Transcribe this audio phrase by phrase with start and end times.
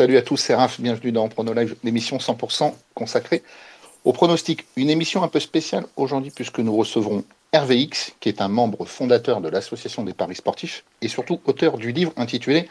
[0.00, 3.42] Salut à tous, c'est Raph, bienvenue dans Prono Live, l'émission 100% consacrée
[4.06, 4.64] au pronostic.
[4.76, 7.22] Une émission un peu spéciale aujourd'hui puisque nous recevrons
[7.54, 11.92] RVX, qui est un membre fondateur de l'Association des Paris Sportifs et surtout auteur du
[11.92, 12.66] livre intitulé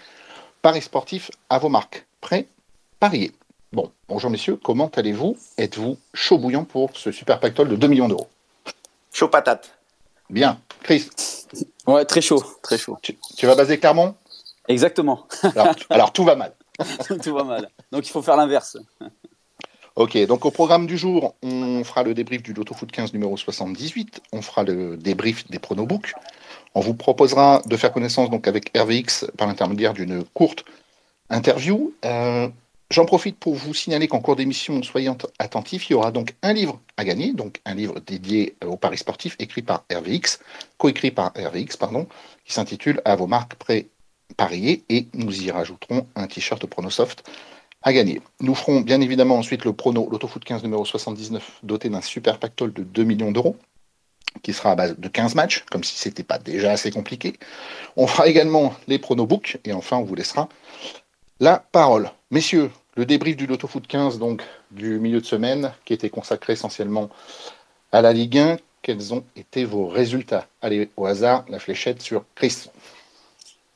[0.63, 2.07] Paris Sportifs à vos marques.
[2.19, 2.47] Prêt
[2.99, 3.31] Parier.
[3.73, 5.37] Bon, bonjour messieurs, comment allez-vous?
[5.59, 8.27] Êtes-vous chaud bouillant pour ce super pactole de 2 millions d'euros?
[9.13, 9.77] Chaud patate.
[10.31, 10.59] Bien.
[10.81, 11.07] Chris?
[11.85, 12.97] Ouais, très chaud, très chaud.
[13.03, 14.15] Tu, tu vas baser Clermont?
[14.67, 15.27] Exactement.
[15.43, 16.53] alors, alors tout va mal.
[17.23, 17.69] Tout va mal.
[17.91, 18.77] Donc il faut faire l'inverse.
[19.95, 23.35] Ok, donc au programme du jour, on fera le débrief du Loto Foot 15 numéro
[23.35, 26.13] 78, on fera le débrief des pronobooks,
[26.73, 30.63] on vous proposera de faire connaissance donc avec RVX par l'intermédiaire d'une courte
[31.29, 31.93] interview.
[32.05, 32.47] Euh,
[32.91, 36.53] J'en profite pour vous signaler qu'en cours d'émission, soyez attentifs, il y aura donc un
[36.53, 40.39] livre à gagner, donc un livre dédié au paris sportif écrit par RVX,
[40.79, 42.07] coécrit par RVX, pardon,
[42.45, 43.89] qui s'intitule À vos marques prêts
[44.37, 47.29] parier et nous y rajouterons un t-shirt Pronosoft
[47.81, 48.21] à gagner.
[48.41, 52.73] Nous ferons bien évidemment ensuite le prono l'autofoot 15 numéro 79 doté d'un super pactole
[52.73, 53.55] de 2 millions d'euros
[54.43, 57.33] qui sera à base de 15 matchs, comme si c'était pas déjà assez compliqué.
[57.95, 60.49] On fera également les pronobooks et enfin on vous laissera
[61.39, 62.11] la parole.
[62.31, 66.53] Messieurs, le débrief du Loto Foot 15 donc du milieu de semaine qui était consacré
[66.53, 67.09] essentiellement
[67.91, 70.47] à la Ligue 1, quels ont été vos résultats?
[70.61, 72.69] Allez au hasard, la fléchette sur Chris.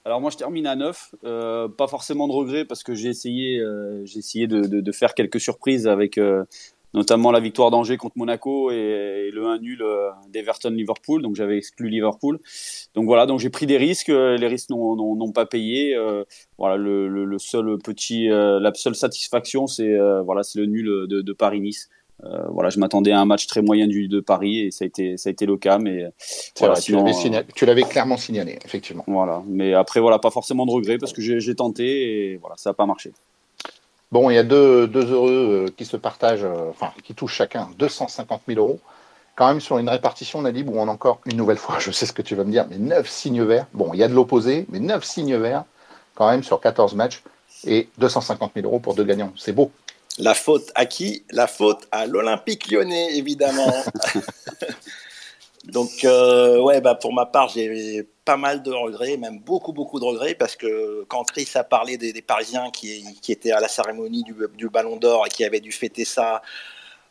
[0.06, 3.60] Alors moi je termine à 9, euh, pas forcément de regret parce que j'ai essayé,
[3.60, 6.44] euh, j'ai essayé de, de, de, faire quelques surprises avec euh,
[6.94, 11.90] notamment la victoire d'Angers contre Monaco et, le 1 nul euh, d'Everton-Liverpool, donc j'avais exclu
[11.90, 12.40] Liverpool.
[12.94, 15.96] Donc voilà, donc j'ai pris des risques, euh, les risques n'ont pas payé.
[15.96, 16.24] Euh,
[16.58, 21.22] voilà, le, le, le, seul petit, la seule satisfaction c'est voilà, c'est le nul de,
[21.22, 21.90] de Paris-Nice.
[22.24, 24.88] Euh, voilà, je m'attendais à un match très moyen du, de Paris et ça a
[24.88, 25.78] été, ça a été le cas.
[25.78, 26.06] Mais
[26.60, 27.06] voilà, sinon,
[27.56, 29.04] tu l'avais clairement signalé, effectivement.
[29.08, 32.70] Voilà, mais après, voilà, pas forcément de regret parce que j'ai tenté et voilà, ça
[32.70, 33.12] n'a pas marché.
[34.12, 38.42] Bon, il y a deux, deux heureux qui se partagent, enfin, qui touchent chacun 250
[38.48, 38.80] 000 euros.
[39.36, 42.06] Quand même, sur une répartition, Nadib, où on a encore, une nouvelle fois, je sais
[42.06, 43.66] ce que tu vas me dire, mais 9 signes verts.
[43.74, 45.64] Bon, il y a de l'opposé, mais 9 signes verts,
[46.16, 47.24] quand même, sur 14 matchs
[47.66, 49.32] et 250 000 euros pour deux gagnants.
[49.36, 49.72] C'est beau.
[50.20, 51.24] La faute à qui?
[51.32, 53.74] La faute à l'Olympique lyonnais, évidemment.
[55.66, 60.00] Donc, euh, ouais, bah, pour ma part, j'ai pas mal de regrets, même beaucoup, beaucoup
[60.00, 63.62] de regrets, parce que quand Chris a parlé des, des Parisiens qui, qui, étaient à
[63.62, 66.42] la cérémonie du, du Ballon d'Or et qui avaient dû fêter ça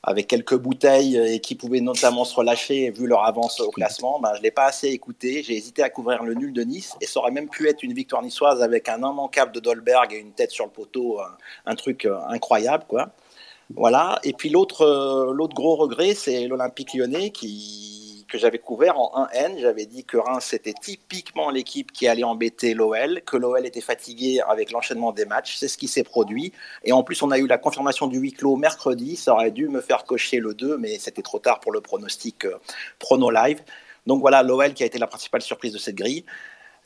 [0.03, 4.31] avec quelques bouteilles et qui pouvaient notamment se relâcher vu leur avance au classement, ben,
[4.35, 5.43] je ne l'ai pas assez écouté.
[5.43, 7.93] J'ai hésité à couvrir le nul de Nice et ça aurait même pu être une
[7.93, 11.37] victoire niçoise avec un immanquable de Dolberg et une tête sur le poteau, un,
[11.67, 12.85] un truc incroyable.
[12.89, 13.11] quoi.
[13.75, 14.19] Voilà.
[14.25, 17.91] Et puis l'autre gros regret, c'est l'Olympique lyonnais qui
[18.32, 19.60] que j'avais couvert en 1N.
[19.60, 24.41] J'avais dit que Reims, c'était typiquement l'équipe qui allait embêter l'OL, que l'OL était fatigué
[24.48, 25.56] avec l'enchaînement des matchs.
[25.56, 26.53] C'est ce qui s'est produit.
[26.82, 29.16] Et en plus, on a eu la confirmation du huis clos mercredi.
[29.16, 32.47] Ça aurait dû me faire cocher le 2, mais c'était trop tard pour le pronostic
[32.47, 32.56] euh,
[32.98, 33.60] prono live.
[34.06, 36.25] Donc voilà, l'OL qui a été la principale surprise de cette grille.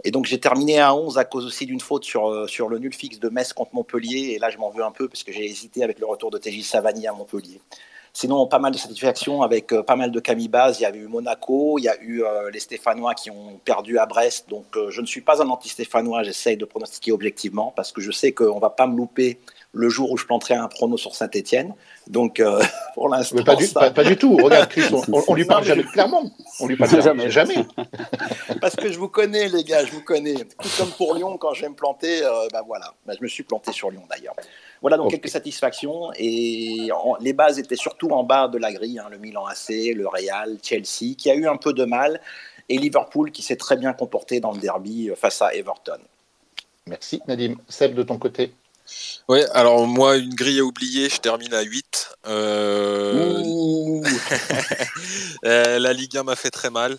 [0.05, 2.79] Et donc j'ai terminé à 11 à cause aussi d'une faute sur, euh, sur le
[2.79, 4.35] nul fixe de Metz contre Montpellier.
[4.35, 6.39] Et là, je m'en veux un peu parce que j'ai hésité avec le retour de
[6.39, 7.61] TJ Savani à Montpellier.
[8.17, 10.79] Sinon, pas mal de satisfaction avec euh, pas mal de camibas.
[10.79, 13.99] Il y a eu Monaco, il y a eu euh, les Stéphanois qui ont perdu
[13.99, 14.49] à Brest.
[14.49, 16.23] Donc, euh, je ne suis pas un anti-Stéphanois.
[16.23, 19.39] J'essaye de pronostiquer objectivement parce que je sais qu'on ne va pas me louper
[19.77, 21.75] le jour où je planterai un prono sur Saint-Etienne.
[22.07, 22.63] Donc, euh,
[22.95, 23.45] pour l'instant.
[23.45, 23.81] Pas, ça...
[23.81, 24.37] pas, pas, du tout.
[24.37, 26.25] Regarde, Chris, on, on, on lui parle jamais clairement.
[26.61, 27.31] On lui parle jamais.
[27.31, 27.67] jamais.
[28.61, 30.35] Parce que je vous connais, les gars, je vous connais.
[30.35, 32.95] Tout comme pour Lyon, quand je vais me planter, euh, ben voilà.
[33.05, 34.35] Ben, je me suis planté sur Lyon d'ailleurs.
[34.83, 35.17] Voilà donc okay.
[35.17, 36.11] quelques satisfactions.
[36.17, 38.99] Et en, les bases étaient surtout en bas de la grille.
[38.99, 42.21] Hein, le Milan AC, le Real, Chelsea, qui a eu un peu de mal.
[42.69, 45.99] Et Liverpool, qui s'est très bien comporté dans le derby face à Everton.
[46.87, 47.57] Merci, Nadim.
[47.69, 48.53] Seb, de ton côté
[49.29, 52.11] Ouais, alors moi, une grille à oublier, je termine à 8.
[55.45, 55.79] Euh...
[55.79, 56.97] la Ligue 1 m'a fait très mal.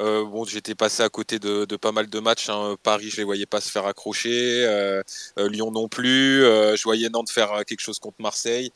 [0.00, 2.48] Euh, bon, j'étais passé à côté de, pas mal de matchs.
[2.48, 2.76] Hein.
[2.82, 4.64] Paris, je les voyais pas se faire accrocher.
[4.64, 5.02] Euh,
[5.36, 6.44] Lyon non plus.
[6.44, 8.72] Euh, je voyais Nantes faire quelque chose contre Marseille.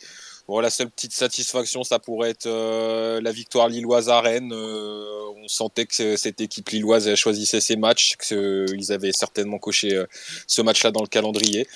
[0.47, 4.53] Bon, la seule petite satisfaction, ça pourrait être euh, la victoire lilloise à Rennes.
[4.53, 9.95] Euh, on sentait que cette équipe lilloise choisissait ses matchs, qu'ils euh, avaient certainement coché
[9.95, 10.07] euh,
[10.47, 11.67] ce match-là dans le calendrier.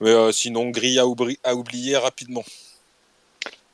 [0.00, 2.44] Mais euh, sinon, grille à, oubli à, oublier rapidement.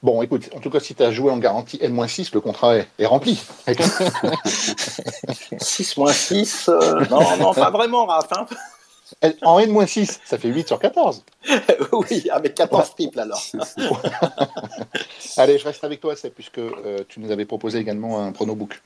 [0.03, 2.87] Bon, écoute, en tout cas, si tu as joué en garantie N-6, le contrat est,
[2.99, 3.43] est rempli.
[5.57, 6.71] 6-6,
[7.11, 8.33] non, non, pas vraiment, Raph.
[8.33, 8.47] Hein
[9.43, 11.25] en N-6, ça fait 8 sur 14.
[11.93, 13.43] oui, avec 14 triples alors.
[15.37, 18.81] Allez, je reste avec toi, c'est puisque euh, tu nous avais proposé également un pronobook.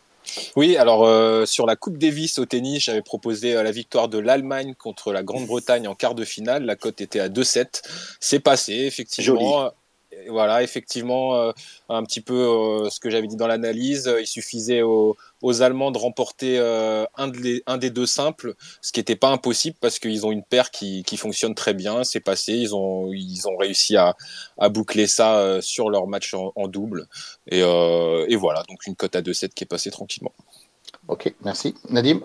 [0.54, 4.18] Oui, alors euh, sur la Coupe Davis au tennis, j'avais proposé euh, la victoire de
[4.18, 6.64] l'Allemagne contre la Grande-Bretagne en quart de finale.
[6.64, 7.82] La cote était à 2-7.
[8.20, 9.72] C'est passé, effectivement.
[10.28, 11.52] Voilà, effectivement, euh,
[11.88, 14.12] un petit peu ce que j'avais dit dans l'analyse.
[14.20, 15.16] Il suffisait aux,
[15.60, 20.32] Allemands de remporter un, des deux simples, ce qui n'était pas impossible parce qu'ils ont
[20.32, 22.04] une paire qui, fonctionne très bien.
[22.04, 24.14] C'est passé, ils ont, ils ont réussi à,
[24.70, 27.08] boucler ça sur leur match en, double.
[27.48, 30.32] Et, et, voilà, donc une cote à 2-7 qui est passée tranquillement.
[31.08, 31.74] Ok, merci.
[31.90, 32.20] Nadim?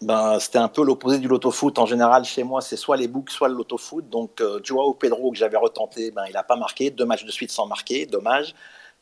[0.00, 1.78] Ben, c'était un peu l'opposé du loto-foot.
[1.78, 4.08] En général, chez moi, c'est soit les books, soit le loto-foot.
[4.08, 6.90] Donc, euh, Joao Pedro, que j'avais retenté, ben, il n'a pas marqué.
[6.90, 8.54] Deux matchs de suite sans marquer, dommage.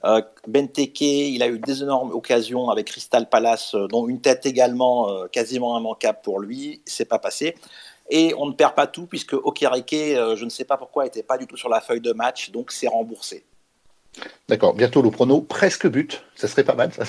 [0.05, 4.47] Euh, Benteke, il a eu des énormes occasions avec Crystal Palace, euh, dont une tête
[4.47, 6.83] également euh, quasiment immanquable pour lui.
[6.87, 7.57] C'est pas passé.
[8.11, 11.37] Et on ne perd pas tout, puisque Okereke, je ne sais pas pourquoi, n'était pas
[11.37, 13.45] du tout sur la feuille de match, donc c'est remboursé.
[14.49, 17.05] D'accord, bientôt le prono presque but, ça serait pas mal ça.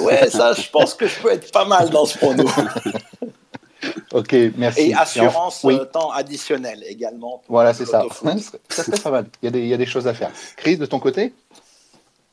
[0.02, 2.44] ouais, ça je pense que je peux être pas mal dans ce prono.
[4.12, 4.90] ok, merci.
[4.90, 7.42] Et assurance euh, temps additionnel également.
[7.48, 8.04] Voilà, c'est ça.
[8.68, 10.30] ça serait pas mal, il y, a des, il y a des choses à faire.
[10.56, 11.32] Chris, de ton côté?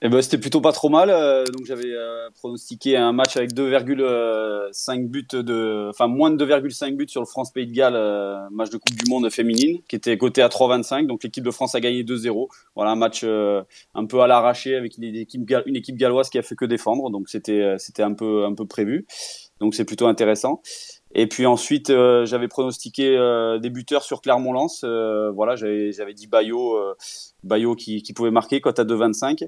[0.03, 1.12] Eh ben, c'était plutôt pas trop mal.
[1.12, 6.95] Euh, donc j'avais euh, pronostiqué un match avec 2,5 buts de, enfin moins de 2,5
[6.95, 9.95] buts sur le France Pays de Galles, euh, match de Coupe du Monde féminine, qui
[9.95, 11.06] était coté à 3,25.
[11.06, 12.48] Donc l'équipe de France a gagné 2-0.
[12.75, 16.65] Voilà un match un peu à l'arraché avec une équipe, galloise qui a fait que
[16.65, 17.12] défendre.
[17.12, 19.06] Donc c'était c'était un peu un peu prévu.
[19.59, 20.63] Donc c'est plutôt intéressant.
[21.13, 24.84] Et puis ensuite, euh, j'avais pronostiqué euh, des buteurs sur Clermont-Lens.
[24.84, 26.78] Euh, voilà, j'avais dit Bayo,
[27.44, 29.48] Bayo qui, pouvait marquer, cote à 2,25.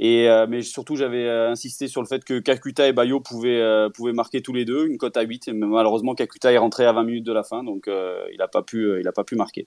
[0.00, 4.42] Et mais surtout, j'avais insisté sur le fait que Kakuta et Bayo pouvaient, pouvaient marquer
[4.42, 5.48] tous les deux, une cote à 8.
[5.48, 8.62] Mais malheureusement, Kakuta est rentré à 20 minutes de la fin, donc il n'a pas
[8.62, 9.66] pu, pas pu marquer.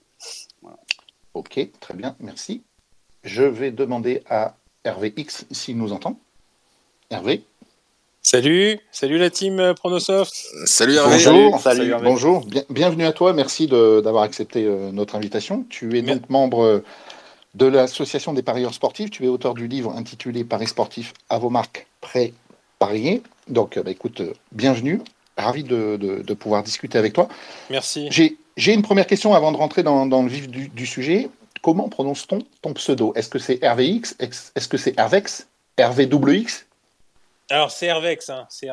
[1.34, 2.62] Ok, très bien, merci.
[3.24, 6.18] Je vais demander à Hervé X s'il nous entend.
[7.10, 7.44] Hervé
[8.24, 10.32] Salut, salut la team euh, Pronosoft.
[10.64, 11.16] Salut Hervé.
[11.24, 12.46] Bonjour, salut, bonjour.
[12.70, 13.32] bienvenue à toi.
[13.32, 15.66] Merci d'avoir accepté euh, notre invitation.
[15.68, 16.84] Tu es donc membre euh,
[17.54, 19.10] de l'association des parieurs sportifs.
[19.10, 22.32] Tu es auteur du livre intitulé Paris sportif à vos marques prêts
[22.78, 23.22] parier.
[23.48, 24.22] Donc, bah, écoute,
[24.52, 25.00] bienvenue.
[25.36, 27.28] Ravi de, pouvoir discuter avec toi.
[27.70, 28.08] Merci.
[28.56, 31.28] J'ai une première question avant de rentrer dans, le vif du, sujet.
[31.60, 33.12] Comment prononce-t-on ton pseudo?
[33.16, 35.48] Est-ce que c'est RVX Est-ce que c'est RVX
[35.80, 36.66] RVWX
[37.50, 38.30] alors, c'est Hervex.
[38.30, 38.68] Hein, c'est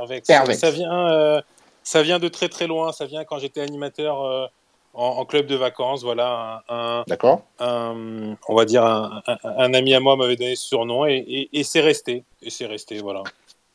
[0.53, 1.41] Ça vient, euh,
[1.83, 2.91] ça vient de très très loin.
[2.91, 4.45] Ça vient quand j'étais animateur euh,
[4.93, 6.03] en, club de vacances.
[6.03, 6.63] Voilà.
[7.07, 7.41] D'accord.
[7.59, 12.23] on va dire un, ami à moi m'avait donné ce surnom et, c'est resté.
[12.41, 13.23] Et c'est resté, voilà.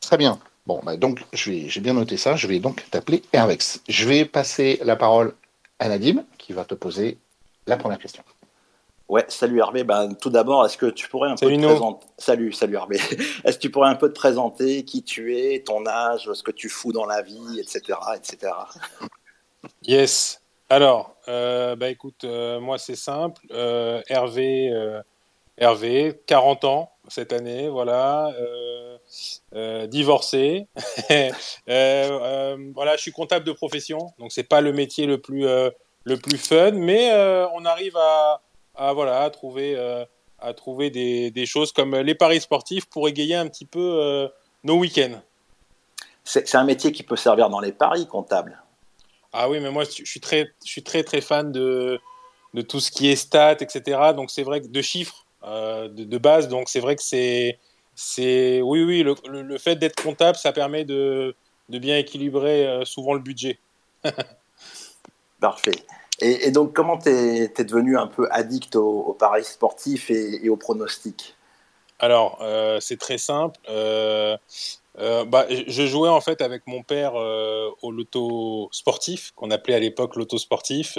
[0.00, 0.38] Très bien.
[0.66, 2.36] Bon, bah, donc j'ai bien noté ça.
[2.36, 3.82] Je vais donc t'appeler Hervex.
[3.88, 5.34] Je vais passer la parole
[5.78, 7.18] à Nadim qui va te poser
[7.66, 8.22] la première question.
[9.08, 9.84] Ouais, salut Hervé.
[9.84, 12.96] Ben, tout d'abord, est-ce que tu pourrais un peu te présenter Salut, salut Hervé.
[13.44, 16.50] Est-ce que tu pourrais un peu te présenter qui tu es, ton âge, ce que
[16.50, 18.52] tu fous dans la vie, etc., etc.
[19.86, 20.42] Yes.
[20.68, 23.40] Alors, euh, bah écoute, euh, moi c'est simple.
[23.50, 24.70] Euh, Hervé,
[25.56, 28.30] Hervé, 40 ans cette année, voilà.
[29.86, 30.66] divorcé.
[31.66, 36.38] voilà, je suis comptable de profession, donc c'est pas le métier le plus le plus
[36.38, 37.10] fun, mais
[37.54, 38.42] on arrive à
[38.74, 40.04] à, voilà, à trouver, euh,
[40.38, 44.28] à trouver des, des, choses comme les paris sportifs pour égayer un petit peu euh,
[44.62, 45.20] nos week-ends.
[46.24, 48.62] C'est un métier qui peut servir dans les paris comptables.
[49.32, 52.00] Ah oui, mais moi, je suis très, je suis très, très fan de,
[52.54, 54.12] de tout ce qui est stats, etc.
[54.16, 56.48] Donc, c'est vrai que de chiffres euh, de, de, base.
[56.48, 57.58] Donc, c'est vrai que c'est.
[57.94, 61.34] c'est oui, oui, le, le, fait d'être comptable, ça permet de,
[61.68, 63.58] de bien équilibrer souvent le budget.
[65.40, 65.84] Parfait.
[66.20, 71.34] Et, donc, comment tu es, devenu un peu addict aux, paris sportifs et, aux pronostics
[71.98, 73.58] Alors, euh, c'est très simple.
[73.68, 74.36] Euh,
[75.00, 79.80] euh, bah, je jouais en fait avec mon père au loto sportif, qu'on appelait à
[79.80, 80.96] l'époque loto sportif.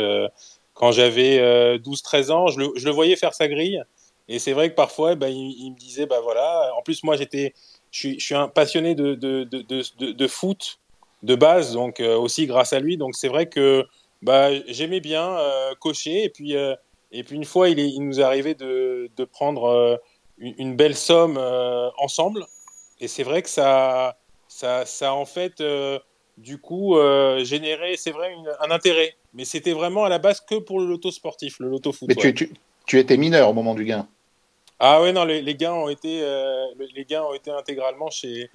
[0.73, 3.81] quand j'avais 12-13 ans, je le, voyais faire sa grille.
[4.27, 6.73] Et c'est vrai que parfois, bah, il, me disait, bah voilà.
[6.77, 7.53] En plus, moi, j'étais,
[7.91, 10.79] je suis, un passionné de, foot
[11.23, 12.97] de base, donc aussi grâce à lui.
[12.97, 13.85] Donc c'est vrai que
[14.25, 16.23] bah, j'aimais bien euh, cocher.
[16.23, 16.75] Et puis, euh,
[17.11, 19.97] et puis une fois, il, est, il nous est arrivé de, de prendre euh,
[20.39, 21.37] une, belle somme
[21.97, 22.45] ensemble.
[22.99, 24.17] Et c'est vrai que ça,
[24.47, 25.63] ça, ça en fait,
[26.37, 26.97] du coup,
[27.43, 29.15] généré, c'est vrai, un intérêt.
[29.33, 32.09] Mais c'était vraiment à la base que pour le loto sportif, le loto foot.
[32.09, 32.51] Mais tu, tu,
[32.85, 34.07] tu étais mineur au moment du gain
[34.79, 38.49] ah ouais, non, les, les gains ont été, euh, les gains ont été intégralement chez,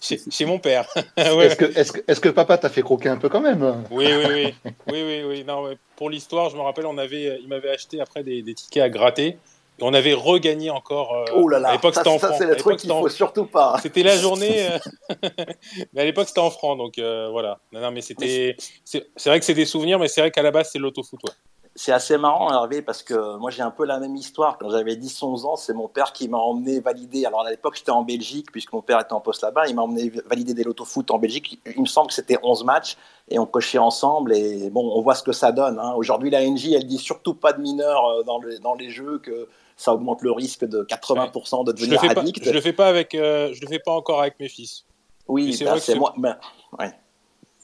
[0.00, 0.88] chez, chez, mon père.
[1.16, 3.84] Est-ce que, est que, est que, papa t'a fait croquer un peu quand même?
[3.90, 4.72] Oui, oui, oui.
[4.90, 5.44] oui, oui, oui.
[5.46, 8.82] Non, pour l'histoire, je me rappelle, on avait, il m'avait acheté après des, des, tickets
[8.82, 9.36] à gratter.
[9.82, 11.14] on avait regagné encore.
[11.14, 12.36] Euh, oh là là, à l'époque c'était en francs.
[12.38, 13.76] c'est le truc qu'il faut surtout pas.
[13.82, 14.78] C'était la journée, euh,
[15.92, 17.58] mais à l'époque c'était en francs, donc euh, voilà.
[17.70, 20.52] Non, non, mais c'était, c'est vrai que c'est des souvenirs, mais c'est vrai qu'à la
[20.52, 21.34] base c'est l'autofoot, ouais
[21.76, 24.58] c'est assez marrant, Hervé, parce que moi j'ai un peu la même histoire.
[24.58, 27.24] Quand j'avais 10-11 ans, c'est mon père qui m'a emmené valider.
[27.24, 29.68] Alors à l'époque, j'étais en Belgique, puisque mon père était en poste là-bas.
[29.68, 31.60] Il m'a emmené valider des loto-foot en Belgique.
[31.74, 32.96] Il me semble que c'était 11 matchs
[33.28, 34.34] et on cochait ensemble.
[34.34, 35.78] Et bon, on voit ce que ça donne.
[35.78, 35.94] Hein.
[35.96, 39.48] Aujourd'hui, la NJ, elle dit surtout pas de mineurs euh, dans, dans les jeux, que
[39.76, 42.44] ça augmente le risque de 80% de devenir je addict.
[42.44, 44.84] je le fais pas avec, euh, je le fais pas encore avec mes fils.
[45.28, 46.14] Oui, c'est bah, moi.
[46.18, 46.36] Ben,
[46.78, 46.92] ouais.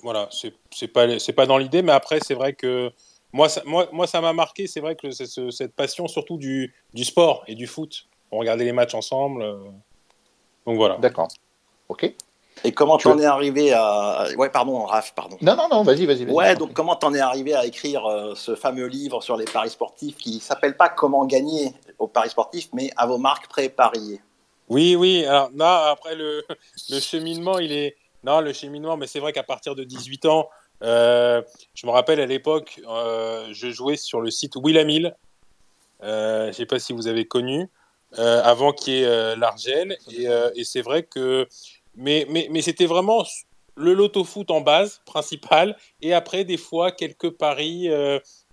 [0.03, 2.93] Voilà, c'est pas, c'est pas dans l'idée, mais après, c'est vrai que
[3.37, 7.05] moi, ça, moi, moi, ça m'a marqué, c'est vrai que cette passion, surtout du, du,
[7.05, 8.07] sport et du foot.
[8.31, 9.43] On regardait les matchs ensemble.
[9.43, 9.59] Euh.
[10.65, 10.97] Donc voilà.
[10.97, 11.29] D'accord.
[11.91, 12.11] Ok.
[12.65, 14.29] Et comment tu en es arrivé à.
[14.39, 15.37] Ouais, pardon, Raph, pardon.
[15.43, 16.25] Non, non, non, vas-y, vas-y.
[16.25, 19.69] ouais, donc comment t'en es arrivé à écrire euh, ce fameux livre sur les paris
[19.69, 24.23] sportifs qui s'appelle pas Comment gagner aux paris sportifs, mais à vos marques pré-pariées?
[24.71, 25.27] Oui, oui.
[25.27, 26.43] Alors, là, après, le,
[26.89, 27.97] le cheminement, il est.
[28.25, 30.49] Non, le cheminement, mais c'est vrai qu'à partir de 18 ans,
[30.83, 31.43] euh,
[31.75, 35.17] je me rappelle à l'époque, euh, je jouais sur le site Willamil.
[36.03, 37.69] Euh, je ne sais pas si vous avez connu,
[38.17, 39.97] avant qu'il y ait l'Argel.
[40.11, 41.49] Et, c'est vrai que.
[41.95, 43.25] Mais, mais, mais c'était vraiment
[43.75, 45.77] le loto foot en base principal.
[46.03, 47.89] Et après, des fois, quelques paris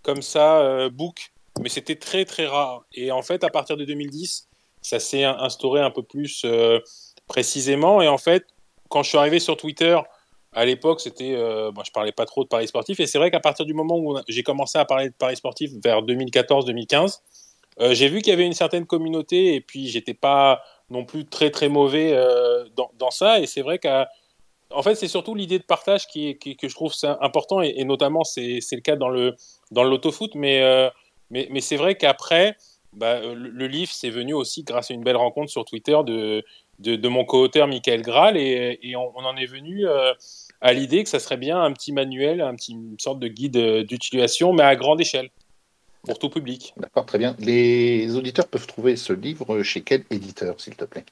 [0.01, 1.31] comme ça, book.
[1.61, 2.83] Mais c'était très, très rare.
[2.93, 4.47] Et en fait, à partir de 2010,
[4.81, 6.45] ça s'est instauré un peu plus
[7.27, 8.01] précisément.
[8.01, 8.45] Et en fait,
[8.89, 9.99] quand je suis arrivé sur Twitter,
[10.55, 13.39] à l'époque, c'était, euh, je parlais pas trop de paris sportifs, et c'est vrai qu'à
[13.39, 17.19] partir du moment où j'ai commencé à parler de paris sportifs vers 2014-2015,
[17.79, 21.25] euh, j'ai vu qu'il y avait une certaine communauté, et puis j'étais pas non plus
[21.25, 25.63] très très mauvais euh, dans, ça, et c'est vrai qu'en fait, c'est surtout l'idée de
[25.63, 29.35] partage qui, que je trouve important, et, notamment c'est, le cas dans le
[29.71, 30.89] dans l'autofoot, mais, euh,
[31.31, 32.55] mais c'est vrai qu'après,
[32.95, 36.43] bah, le, livre, c'est venu aussi grâce à une belle rencontre sur Twitter de,
[36.79, 39.85] de, mon co-auteur Michael Graal, et, et on, on, en est venu
[40.63, 43.57] à l'idée que ça serait bien un petit manuel, un petit, une sorte de guide
[43.57, 45.29] euh, d'utilisation, mais à grande échelle,
[46.03, 46.73] pour tout public.
[46.77, 47.35] D'accord, très bien.
[47.37, 51.03] Les auditeurs peuvent trouver ce livre chez quel éditeur, s'il te plaît?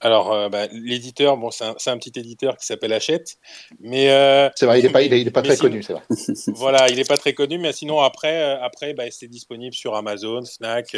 [0.00, 3.36] Alors, euh, bah, l'éditeur, bon, c'est un, petit éditeur qui s'appelle Hachette,
[3.80, 6.02] mais euh, c'est vrai, il n'est pas, il est, pas très connu, c'est vrai.
[6.54, 10.44] voilà, il n'est pas très connu, mais sinon après, après, bah, c'est disponible sur Amazon,
[10.44, 10.96] Snack,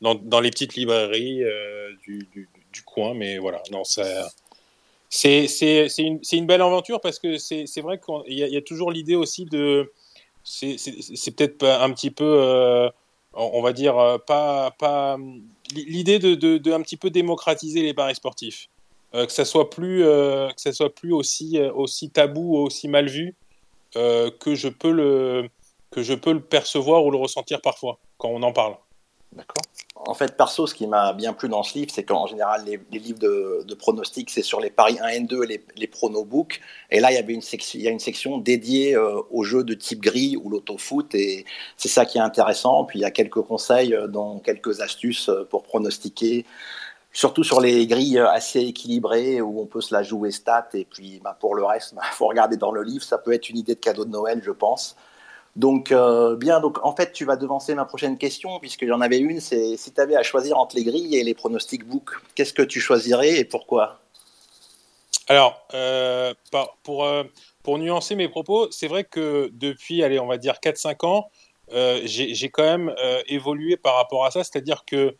[0.00, 1.42] dans, dans, les petites librairies
[2.04, 4.04] du, du, du, coin, mais voilà, non, ça,
[5.08, 9.44] c'est une, une, belle aventure parce que c'est vrai qu'il y, a toujours l'idée aussi
[9.44, 9.92] de.
[10.44, 12.88] C'est peut-être un petit peu, euh,
[13.34, 14.70] on va dire, euh, pas.
[14.78, 15.18] pas
[15.74, 18.68] l'idée de, de, un petit peu démocratiser les paris sportifs.
[19.14, 23.34] Euh, que ça soit plus, que ça soit plus aussi, aussi tabou, aussi mal vu
[23.94, 25.48] que, je peux le,
[25.90, 28.76] que je peux le percevoir ou le ressentir parfois quand on en parle.
[30.06, 32.98] En fait, perso, ce qui m'a bien plu dans ce livre, c'est qu'en général, les,
[32.98, 36.60] livres de, pronostics, c'est sur les paris 1 et 2, les, les pronobooks.
[36.90, 39.74] Et là, il y avait une section, a une section dédiée euh, aux jeux de
[39.74, 41.14] type gris ou l'autofoot.
[41.14, 41.44] Et
[41.76, 42.84] c'est ça qui est intéressant.
[42.84, 46.44] Puis il y a quelques conseils, euh, dont quelques astuces euh, pour pronostiquer.
[47.12, 50.68] Surtout sur les grilles assez équilibrées où on peut se la jouer stat.
[50.74, 53.02] Et puis bah, pour le reste, il bah, faut regarder dans le livre.
[53.02, 54.94] Ça peut être une idée de cadeau de Noël, je pense.
[55.56, 59.00] Donc, euh, bien, donc en fait, tu vas devancer ma prochaine question, puisqu'il y en
[59.00, 62.10] avait une, c'est si tu avais à choisir entre les grilles et les pronostics book,
[62.34, 64.00] qu'est-ce que tu choisirais et pourquoi?
[65.28, 66.34] Alors, euh,
[66.82, 67.24] pour, euh,
[67.62, 71.30] pour nuancer mes propos, c'est vrai que depuis, allez, on va dire 4-5 ans,
[72.04, 72.94] j'ai quand même
[73.26, 75.16] évolué par rapport à ça, c'est-à-dire que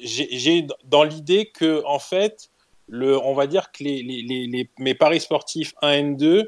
[0.00, 2.50] j'ai dans l'idée que, en fait,
[2.86, 6.44] le, on va dire que les, les, les, mes paris sportifs 1 et 2, euh,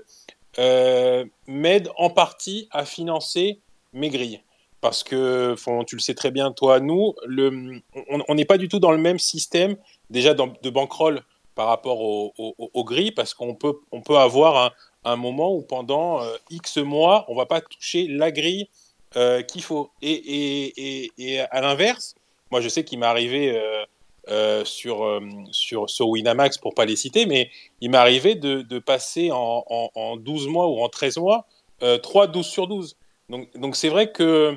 [0.58, 3.60] m'aide en partie à financer
[3.92, 4.40] mes grilles.
[4.80, 7.80] Parce que, tu le sais très bien, toi, nous, le,
[8.28, 9.76] on n'est pas du tout dans le même système
[10.10, 11.22] déjà de bankroll
[11.56, 16.36] par rapport aux grilles, parce qu'on peut, on peut avoir un, moment où pendant euh,
[16.50, 18.68] X mois, on va pas toucher la grille
[19.16, 19.90] euh, qu'il faut.
[20.02, 22.14] Et, et, et, à l'inverse,
[22.50, 23.84] moi je sais qu'il m'est arrivé euh,
[24.28, 27.48] euh, sur, sur Winamax pour pas les citer, mais
[27.80, 31.46] il m'est arrivé de, de, passer en, en, 12 mois ou en 13 mois
[31.84, 32.96] euh, 3 12 sur 12.
[33.28, 34.56] Donc c'est vrai que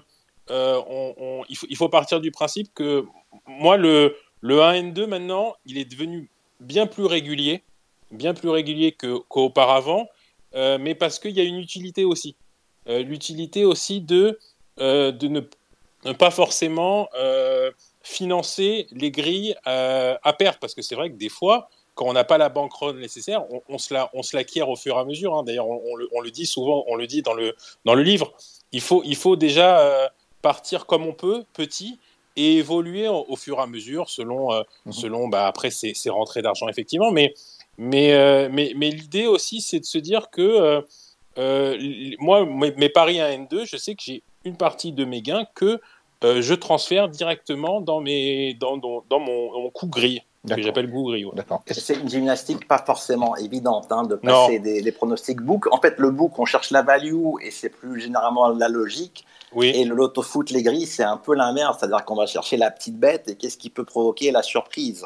[0.49, 3.05] euh, on, il, faut, il, faut, partir du principe que
[3.45, 7.61] moi le, le 1N2 maintenant il est devenu bien plus régulier,
[8.09, 10.07] bien plus régulier qu'auparavant,
[10.55, 12.35] mais parce qu'il y a une utilité aussi.
[12.87, 14.39] L'utilité aussi de,
[14.79, 15.41] de ne,
[16.05, 17.07] ne, pas forcément
[18.09, 22.13] financer les grilles euh, à perte, parce que c'est vrai que des fois, quand on
[22.13, 25.05] n'a pas la banquerolle nécessaire, on, se la, on se l'acquiert au fur et à
[25.05, 25.35] mesure.
[25.35, 25.43] Hein.
[25.43, 28.33] D'ailleurs, on, le, dit souvent, on le dit dans le, dans le livre.
[28.71, 30.07] Il faut, il faut déjà, euh,
[30.41, 31.99] partir comme on peut, petit,
[32.35, 34.53] et évoluer au, fur et à mesure selon,
[34.85, 34.91] mhm.
[34.91, 37.11] selon bah, après ces, rentrées d'argent, effectivement.
[37.11, 37.33] Mais,
[37.77, 40.83] mais, mais, mais l'idée aussi, c'est de se dire que
[42.19, 45.81] moi, mes, paris à N2, je sais que j'ai une partie de mes gains que
[46.21, 51.25] je transfère directement dans, mes, dans, dans, dans mon, mon coup gris que j'appelle Gougri.
[51.71, 55.67] C'est une gymnastique pas forcément évidente hein, de passer des, pronostics book.
[55.71, 59.25] En fait, le book, on cherche la value et c'est plus généralement la logique.
[59.51, 59.67] Oui.
[59.69, 62.69] Et le loto foot, les grilles, c'est un peu l'inverse, c'est-à-dire qu'on va chercher la
[62.69, 65.05] petite bête et qu'est-ce qui peut provoquer la surprise?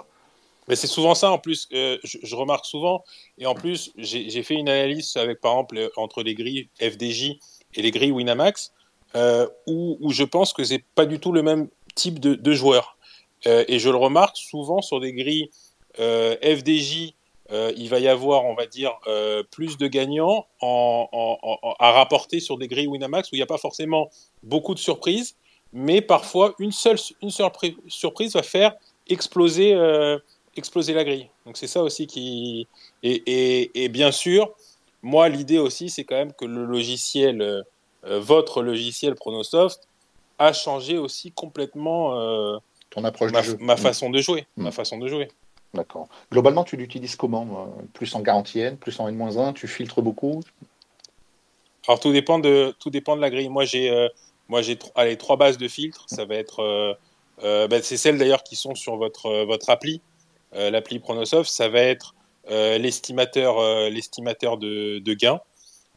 [0.67, 3.03] Mais c'est souvent ça, en plus, euh, je, remarque souvent,
[3.37, 7.37] et en plus, j'ai fait une analyse avec, par exemple, entre les grilles FDJ
[7.75, 8.71] et les grilles Winamax,
[9.15, 12.97] euh, où, je pense que c'est pas du tout le même type de, de joueur.
[13.47, 15.49] Euh, et je le remarque souvent sur des grilles
[15.99, 17.13] euh, FDJ,
[17.51, 18.93] euh, il va y avoir, on va dire,
[19.51, 24.09] plus de gagnants à rapporter sur des grilles Winamax où il n'y a pas forcément
[24.43, 25.35] beaucoup de surprises,
[25.73, 28.73] mais parfois une seule, surprise va faire
[29.07, 29.77] exploser,
[30.55, 31.27] exploser la grille.
[31.45, 32.67] Donc c'est ça aussi qui...
[33.03, 34.49] Et, bien sûr,
[35.01, 37.63] moi, l'idée aussi, c'est quand même que le logiciel,
[38.05, 39.87] votre logiciel Pronosoft,
[40.39, 42.59] a changé aussi complètement
[43.03, 43.57] approche ma, jeu.
[43.59, 44.45] ma façon de jouer.
[44.57, 44.73] Ma mm.
[44.73, 45.29] façon de jouer.
[45.73, 46.07] D'accord.
[46.31, 50.41] Globalement, tu l'utilises comment Plus en garantie N, plus en N-1, tu filtres beaucoup?
[51.87, 53.49] Alors tout dépend de, tout dépend de la grille.
[53.49, 54.07] Moi j'ai euh,
[54.47, 56.05] moi j'ai allez, trois bases de filtres.
[56.07, 56.93] Ça va être euh,
[57.43, 60.01] euh, ben, c'est celles d'ailleurs qui sont sur votre, votre appli,
[60.53, 61.49] l'appli Pronosoft.
[61.49, 62.15] Ça va être
[62.47, 65.41] l'estimateur l'estimateur de, de gains.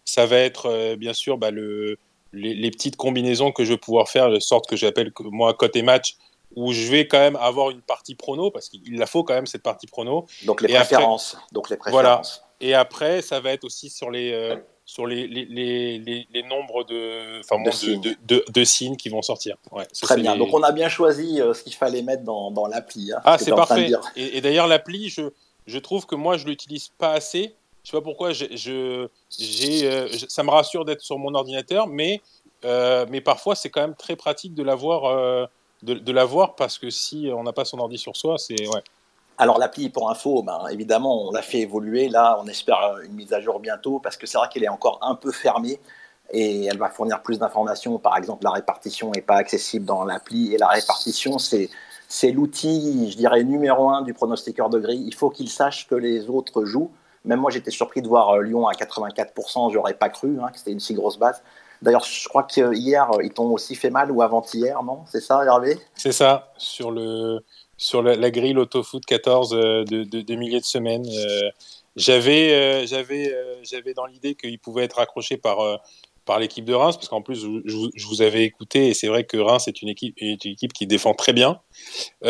[0.07, 1.99] Ça va être bien sûr bah, le,
[2.33, 5.83] les, les, petites combinaisons que je vais pouvoir faire, de sorte que j'appelle moi côté
[5.83, 6.17] match,
[6.55, 9.47] où je vais quand même avoir une partie prono, parce qu'il la faut quand même
[9.47, 10.27] cette partie prono.
[10.45, 11.37] Donc les préférences.
[11.53, 12.03] Donc les préférences.
[12.03, 12.23] Voilà.
[12.61, 16.85] Et après, ça va être aussi sur les, euh, sur les, les, les, les, nombres
[16.85, 18.17] de, enfin, de, signes.
[18.25, 19.57] De, de, signes qui vont sortir.
[19.71, 20.37] Ouais, Très bien.
[20.37, 23.13] Donc on a bien choisi euh, ce qu'il fallait mettre dans, dans l'appli.
[23.13, 23.91] Hein, ah, c'est parfait.
[24.17, 25.23] Et, d'ailleurs, l'appli, je,
[25.67, 27.55] je trouve que moi, je l'utilise pas assez.
[27.87, 28.33] Je sais pas pourquoi.
[28.33, 29.05] Je, je,
[29.85, 32.21] euh, ça me rassure d'être sur mon ordinateur, mais,
[32.65, 35.49] mais parfois, c'est quand même très pratique de l'avoir
[35.83, 38.83] de, l'avoir parce que si on n'a pas son ordi sur soi, c'est ouais.
[39.39, 42.09] Alors l'appli pour info, ben, évidemment, on l'a fait évoluer.
[42.09, 44.99] Là, on espère une mise à jour bientôt parce que c'est vrai qu'elle est encore
[45.03, 45.79] un peu fermée
[46.33, 47.99] et elle va fournir plus d'informations.
[47.99, 51.71] Par exemple, la répartition n'est pas accessible dans l'appli et la répartition, c'est
[52.09, 55.05] c'est l'outil, je dirais, numéro un du pronostiqueur de grille.
[55.07, 56.91] Il faut qu'il sache que les autres jouent.
[57.27, 59.73] Même moi, j'étais surpris de voir euh, Lyon à 84%.
[59.73, 61.43] J'aurais pas cru hein, que c'était une si grosse base.
[61.83, 65.01] D'ailleurs, je crois qu'hier, ils t'ont aussi fait mal ou avant-hier, non?
[65.11, 65.79] C'est ça, Hervé?
[65.95, 67.41] C'est ça, sur, le,
[67.77, 71.07] sur la, grille Autofoot 14 euh, de, de, de milliers de semaines.
[71.07, 71.51] Euh,
[71.97, 75.59] j'avais, euh, j'avais, j'avais dans l'idée qu'il pouvait être accroché par,
[76.27, 79.39] par l'équipe de Reims, parce qu'en plus, je, vous avais écouté, et c'est vrai que
[79.39, 81.61] Reims est une équipe, une équipe qui défend très bien.
[82.23, 82.29] je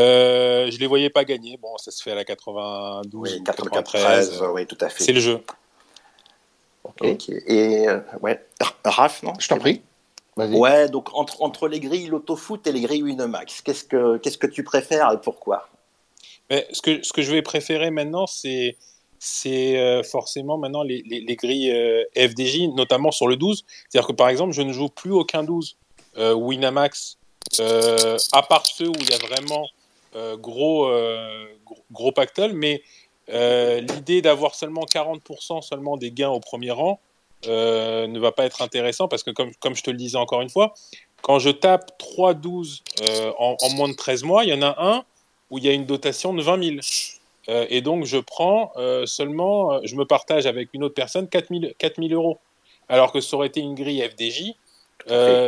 [0.73, 1.57] ne les voyais pas gagner.
[1.57, 4.45] Bon, ça se fait à la 92, oui, 93.
[4.53, 5.03] oui, tout à fait.
[5.03, 5.43] C'est le jeu.
[7.01, 7.29] Ok.
[7.29, 8.45] Et euh, ouais,
[8.85, 9.83] Raph, non Je t'en prie.
[10.37, 14.47] Ouais, donc entre, entre les grilles Lotofoot et les grilles Winamax, qu'est-ce que, qu'est-ce que
[14.47, 15.71] tu préfères et pourquoi?
[16.51, 18.77] Mais ce, que, ce que je vais préférer maintenant, c'est,
[19.19, 23.65] c'est euh, forcément maintenant les, les, grilles euh, FDJ, notamment sur le 12.
[23.89, 25.77] C'est-à-dire que par exemple, je ne joue plus aucun 12
[26.19, 27.19] Winamax,
[27.61, 29.69] à part ceux où il y a vraiment
[30.39, 30.91] gros,
[31.93, 32.83] gros, pactole, mais
[33.29, 37.01] euh, l'idée d'avoir seulement 40% seulement des gains au premier rang
[37.49, 40.43] euh, ne va pas être intéressant parce que, comme, comme je te le disais encore
[40.43, 40.75] une fois,
[41.23, 45.05] quand je tape 3-12 euh, en, moins de 13 mois, il y en a un
[45.51, 46.77] où il y a une dotation de 20 000.
[47.49, 48.73] Et donc, je prends
[49.05, 52.39] seulement, je me partage avec une autre personne 4 000, euros.
[52.89, 54.55] Alors que ça aurait été une grille FDJ,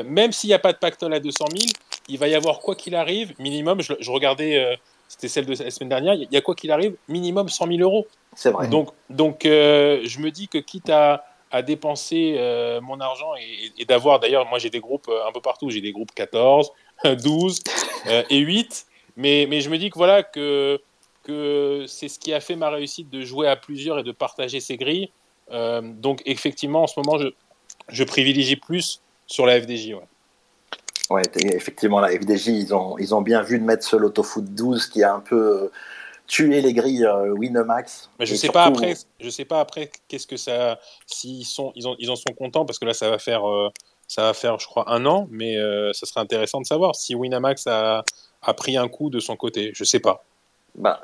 [0.07, 1.73] même s'il n'y a pas de pactole à 200 000,
[2.09, 5.71] il va y avoir, quoi qu'il arrive, minimum, je, je regardais c'était celle de la
[5.71, 8.07] semaine dernière, il y a quoi qu'il arrive, minimum 100 000 euros.
[8.37, 8.69] C'est vrai.
[8.69, 13.31] Donc, donc euh, je me dis que quitte à, à dépenser euh, mon argent
[13.79, 16.71] et, d'avoir, d'ailleurs, moi j'ai des groupes euh, un peu partout, j'ai des groupes 14,
[17.05, 17.61] 12
[18.31, 20.79] et 8, mais, mais je me dis que voilà, que,
[21.29, 24.61] que c'est ce qui a fait ma réussite de jouer à plusieurs et de partager
[24.61, 25.11] ces grilles.
[25.51, 27.29] donc, effectivement, en ce moment, je,
[27.89, 29.93] je privilégie plus sur la FDJ.
[29.93, 30.09] Ouais.
[31.11, 31.23] Ouais,
[31.55, 35.03] effectivement, la FDJ, ils ont, ils ont bien vu de mettre ce Lotofoot 12 qui
[35.03, 35.73] a un peu euh,
[36.27, 38.11] tué les grilles euh, Winamax.
[38.19, 41.89] Mais je sais pas après, je sais pas après qu'est-ce que ça, s'ils sont, ils,
[41.89, 43.71] ont, ils en sont contents parce que là, ça va faire, euh,
[44.07, 45.57] ça va faire, je crois, un an, mais
[45.95, 48.05] ça serait intéressant de savoir si Winamax a,
[48.43, 49.71] a pris un coup de son côté.
[49.75, 50.25] Je sais pas.
[50.79, 51.01] Bah,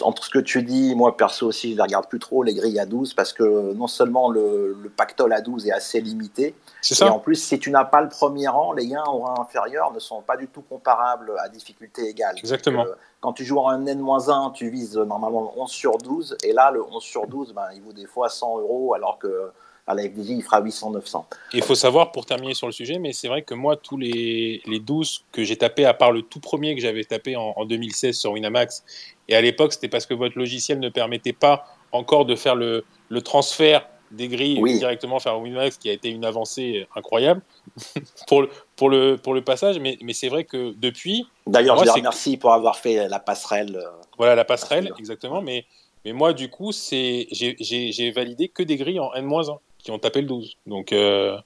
[0.00, 2.80] entre ce que tu dis, moi perso aussi, je ne regarde plus trop les grilles
[2.80, 6.56] à 12 parce que non seulement le, pactole à 12 est assez limité,
[7.00, 9.92] et en plus, si tu n'as pas le premier rang, les gains au rang inférieur
[9.92, 12.34] ne sont pas du tout comparables à difficulté égale.
[12.38, 12.84] Exactement.
[12.84, 16.82] Euh, quand tu joues en N-1, tu vises normalement 11 sur 12, et là, le
[16.82, 19.52] 11 sur 12, ben, il vaut des fois 100 euros alors que
[19.86, 21.24] à la FDJ, il fera 800-900.
[21.54, 24.62] Il faut savoir, pour terminer sur le sujet, mais c'est vrai que moi, tous les,
[24.66, 28.16] les 12 que j'ai tapés, à part le tout premier que j'avais tapé en, 2016
[28.16, 28.84] sur Winamax,
[29.28, 32.84] et à l'époque, c'était parce que votre logiciel ne permettait pas encore de faire le,
[33.08, 37.42] le transfert des grilles directement vers Winamax, qui a été une avancée incroyable
[38.28, 39.80] pour, le, pour, le, pour le passage.
[39.80, 41.26] Mais, mais c'est vrai que depuis.
[41.46, 43.76] D'ailleurs, je les remercie pour avoir fait la passerelle.
[43.76, 45.40] Euh, voilà, la passerelle, exactement.
[45.40, 45.64] Mais,
[46.04, 50.28] mais moi, du coup, j'ai validé que des grilles en N-1 qui ont tapé le
[50.28, 50.56] 12.
[50.66, 51.36] Donc, euh,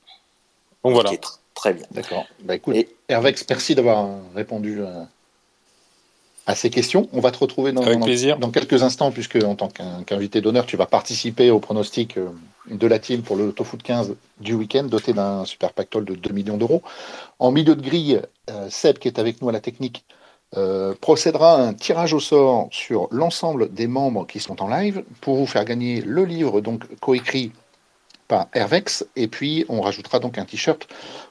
[0.85, 1.11] donc voilà.
[1.55, 1.87] Très bien.
[1.91, 2.27] D'accord.
[2.43, 2.77] Bah, écoute,
[3.09, 5.05] Hervex, merci d'avoir répondu euh,
[6.47, 7.09] à ces questions.
[7.15, 9.69] On va te retrouver dans, dans, quelques instants, puisque en tant
[10.05, 12.29] qu'invité d'honneur, tu vas participer au pronostic euh,
[12.71, 16.33] de la team pour le Tofoot 15 du week-end, doté d'un super pactole de 2
[16.35, 16.83] millions d'euros.
[17.39, 18.21] En milieu de grille,
[18.69, 20.05] Seb, qui est avec nous à la technique,
[21.01, 25.37] procédera à un tirage au sort sur l'ensemble des membres qui sont en live pour
[25.37, 27.53] vous faire gagner le livre donc coécrit
[28.29, 29.07] par Hervex.
[29.17, 30.87] Et puis, on rajoutera donc un t-shirt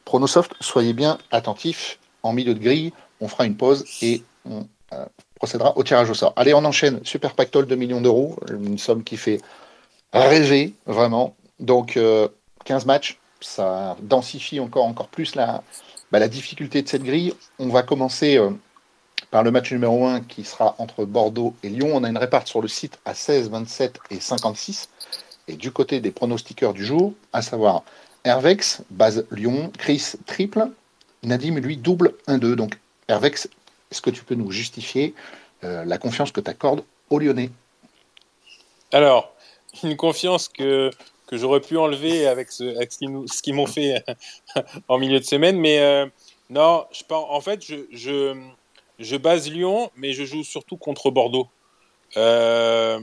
[0.06, 0.54] Pronosoft.
[0.60, 2.00] Soyez bien attentifs.
[2.24, 5.06] En milieu de grille, on fera une pause et on euh,
[5.36, 6.34] procédera au tirage au sort.
[6.36, 7.00] Allez, on enchaîne.
[7.04, 8.38] Super Pactole, 2 millions d'euros.
[8.50, 9.42] Une somme qui fait
[10.14, 11.36] rêver, vraiment.
[11.60, 12.00] Donc,
[12.66, 13.20] 15 euh, matchs.
[13.42, 15.62] Ça densifie encore, encore plus la,
[16.12, 17.34] bah, la difficulté de cette grille.
[17.60, 18.50] On va commencer euh,
[19.32, 21.92] par le match numéro 1 qui sera entre Bordeaux et Lyon.
[21.94, 24.90] On a une réparte sur le site à 16, 27 et 56.
[25.48, 27.84] Et du côté des pronostiqueurs du jour, à savoir
[28.24, 30.70] Hervex, base Lyon, Chris triple,
[31.24, 32.56] Nadim lui double 1-2.
[32.56, 32.78] Donc
[33.08, 33.48] Hervex,
[33.92, 35.14] est-ce que tu peux nous justifier
[35.64, 37.52] euh, la confiance que tu accordes aux Lyonnais?
[38.92, 39.34] Alors,
[39.84, 40.90] une confiance que,
[41.28, 44.04] que j'aurais pu enlever avec ce, ce qu'ils m'ont fait
[44.88, 46.06] en milieu de semaine, mais euh,
[46.50, 48.36] non, je, en fait, je, je,
[49.00, 51.48] je, base Lyon, mais je joue surtout contre Bordeaux.
[52.18, 53.00] Euh,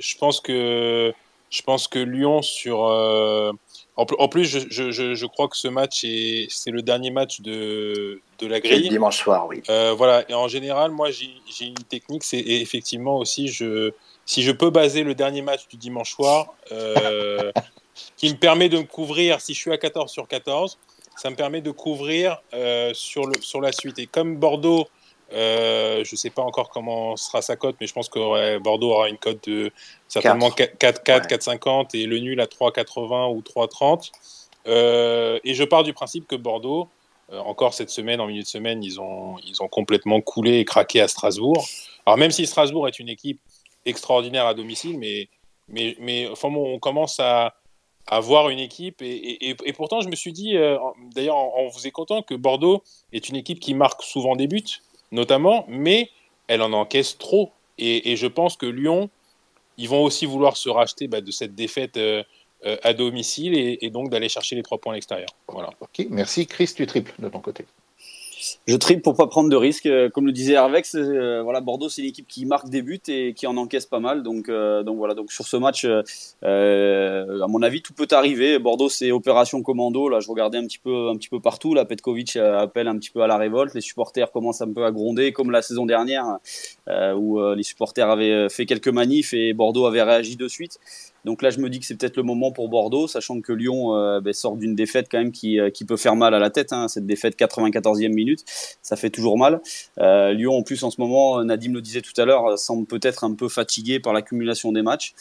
[0.00, 1.12] je pense que
[1.50, 3.52] je pense que Lyon sur euh,
[3.96, 8.20] en, plus je, je, je, crois que ce match est c'est le dernier match de,
[8.38, 8.88] de la grille.
[8.88, 9.62] dimanche soir oui.
[9.68, 10.24] Euh, voilà.
[10.30, 13.92] Et en général moi j'ai une technique c'est effectivement aussi je
[14.26, 17.50] si je peux baser le dernier match du dimanche soir euh,
[18.16, 20.78] qui me permet de me couvrir si je suis à 14 sur 14
[21.16, 22.40] ça me permet de couvrir
[22.92, 23.98] sur le sur la suite.
[23.98, 24.86] Et comme Bordeaux
[25.32, 28.92] euh, je ne sais pas encore comment sera sa cote, mais je pense que Bordeaux
[28.92, 29.70] aura une cote de
[30.06, 34.10] certainement 4-4, 4-50 et le nul à 3-80 ou 3-30.
[34.66, 36.88] Euh, et je pars du principe que Bordeaux,
[37.32, 40.64] euh, encore cette semaine, en milieu de semaine, ils ont, ils ont complètement coulé et
[40.64, 41.66] craqué à Strasbourg.
[42.06, 43.40] Alors même si Strasbourg est une équipe
[43.84, 45.28] extraordinaire à domicile, mais,
[45.68, 47.54] mais, mais enfin, on commence à,
[48.06, 49.02] à voir une équipe.
[49.02, 50.54] Et, et, pourtant, je me suis dit,
[51.14, 54.80] d'ailleurs, en, en vous écoutant, que Bordeaux est une équipe qui marque souvent des buts
[55.12, 56.10] notamment, mais
[56.46, 57.52] elle en encaisse trop.
[57.78, 59.08] Et, je pense que Lyon,
[59.76, 62.24] ils vont aussi vouloir se racheter bah, de cette défaite euh,
[62.66, 65.28] euh, à domicile et, donc d'aller chercher les trois points à l'extérieur.
[65.46, 65.70] Voilà.
[65.80, 66.46] Ok, merci.
[66.46, 67.64] Chris, tu triples de ton côté.
[68.66, 69.86] Je triple pour pas prendre de risques.
[69.86, 73.34] Euh, comme le disait Hervex, euh, voilà, Bordeaux c'est l'équipe qui marque des buts et
[73.34, 74.22] qui en encaisse pas mal.
[74.22, 75.14] Donc, euh, donc voilà.
[75.14, 78.58] Donc sur ce match, à mon avis, tout peut arriver.
[78.58, 80.08] Bordeaux c'est opération commando.
[80.08, 81.74] Là, je regardais un petit peu, un peu partout.
[81.74, 83.74] Là, Petkovic appelle un petit peu à la révolte.
[83.74, 86.38] Les supporters commencent un peu à gronder, comme la saison dernière
[87.16, 90.78] où les supporters avaient fait quelques manifs et Bordeaux avait réagi de suite.
[91.24, 93.94] Donc là, je me dis que c'est peut-être le moment pour Bordeaux, sachant que Lyon
[93.94, 96.48] euh, ben, sort d'une défaite quand même qui, euh, qui, peut faire mal à la
[96.48, 96.72] tête.
[96.72, 98.44] Hein, cette défaite 94e minute,
[98.82, 99.60] ça fait toujours mal.
[99.98, 103.24] Euh, Lyon, en plus, en ce moment, Nadim le disait tout à l'heure, semble peut-être
[103.24, 105.12] un peu fatigué par l'accumulation des matchs.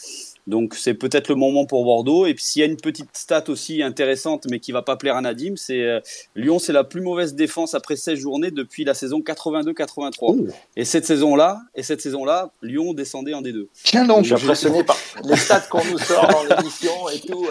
[0.48, 2.26] Donc c'est peut-être le moment pour Bordeaux.
[2.26, 5.18] Et puis s'il y a une petite stat aussi intéressante, mais qui va pas plaire
[5.18, 6.00] à Nadim, c'est euh,
[6.36, 10.50] Lyon, c'est la plus mauvaise défense après 16 journées depuis la saison 82-83.
[10.78, 13.68] Et cette saison-là, et cette saison-là, Lyon descendait en D2.
[13.84, 17.46] Tiens donc, je suis impressionné par les stats qu'on nous sort dans l'émission et tout.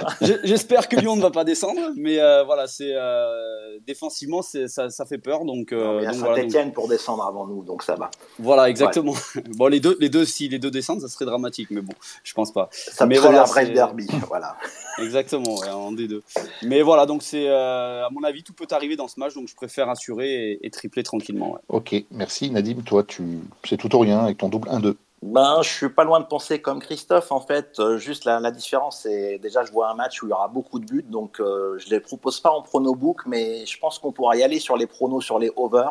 [0.44, 5.04] J'espère que Lyon ne va pas descendre, mais euh, voilà, c'est euh, défensivement, ça, ça,
[5.04, 5.44] fait peur.
[5.44, 8.10] Donc, il y a Saint-Etienne pour descendre avant nous, donc ça va.
[8.38, 9.14] Voilà, exactement.
[9.56, 11.92] Bon, les deux, les deux, si les deux descendent, ça serait dramatique, mais bon,
[12.24, 12.68] je pense pas.
[12.92, 14.56] Ça mais voilà, bref derby, voilà.
[14.98, 16.22] Exactement, en D2.
[16.62, 19.48] Mais voilà, donc c'est euh, à mon avis tout peut arriver dans ce match, donc
[19.48, 21.58] je préfère assurer et, tripler tranquillement.
[21.68, 22.82] Ok, merci Nadim.
[22.82, 24.94] Toi, tu c'est tout ou rien avec ton double 1-2.
[25.22, 27.32] ben, je suis pas loin de penser comme Christophe.
[27.32, 30.32] En fait, euh, juste la, différence, c'est déjà, je vois un match où il y
[30.32, 33.78] aura beaucoup de buts, donc euh, je les propose pas en prono book, mais je
[33.78, 35.90] pense qu'on pourra y aller sur les pronos, sur les over.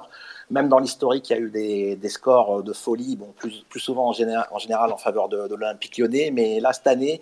[0.51, 4.13] Même dans l'historique, il y a eu des, scores de folie, bon, plus, souvent en
[4.13, 7.21] général, en, faveur de, l'Olympique lyonnais, mais là, cette année,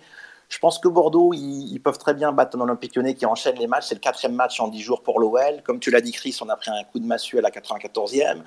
[0.50, 3.86] je pense que Bordeaux, ils, peuvent très bien battre l'Olympique lyonnais qui enchaîne les matchs.
[3.88, 5.62] C'est le quatrième match en dix jours pour l'OL.
[5.64, 8.42] Comme tu l'as dit, Chris, on a pris un coup de massue à la 94e.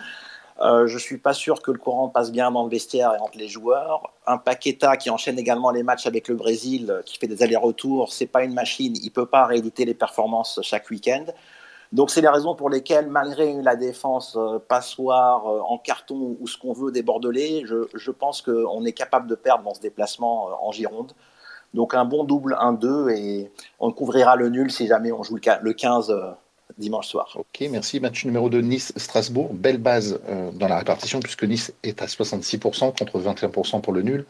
[0.59, 3.19] Euh, je ne suis pas sûr que le courant passe bien dans le vestiaire et
[3.19, 4.11] entre les joueurs.
[4.25, 8.11] Un Paqueta qui enchaîne également les matchs avec le Brésil, euh, qui fait des allers-retours,
[8.11, 11.25] c'est pas une machine, il peut pas rééditer les performances chaque week-end.
[11.93, 16.57] Donc c'est les raisons pour lesquelles, malgré la défense euh, passoire en carton ou ce
[16.57, 20.71] qu'on veut des Bordelais, je, pense qu'on est capable de perdre dans ce déplacement en
[20.71, 21.13] Gironde.
[21.73, 25.73] Donc un bon double 1-2 et on couvrira le nul si jamais on joue le
[25.73, 26.13] 15
[26.77, 27.29] dimanche soir.
[27.35, 27.99] Ok, merci.
[27.99, 29.53] Match numéro 2, Nice-Strasbourg.
[29.53, 34.01] Belle base euh, dans la répartition puisque Nice est à 66% contre 21% pour le
[34.01, 34.25] nul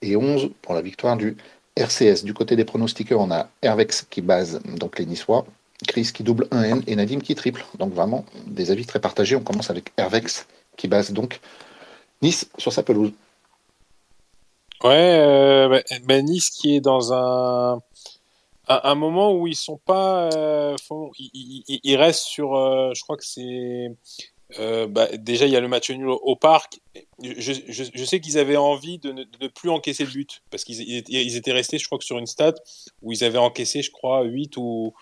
[0.00, 1.36] et 11% pour la victoire du
[1.76, 2.24] RCS.
[2.24, 5.46] Du côté des pronostiqueurs, on a Hervex qui base donc les Niçois,
[5.86, 7.64] Chris qui double 1N et Nadim qui triple.
[7.78, 9.36] Donc vraiment des avis très partagés.
[9.36, 11.40] On commence avec Hervex qui base donc
[12.22, 13.12] Nice sur sa pelouse.
[14.82, 20.76] Ouais, euh, bah, bah, Nice qui est dans un moment où ils sont pas, euh,
[21.18, 23.92] ils, restent sur, euh, je crois que c'est,
[24.88, 26.80] bah, déjà il y a le match nul au, parc.
[27.22, 31.52] Je, sais qu'ils avaient envie de ne, plus encaisser le but parce qu'ils ils étaient
[31.52, 32.54] restés, je crois que sur une stat
[33.02, 34.94] où ils avaient encaissé, je crois, 8 ou,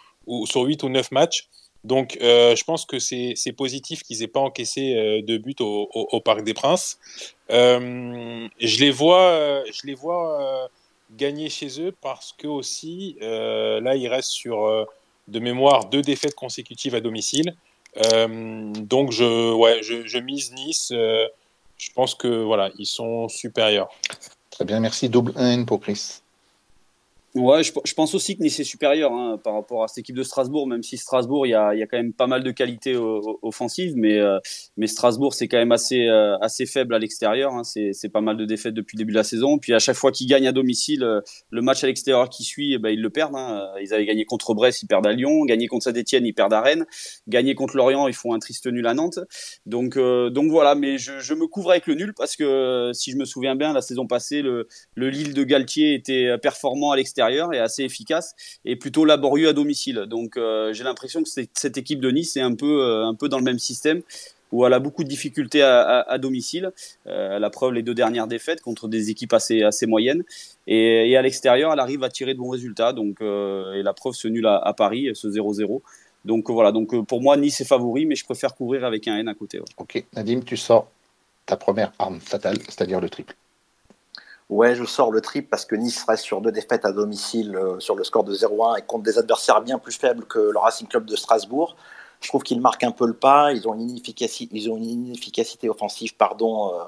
[0.44, 1.48] sur 8 ou 9 matchs.
[1.84, 6.54] Donc, je pense que c'est positif qu'ils aient pas encaissé de but au, Parc des
[6.54, 6.98] Princes.
[7.48, 10.68] je les vois, je les vois
[11.16, 14.84] gagner chez eux parce que aussi, euh, là, ils restent sur, euh,
[15.28, 17.56] de mémoire, deux défaites consécutives à domicile.
[18.12, 20.88] Euh, donc, je, ouais, je mise Nice.
[20.90, 23.88] je pense que voilà, ils sont supérieurs.
[24.50, 25.08] Très bien, merci.
[25.08, 26.20] Double 1 pour Chris.
[27.36, 30.24] Ouais, je, pense aussi que Nice est supérieur hein, par rapport à cette équipe de
[30.24, 34.18] Strasbourg, même si Strasbourg, il y a, quand même pas mal de qualités offensives, mais,
[34.18, 34.40] euh,
[34.76, 37.54] mais Strasbourg, c'est quand même assez, euh, faible à l'extérieur.
[37.54, 39.58] Hein, c'est pas mal de défaites depuis le début de la saison.
[39.58, 42.74] Puis à chaque fois qu'ils gagnent à domicile, euh, le match à l'extérieur qui suit,
[42.74, 43.36] eh ben, ils le perdent.
[43.36, 43.70] Hein.
[43.80, 45.44] Ils avaient gagné contre Brest, ils perdent à Lyon.
[45.44, 46.84] Gagné contre Saint-Etienne, ils perdent à Rennes.
[47.28, 49.20] Gagné contre Lorient, ils font un triste nul à Nantes.
[49.66, 53.54] Donc, voilà, mais je, me couvre avec le nul parce que si je me souviens
[53.54, 54.66] bien, la saison passée, le
[54.96, 60.06] Lille de Galtier était performant à l'extérieur et assez efficace et plutôt laborieux à domicile.
[60.08, 63.28] Donc euh, j'ai l'impression que cette équipe de Nice est un peu, euh, un peu
[63.28, 64.02] dans le même système
[64.52, 66.72] où elle a beaucoup de difficultés à, domicile.
[67.06, 70.24] Euh, la preuve, les deux dernières défaites contre des équipes assez, assez moyennes.
[70.66, 72.92] Et, à l'extérieur, elle arrive à tirer de bons résultats.
[72.92, 75.82] Donc, et la preuve, ce nul à, Paris, ce 0-0.
[76.24, 79.28] Donc voilà, donc pour moi, Nice est favori, mais je préfère couvrir avec un N
[79.28, 79.60] à côté.
[79.76, 80.90] Ok, Nadim, tu sors
[81.46, 83.36] ta première arme fatale, c'est-à-dire le triple.
[84.50, 87.78] Ouais, je sors le triple parce que Nice reste sur deux défaites à domicile euh,
[87.78, 90.88] sur le score de 0-1 et contre des adversaires bien plus faibles que le Racing
[90.88, 91.76] Club de Strasbourg.
[92.20, 93.52] Je trouve qu'ils marquent un peu le pas.
[93.52, 95.14] Ils ont une inefficacité, ils ont une
[95.68, 96.82] offensive pardon, euh,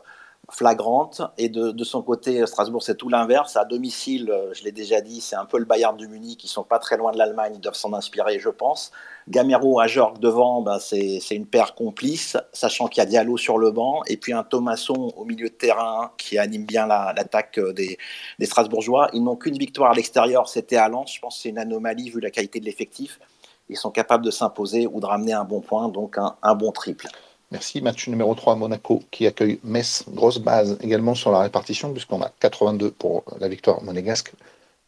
[0.50, 1.22] flagrante.
[1.38, 3.56] Et de, son côté, Strasbourg, c'est tout l'inverse.
[3.56, 6.42] À domicile, euh, je l'ai déjà dit, c'est un peu le Bayern du Munich.
[6.44, 7.52] Ils sont pas très loin de l'Allemagne.
[7.54, 8.90] Ils doivent s'en inspirer, je pense.
[9.28, 13.56] Gamero à Jorg devant, ben, c'est une paire complice, sachant qu'il y a Diallo sur
[13.56, 14.02] le banc.
[14.08, 17.98] Et puis un Thomasson au milieu de terrain qui anime bien l'attaque euh, des,
[18.42, 19.08] Strasbourgeois.
[19.12, 21.14] Ils n'ont qu'une victoire à l'extérieur, c'était à Lens.
[21.14, 23.20] Je pense que c'est une anomalie vu la qualité de l'effectif.
[23.68, 27.08] Ils sont capables de s'imposer ou de ramener un bon point, donc un bon triple.
[27.52, 27.82] Merci.
[27.82, 30.04] Match numéro 3, Monaco, qui accueille Metz.
[30.08, 34.32] Grosse base également sur la répartition, puisqu'on a 82 pour la victoire monégasque,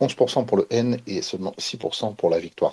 [0.01, 2.73] 11% pour le N et seulement 6% pour la victoire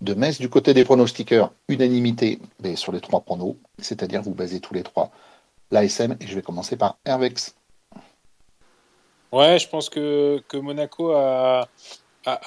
[0.00, 0.38] de Metz.
[0.38, 2.38] Du côté des pronostiqueurs, unanimité
[2.74, 5.10] sur les trois pronos, c'est-à-dire vous basez tous les trois
[5.70, 6.16] l'ASM.
[6.20, 7.54] Et je vais commencer par Hervex.
[9.30, 11.68] Ouais, je pense que, Monaco a,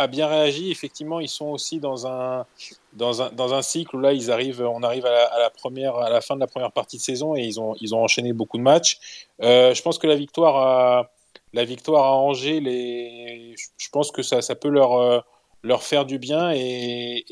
[0.10, 0.72] bien réagi.
[0.72, 2.48] Effectivement, ils sont aussi dans un,
[2.94, 6.10] dans un, dans un cycle où là, ils arrivent, on arrive à la, première, à
[6.10, 8.58] la fin de la première partie de saison et ils ont, ils ont enchaîné beaucoup
[8.58, 9.26] de matchs.
[9.42, 11.12] Euh, je pense que la victoire à,
[11.54, 15.20] la victoire à Angers, les, je pense que ça, ça peut leur, euh,
[15.64, 17.26] leur faire du bien et,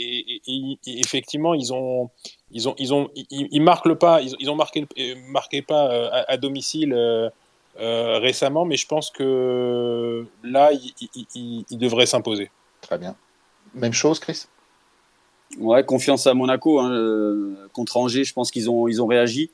[0.86, 2.10] effectivement, ils ont,
[2.52, 4.88] ils ont, ils ont, ils, marquent le pas, ils, ont marqué,
[5.28, 6.94] marqué pas euh, à, domicile
[7.76, 10.72] récemment, mais je pense que là,
[11.36, 12.50] il, devrait s'imposer.
[12.82, 13.16] Très bien.
[13.74, 14.48] Même chose, Chris?
[15.58, 16.80] Ouais, confiance à Monaco.
[16.80, 19.50] Hein, euh, contre Angers, je pense qu'ils ont, ils ont réagi.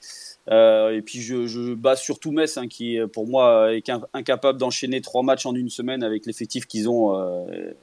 [0.51, 5.01] Euh, et puis je, je base surtout Metz, hein, qui pour moi est incapable d'enchaîner
[5.01, 7.15] trois matchs en une semaine avec l'effectif qu'ils ont,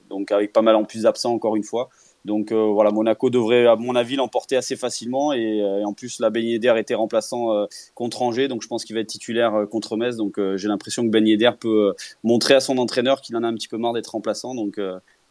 [0.08, 1.88] donc avec pas mal en plus d'absents encore une fois.
[2.24, 5.32] Donc voilà, Monaco devrait, à mon avis, l'emporter assez facilement.
[5.32, 9.00] Et, en plus, la Ben Yedder était remplaçant contre Angers, donc je pense qu'il va
[9.00, 10.14] être titulaire contre Metz.
[10.14, 13.54] Donc j'ai l'impression que Ben Yedder peut montrer à son entraîneur qu'il en a un
[13.54, 14.54] petit peu marre d'être remplaçant.
[14.54, 14.78] Donc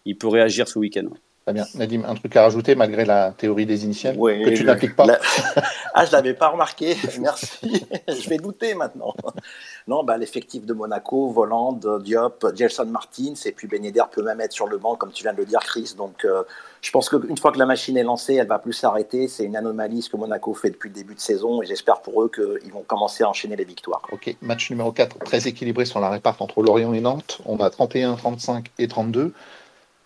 [0.03, 1.07] il peut réagir ce week-end.
[1.53, 1.65] Très bien.
[1.75, 5.05] Nadim, un truc à rajouter malgré la théorie des initiales que tu n'appliques pas
[5.93, 6.95] Ah, je ne l'avais pas remarqué.
[7.19, 7.85] Merci.
[8.07, 9.13] je vais douter maintenant.
[9.87, 14.53] Non, bah, l'effectif de Monaco, Voland, Diop, Gelson Martins, et puis Ben peut même être
[14.53, 15.93] sur le banc, comme tu viens de le dire, Chris.
[15.97, 16.43] Donc, euh,
[16.81, 19.27] je pense qu'une fois que la machine est lancée, elle va plus s'arrêter.
[19.27, 22.23] C'est une anomalie ce que Monaco fait depuis le début de saison, et j'espère pour
[22.23, 24.01] eux qu'ils vont commencer à enchaîner les victoires.
[24.11, 27.41] Ok, match numéro 4, très équilibré sur la réparte entre Lorient et Nantes.
[27.45, 29.33] On a 31, 35 et 32.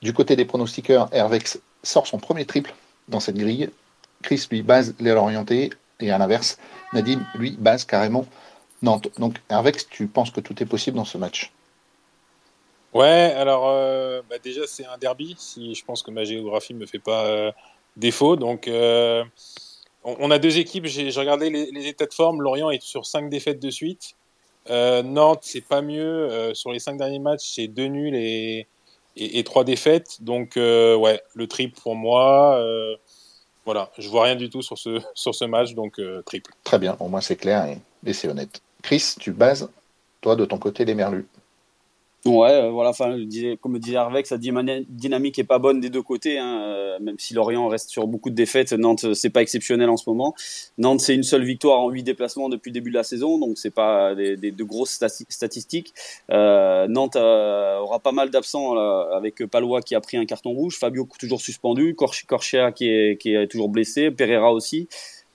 [0.05, 2.75] Du côté des pronostiqueurs, Hervex sort son premier triple
[3.07, 3.71] dans cette grille.
[4.21, 5.71] Chris, lui, base l'air orienté.
[5.99, 6.59] Et à l'inverse,
[6.93, 8.27] Nadim, lui, base carrément
[8.83, 9.07] Nantes.
[9.17, 11.51] Donc, Hervex, tu penses que tout est possible dans ce match?
[12.93, 15.33] Ouais, alors euh, bah, déjà, c'est un derby.
[15.39, 17.51] Si je pense que ma géographie ne me fait pas euh,
[17.97, 18.35] défaut.
[18.35, 19.23] Donc, euh,
[20.03, 20.85] on, a deux équipes.
[20.85, 22.43] J'ai regardé les, états de forme.
[22.43, 24.15] Lorient est sur cinq défaites de suite.
[24.69, 26.53] Nantes, c'est pas mieux.
[26.53, 28.67] sur les cinq derniers matchs, c'est deux nuls et
[29.15, 30.21] et, trois défaites.
[30.21, 32.57] Donc, euh, ouais, le triple pour moi.
[32.57, 32.95] Euh,
[33.65, 36.51] voilà, je vois rien du tout sur ce, match, donc euh, triple.
[36.63, 38.61] Très bien, au moins c'est clair et, et c'est honnête.
[38.81, 39.69] Chris, tu bases,
[40.21, 41.27] toi, de ton côté, les Merlus
[42.25, 46.39] Ouais, euh, voilà, comme le disait Arvex, sa dynamique est pas bonne des deux côtés,
[46.39, 48.73] hein, euh, même si Lorient reste sur beaucoup de défaites.
[48.73, 50.33] Nantes, c'est pas exceptionnel en ce moment.
[50.79, 53.59] Nantes, c'est une seule victoire en huit déplacements depuis le début de la saison, donc
[53.59, 55.93] c'est pas des, de grosses statistiques.
[56.31, 61.07] Euh, Nantes aura pas mal d'absents avec Palois qui a pris un carton rouge, Fabio
[61.19, 61.95] toujours suspendu,
[62.89, 64.87] est, qui est toujours blessé, Pereira aussi.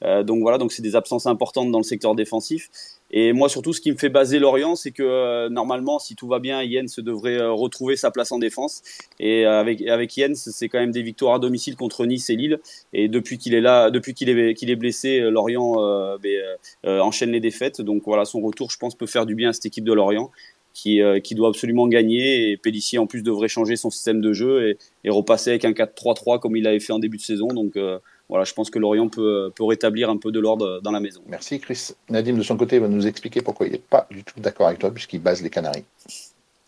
[0.03, 2.69] donc voilà, donc c'est des absences importantes dans le secteur défensif.
[3.13, 6.29] Et moi, surtout, ce qui me fait baser Lorient, c'est que euh, normalement, si tout
[6.29, 8.83] va bien, Jens devrait euh, retrouver sa place en défense.
[9.19, 12.37] Et euh, avec, avec Jens, c'est quand même des victoires à domicile contre Nice et
[12.37, 12.61] Lille.
[12.93, 15.77] Et depuis qu'il est là, depuis qu'il est, qu'il est blessé, Lorient
[16.23, 17.81] ben, enchaîne les défaites.
[17.81, 20.31] Donc voilà, son retour, je pense, peut faire du bien à cette équipe de Lorient.
[20.73, 24.69] Qui, qui doit absolument gagner et Pellissier en plus devrait changer son système de jeu
[24.69, 27.77] et, et repasser avec un 4-3-3 comme il avait fait en début de saison donc
[28.31, 31.21] voilà, je pense que Lorient peut, peut rétablir un peu de l'ordre dans la maison.
[31.27, 31.91] Merci Chris.
[32.09, 34.79] Nadim, de son côté, va nous expliquer pourquoi il n'est pas du tout d'accord avec
[34.79, 35.85] toi, puisqu'il base les Canaries.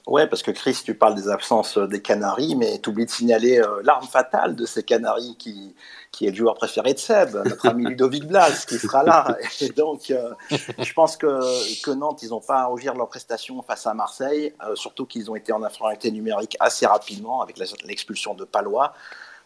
[0.08, 3.60] Ouais, parce que Chris, tu parles des absences des Canaries, mais tu oublies de signaler
[3.60, 5.76] euh, l'arme fatale de ces Canaries qui,
[6.10, 9.36] qui est le joueur préféré de Seb, notre ami Ludovic Blas, qui sera là.
[9.60, 11.26] Et donc, euh, je pense que,
[11.84, 15.30] que Nantes, ils n'ont pas à rougir leur prestation face à Marseille, euh, surtout qu'ils
[15.30, 18.94] ont été en infériorité numérique assez rapidement avec l'expulsion de Palois.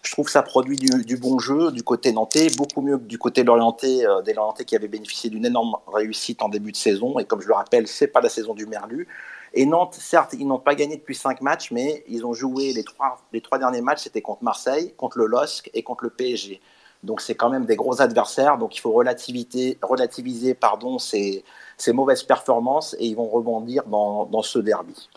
[0.06, 3.18] Je trouve que ça produit du, bon jeu du côté nantais, beaucoup mieux que du
[3.18, 7.18] côté lorientais, euh, des Lorientais qui avaient bénéficié d'une énorme réussite en début de saison.
[7.18, 9.08] Et comme je le rappelle, c'est pas la saison du Merlu.
[9.52, 12.84] Et Nantes, certes, ils n'ont pas gagné depuis cinq matchs, mais ils ont joué les
[12.84, 16.60] trois, les trois derniers matchs, c'était contre Marseille, contre le LOSC et contre le PSG.
[17.02, 18.58] Donc c'est quand même des gros adversaires.
[18.58, 21.42] Donc il faut relativiser, relativiser pardon, ces,
[21.78, 25.08] ces mauvaises performances et ils vont rebondir dans, dans ce derby.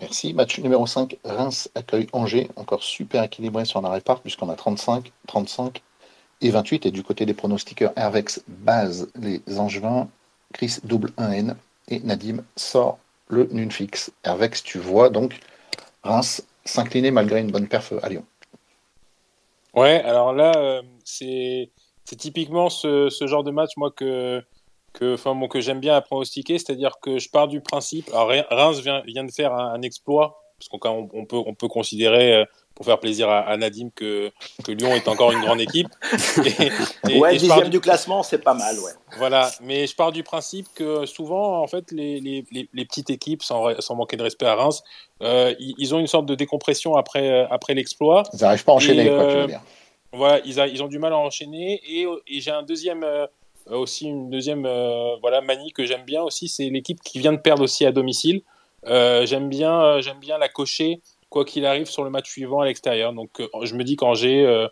[0.00, 0.32] Merci.
[0.32, 5.12] Match numéro 5, Reims accueille Angers, encore super équilibré sur la répart, puisqu'on a 35,
[5.26, 5.82] 35
[6.40, 6.86] et 28.
[6.86, 10.08] Et du côté des pronostiqueurs, Hervex base les Angevins,
[10.54, 11.54] Chris double 1N
[11.88, 14.10] et Nadim sort le nul fixe.
[14.24, 15.38] Hervex, tu vois donc
[16.02, 18.24] Reims s'incliner malgré une bonne perf à Lyon.
[19.74, 21.70] Ouais, alors là, euh, c'est
[22.04, 24.42] typiquement ce, ce, genre de match, moi, que
[24.92, 28.08] que, enfin, bon, que j'aime bien à pronostiquer, c'est-à-dire que je pars du principe.
[28.10, 32.34] Alors, Reims vient, vient de faire un, exploit, parce qu'on on peut, on peut considérer,
[32.34, 32.44] euh,
[32.80, 34.32] pour faire plaisir à, Nadim, que,
[34.64, 35.88] que, Lyon est encore une grande équipe.
[37.10, 37.78] Et, ouais, dixième du...
[37.78, 38.92] classement, c'est pas mal, ouais.
[39.18, 43.42] Voilà, mais je pars du principe que souvent, en fait, les, les, les, petites équipes,
[43.42, 44.82] sans, sans, manquer de respect à Reims,
[45.22, 48.22] euh, ils, ont une sorte de décompression après, euh, après l'exploit.
[48.32, 49.60] Ils n'arrivent pas à enchaîner, quoi, tu veux dire.
[50.14, 51.82] Voilà, ils, ils, ont du mal à enchaîner.
[51.86, 53.26] Et, et j'ai un deuxième euh,
[53.78, 57.38] aussi une deuxième euh, voilà manie que j'aime bien aussi, c'est l'équipe qui vient de
[57.38, 58.42] perdre aussi à domicile.
[58.86, 62.66] Euh, j'aime bien, j'aime bien la cocher quoi qu'il arrive sur le match suivant à
[62.66, 63.12] l'extérieur.
[63.12, 64.66] Donc je me dis qu'Angers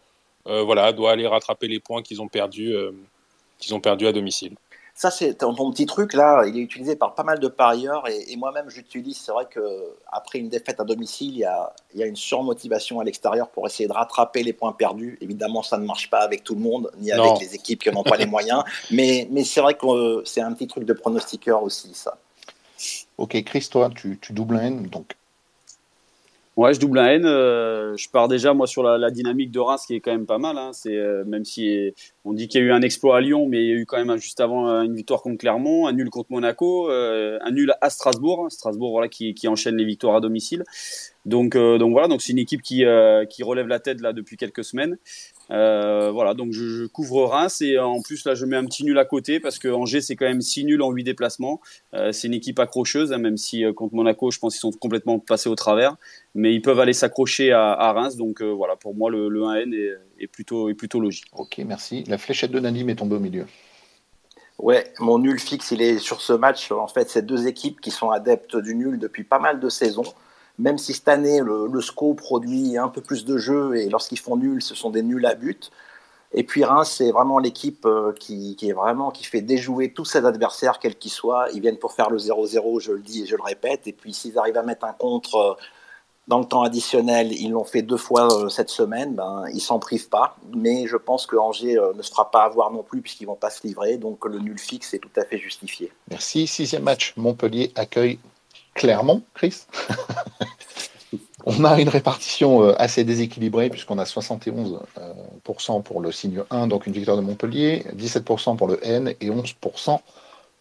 [0.44, 4.56] voilà, doit aller rattraper les points qu'ils ont perdus à domicile.
[4.98, 8.34] Ça, c'est ton, petit truc là, il est utilisé par pas mal de parieurs et,
[8.34, 9.16] moi-même j'utilise.
[9.16, 12.98] C'est vrai qu'après une défaite à domicile, il y a, il y a une surmotivation
[12.98, 15.16] à l'extérieur pour essayer de rattraper les points perdus.
[15.20, 18.02] Évidemment, ça ne marche pas avec tout le monde, ni avec les équipes qui n'ont
[18.02, 18.64] pas les moyens.
[18.90, 22.18] Mais, mais c'est vrai que c'est un petit truc de pronostiqueur aussi, ça.
[23.18, 25.14] Ok, Chris, toi, tu, tu doubles N, donc
[26.58, 27.24] Ouais, je double un N.
[27.24, 30.38] Euh, je pars déjà moi sur la, dynamique de Reims qui est quand même pas
[30.38, 30.58] mal.
[30.58, 30.72] Hein.
[30.86, 31.94] Euh, même si
[32.24, 33.86] on dit qu'il y a eu un exploit à Lyon, mais il y a eu
[33.86, 37.72] quand même juste avant une victoire contre Clermont, un nul contre Monaco, euh, un nul
[37.80, 38.44] à Strasbourg.
[38.44, 38.50] Hein.
[38.50, 40.64] Strasbourg voilà qui, qui, enchaîne les victoires à domicile.
[41.26, 42.82] Donc donc voilà, donc c'est une équipe qui
[43.30, 44.98] qui relève la tête là depuis quelques semaines.
[45.50, 48.98] Euh, voilà, donc je, couvre Reims et en plus là je mets un petit nul
[48.98, 51.60] à côté parce que Angers c'est quand même 6 nuls en 8 déplacements.
[51.94, 54.72] Euh, c'est une équipe accrocheuse, hein, même si euh, contre Monaco je pense qu'ils sont
[54.72, 55.96] complètement passés au travers,
[56.34, 58.16] mais ils peuvent aller s'accrocher à, Reims.
[58.16, 61.26] Donc voilà, pour moi le, 1N est, plutôt, est plutôt logique.
[61.36, 62.04] Ok, merci.
[62.04, 63.46] La fléchette de Nadim est tombée au milieu.
[64.58, 66.72] Ouais, mon nul fixe, il est sur ce match.
[66.72, 70.02] En fait, c'est deux équipes qui sont adeptes du nul depuis pas mal de saisons
[70.58, 74.36] même si cette année le, SCO produit un peu plus de jeux et lorsqu'ils font
[74.36, 75.70] nul, ce sont des nuls à but.
[76.32, 80.26] Et puis Reims, c'est vraiment l'équipe euh, qui, est vraiment qui fait déjouer tous ses
[80.26, 81.46] adversaires, quels qu'ils soient.
[81.54, 83.86] Ils viennent pour faire le 0-0, je le dis et je le répète.
[83.86, 85.54] Et puis s'ils arrivent à mettre un contre euh,
[86.26, 89.78] dans le temps additionnel, ils l'ont fait deux fois euh, cette semaine, ben, ils s'en
[89.78, 90.36] privent pas.
[90.54, 93.48] Mais je pense que Angers ne se fera pas avoir non plus puisqu'ils vont pas
[93.48, 93.96] se livrer.
[93.96, 95.90] Donc le nul fixe est tout à fait justifié.
[96.10, 96.46] Merci.
[96.46, 98.18] Sixième match, Montpellier accueille
[98.78, 99.64] Clairement, Chris.
[101.44, 106.68] on a une répartition euh, assez déséquilibrée puisqu'on a 71% euh, pour le signe 1,
[106.68, 109.98] donc une victoire de Montpellier, 17% pour le N et 11%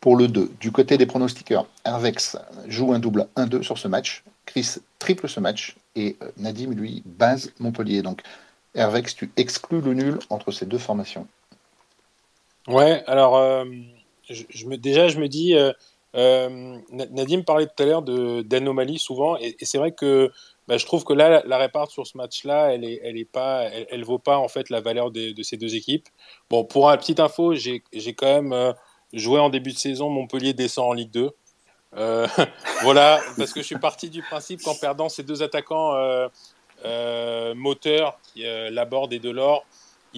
[0.01, 0.51] pour le 2.
[0.59, 2.37] Du côté des pronostiqueurs, Hervex
[2.67, 7.03] joue un double 1-2 sur ce match, Chris triple ce match et euh, Nadim, lui,
[7.05, 8.01] base Montpellier.
[8.01, 8.23] Donc
[8.73, 11.27] Hervex, tu exclus le nul entre ces deux formations.
[12.67, 13.63] Ouais, alors
[14.27, 15.55] déjà je me dis,
[16.17, 20.31] Nadim parlait tout à l'heure d'anomalie souvent, et, c'est vrai que
[20.67, 23.63] bah, je trouve que là, la, réparte sur ce match-là, elle est, elle est pas,
[23.63, 26.07] elle, vaut pas en fait la valeur de, ces deux équipes.
[26.49, 27.81] Bon, pour un petite info, j'ai
[28.15, 28.73] quand même euh,
[29.13, 31.29] joué en début de saison, Montpellier descend en Ligue 2.
[31.95, 32.27] Euh,
[32.81, 35.93] voilà, parce que je suis parti du principe qu'en perdant ces deux attaquants
[37.55, 39.65] moteurs, Laborde et Delors,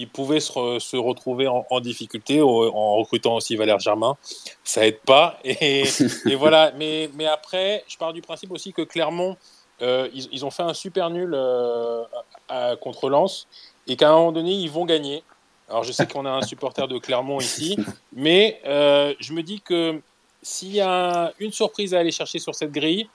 [0.00, 4.16] il pouvait se, retrouver en, difficulté en recrutant aussi Valère Germain.
[4.64, 5.38] Ça aide pas.
[5.44, 5.84] Et,
[6.38, 6.72] voilà.
[6.76, 9.36] Mais, mais, après, je pars du principe aussi que Clermont,
[9.82, 12.04] euh, ils, ont fait un super nul euh,
[12.80, 13.46] contre Lens
[13.86, 15.22] et qu'à un moment donné, ils vont gagner.
[15.68, 17.76] Alors je sais qu'on a un supporter de Clermont ici,
[18.12, 20.02] mais euh, je me dis que
[20.42, 23.08] s'il y a une surprise à aller chercher sur cette grille,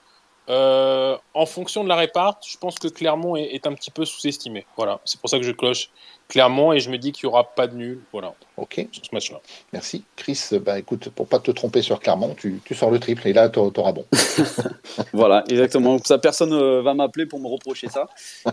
[0.48, 4.64] en fonction de la réparte, je pense que Clermont est, est un petit peu sous-estimé.
[4.76, 5.90] Voilà, c'est pour ça que je cloche
[6.28, 8.00] clairement, et je me dis qu'il n'y aura pas de nul.
[8.12, 8.34] Voilà.
[8.56, 8.86] Ok.
[8.90, 9.40] Sur ce match-là.
[9.72, 10.04] Merci.
[10.16, 13.32] Chris, bah, écoute, pour pas te tromper sur Clermont, tu, tu sors le triple et
[13.32, 14.04] là, tu auras bon.
[15.12, 15.98] voilà, exactement.
[16.04, 18.08] Ça, personne ne euh, va m'appeler pour me reprocher ça.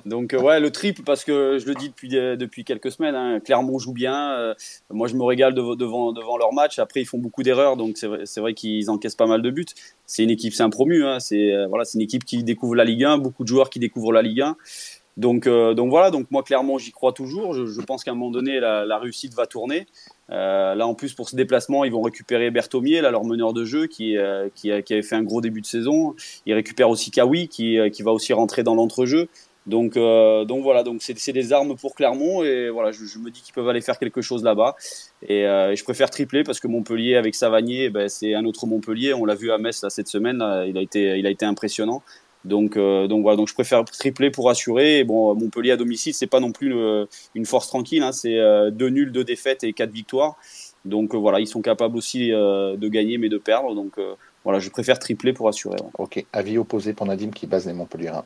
[0.05, 3.15] Donc, euh, ouais, le triple, parce que je le dis depuis, euh, depuis quelques semaines,
[3.15, 4.53] hein, Clermont joue bien.
[4.89, 6.79] moi, je me régale devant, devant leur match.
[6.79, 9.65] Après, ils font beaucoup d'erreurs, donc c'est vrai, vrai qu'ils encaissent pas mal de buts.
[10.05, 11.05] C'est une équipe, c'est un promu.
[11.05, 14.11] Hein, c'est voilà, une équipe qui découvre la Ligue 1, beaucoup de joueurs qui découvrent
[14.11, 14.57] la Ligue 1.
[15.17, 17.53] Donc, euh, donc voilà, donc moi clairement j'y crois toujours.
[17.53, 19.85] Je, pense qu'à un moment donné la, réussite va tourner.
[20.31, 23.65] Euh, là en plus pour ce déplacement ils vont récupérer Berthomier, là leur meneur de
[23.65, 26.15] jeu qui, euh, qui, avait fait un gros début de saison.
[26.45, 29.27] Ils récupèrent aussi Kawi qui, qui va aussi rentrer dans l'entrejeu.
[29.65, 33.53] Donc, donc voilà, donc c'est des armes pour Clermont et voilà, je, me dis qu'ils
[33.53, 34.75] peuvent aller faire quelque chose là-bas.
[35.29, 39.13] Et, je préfère tripler parce que Montpellier avec Savanier, ben, c'est un autre Montpellier.
[39.13, 42.03] On l'a vu à Metz là, cette semaine, il, a été, il a été impressionnant.
[42.45, 44.99] Donc, euh, donc voilà, donc je préfère tripler pour assurer.
[44.99, 48.03] Et bon, Montpellier à domicile, c'est pas non plus euh, une force tranquille.
[48.03, 50.35] Hein, c'est euh, deux nuls, deux défaites et quatre victoires.
[50.85, 53.73] Donc voilà, ils sont capables aussi de gagner mais de perdre.
[53.73, 53.93] Donc
[54.43, 55.77] voilà, je préfère tripler pour assurer.
[55.97, 58.25] Ok, avis opposé pour Nadim qui base les Montpelliérains.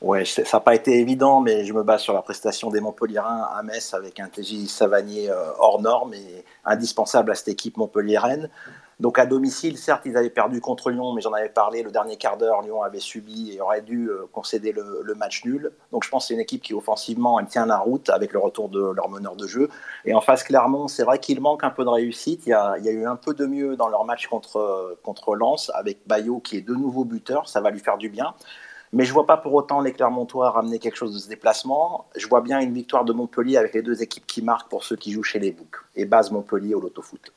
[0.00, 3.46] Ouais, ça n'a pas été évident, mais je me base sur la prestation des Montpelliérains
[3.54, 8.48] à Metz avec un TJ Savanier hors norme et indispensable à cette équipe montpelliéraine.
[9.02, 12.16] Donc à domicile, certes, ils avaient perdu contre Lyon, mais j'en avais parlé, le dernier
[12.16, 15.72] quart d'heure, Lyon avait subi et aurait dû euh, concéder le, match nul.
[15.90, 18.38] Donc je pense que c'est une équipe qui offensivement, elle tient la route avec le
[18.38, 19.68] retour de leur meneur de jeu.
[20.04, 22.46] Et en face, Clermont, c'est vrai qu'il manque un peu de réussite.
[22.46, 26.06] Il y, a, eu un peu de mieux dans leur match contre, contre Lens, avec
[26.06, 28.34] Bayo qui est de nouveau buteur, ça va lui faire du bien.
[28.92, 32.06] Mais je vois pas pour autant les Clermontois ramener quelque chose de ce déplacement.
[32.14, 34.94] Je vois bien une victoire de Montpellier avec les deux équipes qui marquent pour ceux
[34.94, 35.78] qui jouent chez les Boucs.
[35.96, 37.32] Et base Montpellier au loto-foot.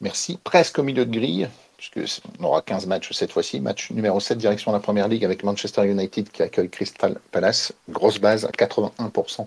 [0.00, 0.38] Merci.
[0.44, 3.60] Presque au milieu de grille, puisqu'on aura 15 matchs cette fois-ci.
[3.60, 7.72] Match numéro 7, direction de la Première Ligue avec Manchester United qui accueille Crystal Palace.
[7.88, 9.46] Grosse base à 81%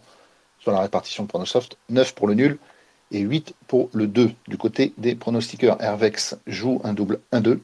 [0.60, 1.78] sur la répartition de Pronosoft.
[1.90, 2.60] 9 pour le nul
[3.12, 4.32] et 8 pour le 2.
[4.48, 7.60] Du côté des pronostiqueurs, Hervex joue un double 1-2.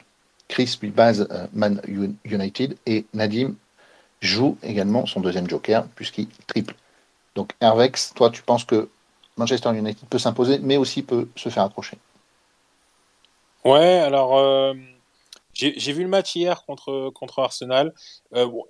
[0.48, 1.82] Chris lui base euh, Man
[2.24, 3.56] United et Nadim
[4.22, 6.76] joue également son deuxième joker puisqu'il triple.
[7.36, 8.90] Donc Hervex, toi tu penses que
[9.36, 11.98] Manchester United peut s'imposer mais aussi peut se faire accrocher?
[13.68, 14.74] Ouais, alors euh,
[15.54, 17.94] j'ai vu le match hier contre, contre Arsenal.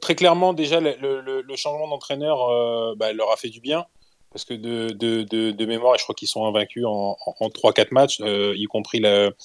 [0.01, 3.85] très clairement, déjà, le, changement d'entraîneur bah, leur a fait du bien
[4.31, 8.19] parce que de, de, de, mémoire, je crois qu'ils sont invaincus en, en, 3-4 matchs,
[8.19, 9.35] y compris le,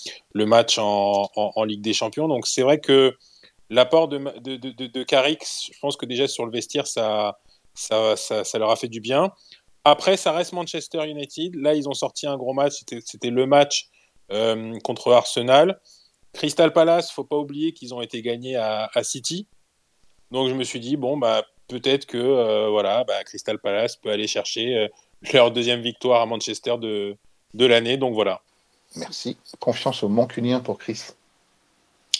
[0.47, 2.29] match en, en, Ligue des Champions.
[2.29, 3.15] Donc c'est vrai que
[3.69, 5.39] l'apport de, de, Carix,
[5.71, 7.39] je pense que déjà sur le vestiaire, ça,
[7.75, 9.33] ça, leur a fait du bien.
[9.85, 11.57] Après, ça reste Manchester United.
[11.57, 12.73] Là, ils ont sorti un gros match.
[13.05, 13.89] C'était le match
[14.33, 15.81] euh, contre Arsenal.
[16.33, 19.47] Crystal Palace, faut pas oublier qu'ils ont été gagnés à, City.
[20.31, 24.11] Donc je me suis dit bon bah peut-être que euh, voilà bah, Crystal Palace peut
[24.11, 24.89] aller chercher euh,
[25.35, 27.17] leur deuxième victoire à Manchester de,
[27.53, 27.99] de l'année.
[27.99, 28.41] Donc voilà.
[28.97, 29.37] Merci.
[29.61, 31.01] Confiance au Mancunien pour Chris.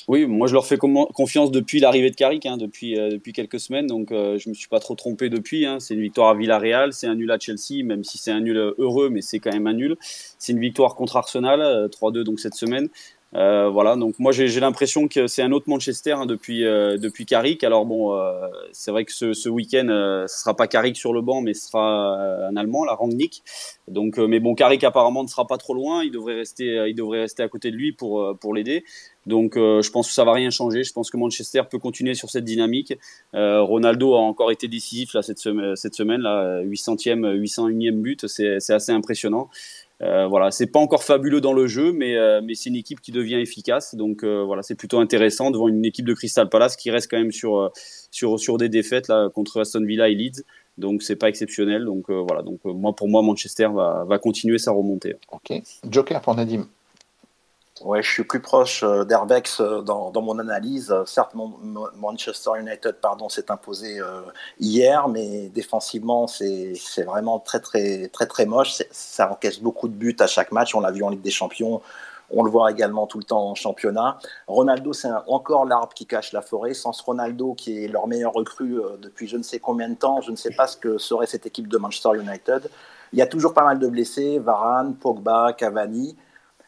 [0.09, 3.61] Oui, moi je leur fais confiance depuis l'arrivée de Carrick, hein, depuis, euh, depuis quelques
[3.61, 5.65] semaines, donc euh, je me suis pas trop trompé depuis.
[5.65, 5.79] Hein.
[5.81, 8.75] C'est une victoire à Villarreal, c'est un nul à Chelsea, même si c'est un nul
[8.79, 9.97] heureux, mais c'est quand même un nul.
[10.39, 12.89] C'est une victoire contre Arsenal, 3-2 euh, donc cette semaine.
[13.35, 17.25] Euh, voilà, donc moi j'ai l'impression que c'est un autre Manchester hein, depuis euh, depuis
[17.25, 17.65] Carrick.
[17.65, 21.15] Alors bon, euh, c'est vrai que ce, ce week-end, euh, ce sera pas Carrick sur
[21.15, 22.15] le banc, mais ce sera
[22.47, 23.43] un Allemand, la Rangnick.
[23.89, 26.05] Donc, mais bon, Carrick apparemment ne sera pas trop loin.
[26.05, 28.85] Il devrait rester, il devrait rester à côté de lui pour pour l'aider.
[29.27, 30.85] Donc, je pense que ça va rien changer.
[30.85, 32.95] Je pense que Manchester peut continuer sur cette dynamique.
[33.33, 38.57] Ronaldo a encore été décisif là cette semaine, cette semaine là, 800e, 801e but, c'est
[38.71, 39.49] assez impressionnant.
[40.03, 43.01] Euh, voilà, c'est pas encore fabuleux dans le jeu, mais, euh, mais c'est une équipe
[43.01, 43.95] qui devient efficace.
[43.95, 47.19] Donc euh, voilà, c'est plutôt intéressant devant une équipe de Crystal Palace qui reste quand
[47.19, 47.71] même sur,
[48.11, 50.43] sur, sur des défaites là, contre Aston Villa et Leeds.
[50.79, 51.85] Donc c'est pas exceptionnel.
[51.85, 55.17] Donc voilà, donc moi pour moi Manchester va, va continuer sa remontée.
[55.31, 55.63] Ok.
[55.89, 56.67] Joker pour Nadim.
[57.85, 60.95] Ouais, je suis plus proche euh, d'Herbex euh, dans, mon analyse.
[61.05, 61.35] Certes,
[61.97, 64.21] Manchester United pardon, s'est imposé euh,
[64.61, 66.75] hier, mais défensivement, c'est
[67.05, 68.83] vraiment très, très, très, très moche.
[68.93, 70.75] Ça encaisse beaucoup de buts à chaque match.
[70.77, 71.83] On l'a vu en Ligue des Champions.
[72.31, 74.19] On le voit également tout le temps en championnat.
[74.47, 76.75] Ronaldo, c'est encore l'arbre qui cache la forêt.
[76.75, 80.31] Sans Ronaldo, qui est leur meilleur recrue depuis je ne sais combien de temps, je
[80.31, 82.71] ne sais pas ce que serait cette équipe de Manchester United.
[83.13, 86.17] Il y a toujours pas mal de blessés, Varane, Pogba, Cavani.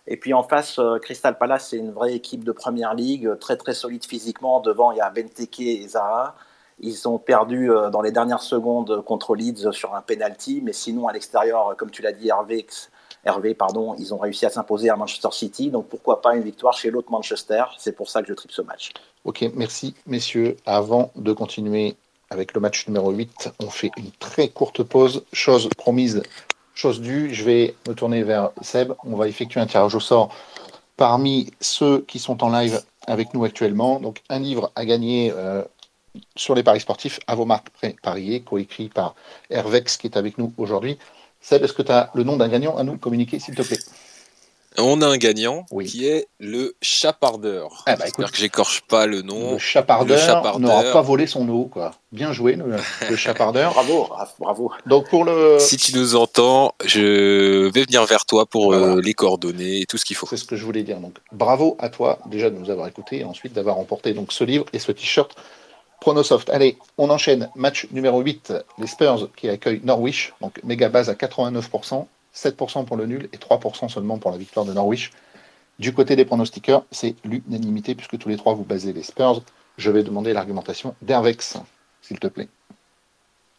[0.06, 3.36] Et puis en face, euh, Crystal Palace, c'est une vraie équipe de première ligue, euh,
[3.36, 4.60] très très solide physiquement.
[4.60, 6.34] Devant, il y a Benteke et Zaha.
[6.80, 11.08] Ils ont perdu euh, dans les dernières secondes contre Leeds sur un penalty, mais sinon
[11.08, 12.28] à l'extérieur, comme tu l'as dit,
[13.24, 15.70] Hervé, pardon, ils ont réussi à s'imposer à Manchester City.
[15.70, 17.64] Donc pourquoi pas une victoire chez l'autre Manchester?
[17.78, 18.92] C'est pour ça que je tripe ce match.
[19.24, 20.56] Ok, merci messieurs.
[20.66, 21.96] Avant de continuer
[22.28, 26.22] avec le match numéro 8, on fait une très courte pause, chose promise
[26.74, 28.92] Chose due, je vais me tourner vers Seb.
[29.04, 30.34] On va effectuer un tirage au sort
[30.96, 34.00] parmi ceux qui sont en live avec nous actuellement.
[34.00, 35.62] Donc un livre à gagner euh,
[36.34, 37.68] sur les paris sportifs à vos marques
[38.02, 39.14] parier, coécrit par
[39.50, 40.98] Hervex qui est avec nous aujourd'hui.
[41.40, 43.78] Seb, est-ce que tu as le nom d'un gagnant à nous communiquer, s'il te plaît?
[44.78, 47.82] On a un gagnant qui est le Chapardeur.
[47.86, 49.52] Ah bah, J'espère que j'écorche pas le nom.
[49.52, 51.92] Le Chapardeur, n'aura pas volé son eau, quoi.
[52.12, 53.72] Bien joué, le, Chapardeur.
[53.74, 54.08] bravo,
[54.38, 54.72] bravo.
[54.86, 55.58] Donc pour le.
[55.58, 59.98] Si tu nous entends, je vais venir vers toi pour euh, les coordonnées et tout
[59.98, 60.26] ce qu'il faut.
[60.26, 60.98] C'est ce que je voulais dire.
[60.98, 64.44] Donc bravo à toi déjà de nous avoir écoutés et ensuite d'avoir remporté donc ce
[64.44, 65.34] livre et ce t-shirt
[66.00, 66.50] Pronosoft.
[66.50, 67.48] Allez, on enchaîne.
[67.56, 70.34] Match numéro 8, les Spurs qui accueillent Norwich.
[70.42, 72.06] Donc méga base à 89%.
[72.34, 75.12] 7% pour le nul et 3% seulement pour la victoire de Norwich.
[75.78, 79.42] Du côté des pronostiqueurs, c'est l'unanimité puisque tous les trois vous basez les Spurs.
[79.76, 81.56] Je vais demander l'argumentation d'Hervex,
[82.00, 82.48] s'il te plaît.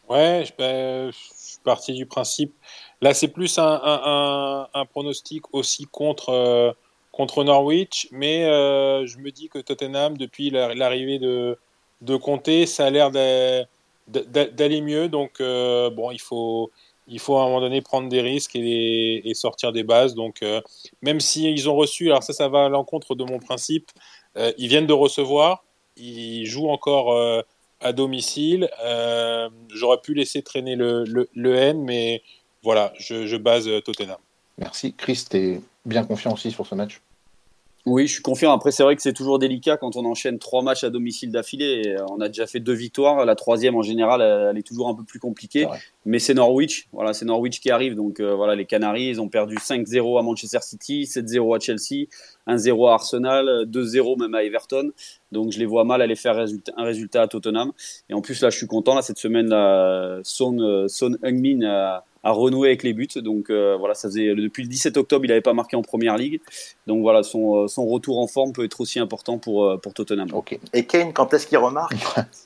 [0.08, 2.54] Ouais, je, suis parti du principe.
[3.00, 6.72] Là, c'est plus un, pronostic aussi contre, euh,
[7.12, 11.58] contre Norwich, mais euh, je me dis que Tottenham, depuis l'arrivée de,
[12.02, 15.08] de Conte, ça a l'air d'aller mieux.
[15.08, 16.70] Donc, euh, bon, il faut,
[17.08, 20.14] il faut à un moment donné prendre des risques et, sortir des bases.
[20.14, 20.60] Donc, euh,
[21.02, 23.90] même si ils ont reçu, alors ça, ça va à l'encontre de mon principe,
[24.36, 25.64] euh, ils viennent de recevoir,
[25.96, 27.42] ils jouent encore euh,
[27.80, 28.68] à domicile.
[29.72, 32.22] J'aurais pu laisser traîner le, le, N, mais
[32.62, 34.18] voilà, je, je base Tottenham.
[34.58, 34.94] Merci.
[34.94, 37.00] Chris, tu es bien confiant aussi sur ce match?
[37.86, 38.52] Oui, je suis confiant.
[38.52, 41.94] Après, c'est vrai que c'est toujours délicat quand on enchaîne trois matchs à domicile d'affilée.
[41.96, 43.24] Euh, on a déjà fait deux victoires.
[43.24, 45.68] La troisième, en général, elle est toujours un peu plus compliquée.
[46.04, 46.88] Mais c'est Norwich.
[46.92, 47.94] Voilà, c'est Norwich qui arrive.
[47.94, 52.08] Donc euh, voilà, les Canaries, ils ont perdu 5-0 à Manchester City, 7-0 à Chelsea,
[52.46, 54.90] 1-0 à Arsenal, 2-0 même à Everton.
[55.32, 56.38] Donc je les vois mal aller faire
[56.76, 57.72] un résultat à Tottenham.
[58.08, 58.94] Et en plus, là, je suis content.
[58.94, 63.08] Là, cette semaine, là, Son, euh, Son Heung-min a à renouer avec les buts.
[63.16, 66.16] Donc euh, voilà, ça faisait depuis le 17 octobre, il n'avait pas marqué en première
[66.16, 66.40] ligue.
[66.86, 69.94] Donc voilà, son, euh, son, retour en forme peut être aussi important pour, euh, pour
[69.94, 70.28] Tottenham.
[70.72, 71.94] Et Kane, quand est-ce qu'il remarque?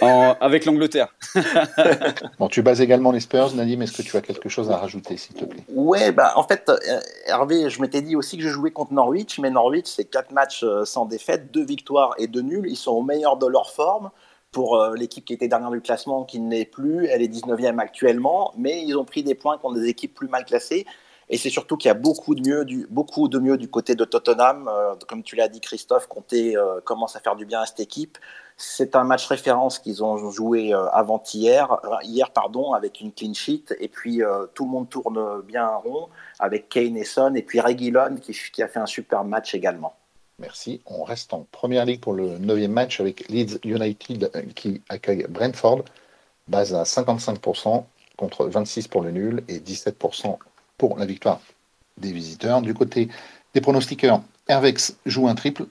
[0.00, 1.14] avec l'Angleterre.
[2.38, 3.80] bon, tu bases également les Spurs, Nadim.
[3.80, 5.62] Est-ce que tu as quelque chose à rajouter, s'il te plaît?
[5.68, 9.38] Ouais, bah, en fait, euh, Hervé, je m'étais dit aussi que je jouais contre Norwich,
[9.38, 12.66] mais Norwich, c'est quatre matchs euh, sans défaite, deux victoires et deux nuls.
[12.68, 14.10] Ils sont au meilleur de leur forme.
[14.50, 17.78] Pour euh, l'équipe qui était dernière du classement, qui ne l'est plus, elle est 19e
[17.78, 20.84] actuellement, mais ils ont pris des points contre des équipes plus mal classées.
[21.28, 23.94] Et c'est surtout qu'il y a beaucoup de mieux du, beaucoup de mieux du côté
[23.94, 24.70] de Tottenham.
[25.08, 26.54] comme tu l'as dit, Christophe, Comté
[26.84, 28.18] commence à faire du bien à cette équipe.
[28.56, 33.34] C'est un match référence qu'ils ont joué euh, avant-hier, euh, hier pardon, avec une clean
[33.34, 33.74] sheet.
[33.80, 36.08] Et puis euh, tout le monde tourne bien rond
[36.38, 37.34] avec Kane et Son.
[37.34, 39.94] Et puis Reguilon qui, qui a fait un super match également.
[40.38, 40.80] Merci.
[40.86, 45.84] On reste en première ligue pour le neuvième match avec Leeds United qui accueille Brentford.
[46.48, 47.84] Base à 55%
[48.16, 50.36] contre 26% pour le nul et 17%
[50.98, 51.40] la victoire
[51.98, 52.62] des visiteurs.
[52.62, 53.08] Du côté
[53.54, 55.66] des pronostiqueurs, Hervex joue un triple.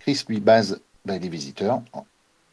[0.00, 2.04] Chris lui base les visiteurs, en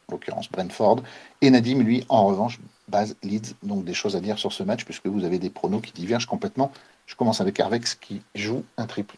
[0.10, 1.02] l'occurrence Brentford.
[1.42, 3.56] Et Nadim, lui, en revanche, base Leeds.
[3.64, 6.28] Donc des choses à dire sur ce match, puisque vous avez des pronos qui divergent
[6.28, 6.72] complètement.
[7.06, 9.16] Je commence avec Arvex qui joue un triple.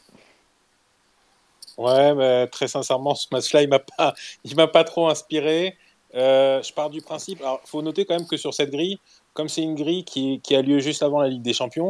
[1.78, 4.13] Ouais, mais très sincèrement, ce match-là, il m'a pas,
[4.43, 5.78] il m'a pas trop inspiré.
[6.16, 7.41] Euh, je pars du principe.
[7.41, 8.99] Alors, faut noter quand même que sur cette grille,
[9.34, 11.89] comme c'est une grille qui, a lieu juste avant la Ligue des Champions,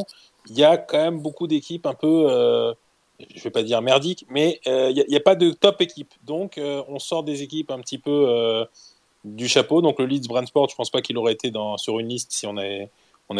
[0.50, 2.74] il y a quand même beaucoup d'équipes un peu euh,
[3.36, 6.14] je vais pas dire merdique, mais il euh, n'y a, pas de top équipe.
[6.24, 8.66] Donc, euh, on sort des équipes un petit peu euh,
[9.24, 9.82] du chapeau.
[9.82, 12.46] Donc, le Leeds Brandsport, je ne pense pas qu'il aurait été sur une liste si
[12.46, 12.90] on avait,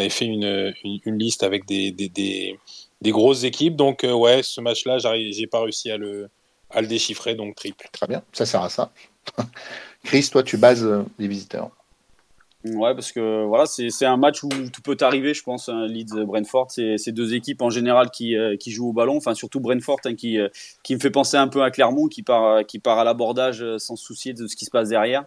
[0.10, 0.74] fait une,
[1.06, 2.58] liste avec des,
[3.04, 3.76] grosses équipes.
[3.76, 6.30] Donc, ouais, ce match-là, j'ai pas réussi à le
[6.84, 7.88] déchiffrer, donc triple.
[7.92, 8.92] Très bien, ça sert à ça.
[10.04, 10.88] Chris, toi, tu bases
[11.20, 11.72] les visiteurs.
[12.74, 15.70] Ouais, parce que voilà, c'est un match où tout peut arriver, je pense.
[15.70, 19.18] Hein, Leeds-Brentford, c'est deux équipes en général qui, euh, qui jouent au ballon.
[19.18, 20.48] Enfin, surtout Brentford, hein, qui, euh,
[20.82, 23.78] qui me fait penser un peu à Clermont, qui part, qui part à l'abordage euh,
[23.78, 25.26] sans se soucier de ce qui se passe derrière.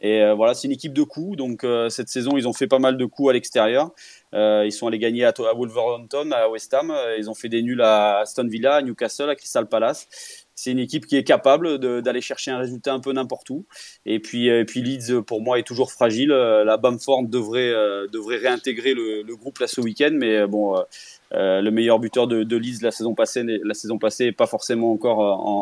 [0.00, 1.36] Et voilà, c'est une équipe de coups.
[1.36, 3.90] Donc cette saison, ils ont fait pas mal de coups à l'extérieur.
[4.32, 6.90] ils sont allés gagner à, à Wolverhampton, à West Ham.
[7.18, 10.08] Ils ont fait des nuls à Aston Villa, à Newcastle, à Crystal Palace
[10.60, 13.64] c'est une équipe qui est capable d'aller chercher un résultat un peu n'importe où.
[14.04, 16.32] Et puis, euh, et puis Leeds, pour moi, est toujours fragile.
[16.32, 20.76] Euh, la Bamford devrait, euh, devrait réintégrer le, groupe là ce week-end, mais bon,
[21.32, 25.20] le meilleur buteur de, Leeds la saison passée, la saison passée, pas forcément encore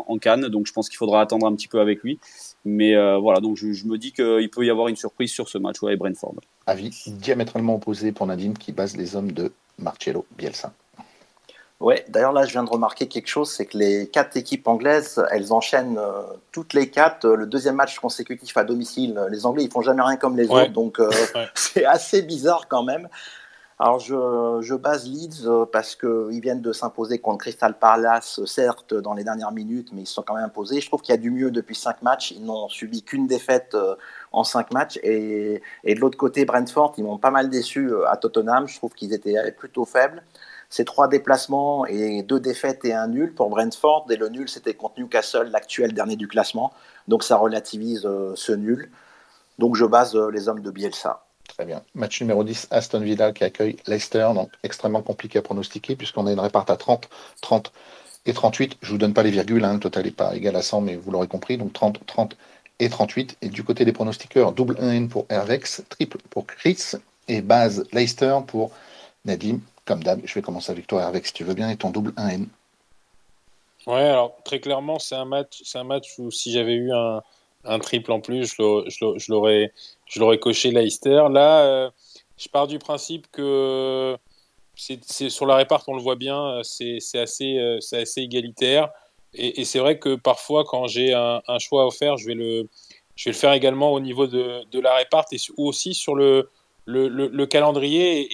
[0.09, 2.19] en, Cannes, donc je pense qu'il faudra attendre un petit peu avec lui.
[2.65, 5.81] Mais voilà, donc je, me dis qu'il peut y avoir une surprise sur ce match
[5.81, 6.35] ouais, Brentford.
[6.67, 10.73] Avis diamétralement opposé pour Nadine qui base les hommes de Marcello Bielsa.
[11.79, 15.23] Ouais, d'ailleurs là, je viens de remarquer quelque chose, c'est que les quatre équipes anglaises,
[15.31, 19.17] elles enchaînent euh, toutes les quatre euh, le deuxième match consécutif à domicile.
[19.31, 21.09] Les Anglais, ils font jamais rien comme les autres, donc euh,
[21.55, 23.07] c'est assez bizarre quand même.
[23.81, 29.13] Alors je, je base Leeds parce qu'ils viennent de s'imposer contre Crystal Palace, certes dans
[29.13, 30.81] les dernières minutes, mais ils se sont quand même imposés.
[30.81, 32.31] Je trouve qu'il y a du mieux depuis cinq matchs.
[32.31, 33.77] Ils n'ont subi qu'une défaite
[34.33, 34.99] en cinq matchs.
[35.01, 38.67] Et, et de l'autre côté, Brentford, ils m'ont pas mal déçu à Tottenham.
[38.67, 40.23] Je trouve qu'ils étaient plutôt faibles.
[40.69, 44.05] C'est trois déplacements et deux défaites et un nul pour Brentford.
[44.11, 46.71] Et le nul, c'était contre Newcastle, l'actuel dernier du classement.
[47.07, 48.91] Donc ça relativise euh, ce nul.
[49.57, 51.25] Donc je base euh, les hommes de Bielsa.
[51.47, 51.81] Très bien.
[51.95, 54.29] Match numéro 10, Aston Villa qui accueille Leicester.
[54.35, 57.09] Donc extrêmement compliqué à pronostiquer puisqu'on a une réparte à 30,
[57.41, 57.71] 30
[58.27, 58.77] et 38.
[58.81, 60.81] Je ne vous donne pas les virgules, hein, le total n'est pas égal à 100,
[60.81, 61.57] mais vous l'aurez compris.
[61.57, 62.37] Donc 30, 30
[62.79, 63.37] et 38.
[63.41, 66.91] Et du côté des pronostiqueurs, double 1N pour Hervex, triple pour Chris
[67.27, 68.71] et base Leicester pour
[69.25, 69.59] Nadim
[69.89, 72.11] comme d'hab, je vais commencer avec toi, avec si tu veux bien, et ton double
[72.11, 72.45] 1N.
[73.87, 78.11] Ouais, alors très clairement, c'est un match, un match où si j'avais eu un, triple
[78.11, 79.73] en plus, je l'aurais,
[80.05, 81.23] je l'aurais coché Leicester.
[81.31, 81.89] Là, euh,
[82.37, 84.15] je pars du principe que
[84.75, 88.89] c'est, sur la réparte, on le voit bien, c'est, assez, euh, assez égalitaire.
[89.33, 92.69] Et, c'est vrai que parfois, quand j'ai un, un, choix à faire, je vais le,
[93.15, 96.51] je vais le faire également au niveau de, la réparte et aussi sur le,
[96.85, 98.29] le, le, calendrier.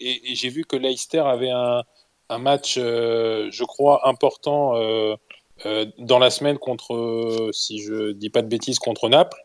[0.00, 1.82] Et, j'ai vu que Leicester avait un,
[2.28, 5.16] un match, euh, je crois, important euh,
[5.64, 9.42] euh, dans la semaine contre, si je dis pas de bêtises, contre Naples.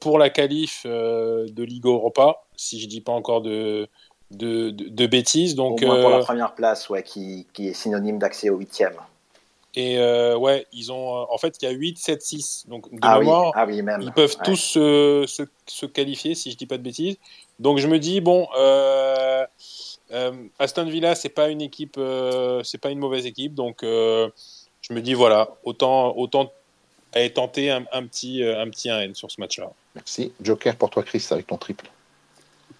[0.00, 3.88] pour la qualif de Ligue Europa, si je dis pas encore de,
[4.30, 5.54] de, de, bêtises.
[5.54, 8.94] Donc, Au moins pour la première place, ouais, qui, qui est synonyme d'accès au huitième.
[9.74, 9.98] Et
[10.34, 11.30] ouais, ils ont.
[11.30, 12.64] en fait, il y a 8, 7, 6.
[12.68, 16.56] Donc, de ah mémoire, ah oui, ils peuvent tous se, se, se, qualifier, si je
[16.56, 17.16] dis pas de bêtises.
[17.58, 19.46] Donc, je me dis, bon, euh,
[20.12, 24.92] euh, Aston Villa, c'est pas une équipe, euh, c'est pas une mauvaise équipe, donc je
[24.92, 26.52] me dis voilà, autant autant
[27.12, 29.70] aller tenter un, petit un petit 1N sur ce match-là.
[29.94, 30.32] Merci.
[30.40, 31.90] Joker pour toi, Chris, avec ton triple.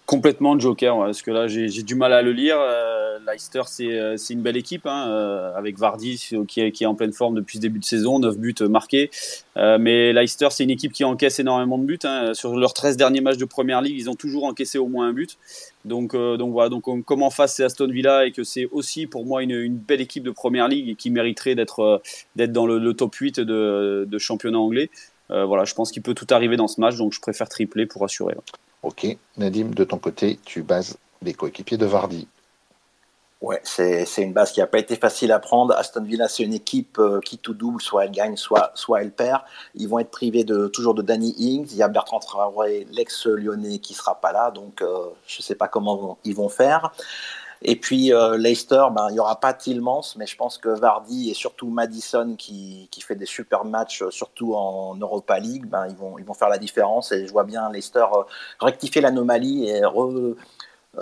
[0.09, 2.57] Complètement Joker, parce que là j'ai du mal à le lire.
[2.59, 6.17] Euh, Leicester euh, c'est une belle équipe, hein, euh, avec Vardy
[6.49, 9.11] qui est, qui est, en pleine forme depuis le début de saison, 9 buts marqués.
[9.55, 11.99] mais Leicester c'est une équipe qui encaisse énormément de buts.
[12.05, 12.33] Hein.
[12.33, 15.13] Sur leurs 13 derniers matchs de Première Ligue, ils ont toujours encaissé au moins un
[15.13, 15.37] but.
[15.85, 19.27] Donc, donc voilà, donc comme en face c'est Aston Villa et que c'est aussi pour
[19.27, 22.01] moi une, une, belle équipe de Première Ligue qui mériterait d'être
[22.35, 24.89] dans le, top 8 de, de championnat anglais.
[25.29, 28.03] voilà, je pense qu'il peut tout arriver dans ce match, donc je préfère tripler pour
[28.07, 28.35] assurer.
[28.83, 29.07] Ok,
[29.37, 32.29] Nadim, de ton côté, tu bases les coéquipiers de Vardy.
[33.41, 35.73] Ouais, c'est une base qui n'a pas été facile à prendre.
[35.77, 39.43] Aston Villa, c'est une équipe euh, qui tout double, soit elle gagne, soit, elle perd.
[39.77, 41.69] Ils vont être privés de, toujours de Danny Ings.
[41.71, 44.51] Il y a Bertrand Traoré, l'ex-lyonnais, qui sera pas là.
[44.51, 46.93] Donc, euh, je ne sais pas comment ils vont faire.
[47.63, 51.31] Et puis euh, Leicester, ben, il n'y aura pas Tillmans, mais je pense que Vardy
[51.31, 55.87] et surtout Madison qui, qui fait des super matchs, euh, surtout en Europa League, ben,
[55.89, 57.11] ils, vont, ils vont faire la différence.
[57.13, 58.23] Et je vois bien Leicester euh,
[58.61, 59.83] rectifier l'anomalie et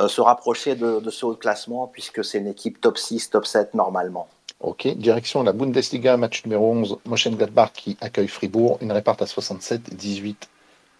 [0.08, 4.28] se rapprocher de, ce haut classement, puisque c'est une équipe top 6, top 7 normalement.
[4.60, 9.94] Ok, direction la Bundesliga, match numéro 11, Mönchengladbach qui accueille Fribourg, une réparte à 67,
[9.94, 10.48] 18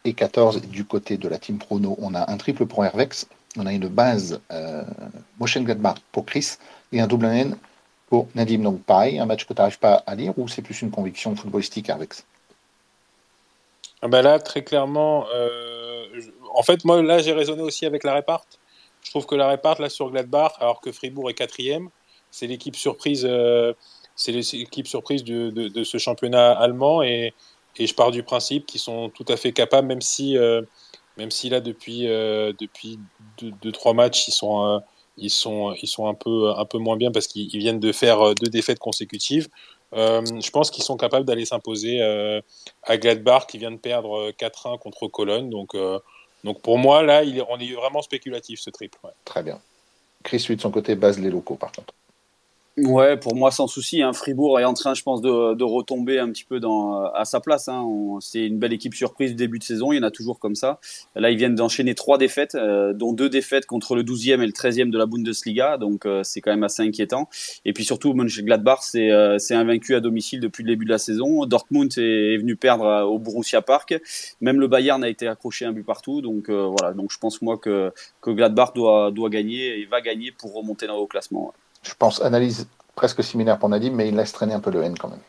[0.04, 0.61] et 14.
[0.62, 3.26] Du côté de la team Prono, on a un triple pour Hervex,
[3.57, 4.82] on a une base euh,
[5.40, 6.57] Gladbach pour Chris
[6.92, 7.57] et un double N
[8.09, 8.59] pour Nadim.
[8.59, 11.34] Donc pareil, un match que tu n'arrives pas à lire ou c'est plus une conviction
[11.34, 12.14] footballistique avec
[14.02, 16.04] ah ben Là, très clairement, euh,
[16.54, 18.59] en fait, moi, là, j'ai raisonné aussi avec la réparte.
[19.02, 21.88] Je trouve que la réparte, là, sur Gladbach, alors que Fribourg est quatrième,
[22.30, 23.72] c'est l'équipe surprise, euh,
[24.26, 27.32] l'équipe surprise de, ce championnat allemand et,
[27.78, 30.62] et, je pars du principe qu'ils sont tout à fait capables, même si euh,
[31.16, 32.98] même si là depuis euh, depuis
[33.38, 34.78] deux, trois matchs ils sont euh,
[35.16, 38.20] ils sont ils sont un peu un peu moins bien parce qu'ils viennent de faire
[38.20, 39.48] euh, deux défaites consécutives.
[39.92, 42.02] je pense qu'ils sont capables d'aller s'imposer
[42.82, 45.48] à Gladbach qui vient de perdre 4-1 contre Cologne.
[45.48, 45.74] Donc
[46.44, 48.98] donc pour moi là il on est vraiment spéculatif ce triple.
[49.24, 49.58] Très bien.
[50.22, 51.94] Chris lui de son côté base les locaux par contre.
[52.78, 54.02] Ouais, pour moi sans souci.
[54.02, 54.12] Hein.
[54.12, 57.40] Fribourg est en train, je pense, de, de retomber un petit peu dans, à sa
[57.40, 57.68] place.
[57.68, 57.88] Hein.
[58.20, 59.92] C'est une belle équipe surprise début de saison.
[59.92, 60.78] Il y en a toujours comme ça.
[61.14, 64.52] Là, ils viennent d'enchaîner trois défaites, euh, dont deux défaites contre le 12e et le
[64.52, 65.78] 13e de la Bundesliga.
[65.78, 67.30] Donc, euh, c'est quand même assez inquiétant.
[67.64, 71.46] Et puis surtout, Mönchengladbach, c'est euh, invaincu à domicile depuis le début de la saison.
[71.46, 73.98] Dortmund est, venu perdre euh, au Borussia Park.
[74.42, 76.20] Même le Bayern a été accroché un but partout.
[76.20, 76.92] Donc voilà.
[76.92, 80.86] Donc je pense moi que, que Gladbach doit, doit gagner et va gagner pour remonter
[80.86, 81.54] dans le classement
[81.89, 84.97] je pense, analyse presque similaire pour Nadim, mais il laisse traîner un peu le N
[84.99, 85.20] quand même.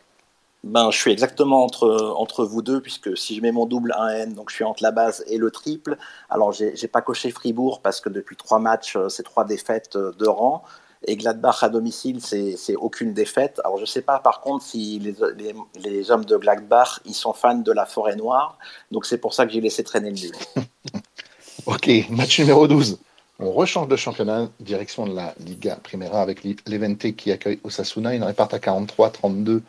[0.64, 4.34] Ben, je suis exactement entre, entre vous deux, puisque si je mets mon double 1N,
[4.34, 5.98] donc je suis entre la base et le triple.
[6.30, 9.96] Alors, j'ai n'ai pas coché Fribourg parce que depuis trois matchs, euh, c'est trois défaites
[9.96, 10.64] euh, de rang.
[11.06, 13.62] Et Gladbach à domicile, c'est aucune défaite.
[13.64, 17.14] Alors, je ne sais pas par contre si les, les, les, hommes de Gladbach, ils
[17.14, 18.58] sont fans de la forêt noire.
[18.92, 20.32] Donc, c'est pour ça que j'ai laissé traîner le nul.
[21.68, 22.98] ok, match numéro 12.
[23.40, 28.16] On rechange de championnat, direction de la Liga Primera avec l'Evente qui accueille Osasuna.
[28.16, 29.62] Une réparte à 43, 32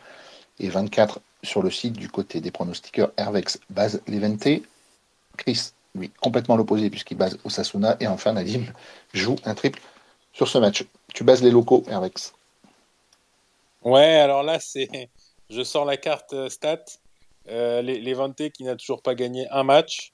[0.59, 4.63] et 24 sur le site du côté des pronostiqueurs Hervex base l'Evente.
[5.37, 7.95] Chris, lui, complètement l'opposé puisqu'il base Osasuna.
[7.99, 8.63] Et enfin, Nadim
[9.13, 9.79] joue un triple
[10.33, 10.83] sur ce match.
[11.13, 12.33] Tu bases les locaux, Hervex
[13.83, 15.09] Ouais, alors là, c'est.
[15.49, 16.83] Je sors la carte euh, stat.
[17.49, 20.11] Euh, L'Evente qui n'a toujours pas gagné un match.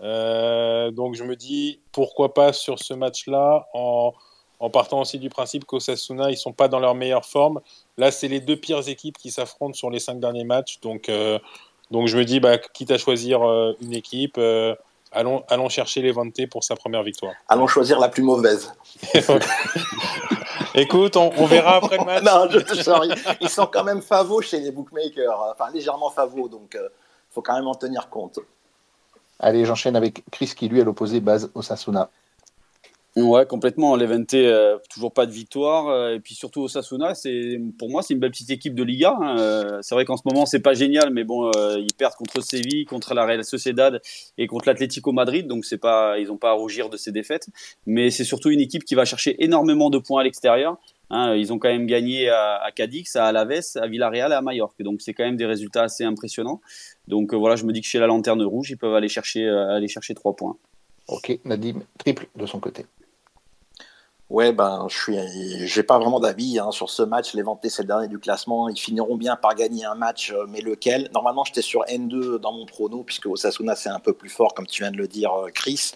[0.00, 4.12] Euh, donc je me dis pourquoi pas sur ce match-là en,
[4.72, 7.60] partant aussi du principe qu'Osasuna ils sont pas dans leur meilleure forme.
[7.98, 10.80] Là c'est les deux pires équipes qui s'affrontent sur les cinq derniers matchs.
[10.80, 11.38] Donc euh,
[11.90, 14.40] donc je me dis bah, quitte à choisir euh, une équipe.
[15.14, 17.34] Allons, allons chercher les Levante pour sa première victoire.
[17.46, 18.72] Allons choisir la plus mauvaise.
[20.74, 22.22] Écoute, on, verra après le match.
[22.24, 26.70] non, je te ils sont quand même favots chez les bookmakers, enfin légèrement favots, donc
[26.74, 26.88] il
[27.28, 28.38] faut quand même en tenir compte.
[29.42, 32.08] Allez, j'enchaîne avec Chris qui lui à l'opposé base Osasuna.
[33.14, 33.94] Ouais, complètement.
[33.94, 35.88] Levante, euh, toujours pas de victoire.
[35.88, 39.14] Euh, et puis surtout Osasuna, c'est pour moi c'est une belle petite équipe de Liga.
[39.20, 39.36] Hein.
[39.38, 42.86] Euh, c'est vrai qu'en ce moment c'est pas génial, mais bon, ils perdent contre Séville,
[42.86, 44.00] contre la Real Sociedad
[44.38, 47.48] et contre l'Atlético Madrid, donc pas, ils ont pas à rougir de ces défaites.
[47.84, 50.78] Mais c'est surtout une équipe qui va chercher énormément de points à l'extérieur.
[51.10, 54.82] Hein, ils ont quand même gagné à, Cadix, à Alaves, à Villarreal et à Mallorca.
[54.82, 56.60] Donc c'est quand même des résultats assez impressionnants.
[57.06, 59.44] Donc euh, voilà, je me dis que chez la Lanterne Rouge, ils peuvent aller chercher,
[59.44, 60.56] euh, aller chercher trois points.
[61.08, 62.86] Ok, Nadim, triple de son côté.
[64.32, 67.34] Ouais, ben, je suis, j'ai pas vraiment d'avis hein, sur ce match.
[67.34, 68.70] Les Ventés, c'est le dernier du classement.
[68.70, 71.10] Ils finiront bien par gagner un match, euh, mais lequel?
[71.12, 74.66] Normalement, j'étais sur N2 dans mon prono, puisque Osasuna, c'est un peu plus fort, comme
[74.66, 75.92] tu viens de le dire, euh, Chris.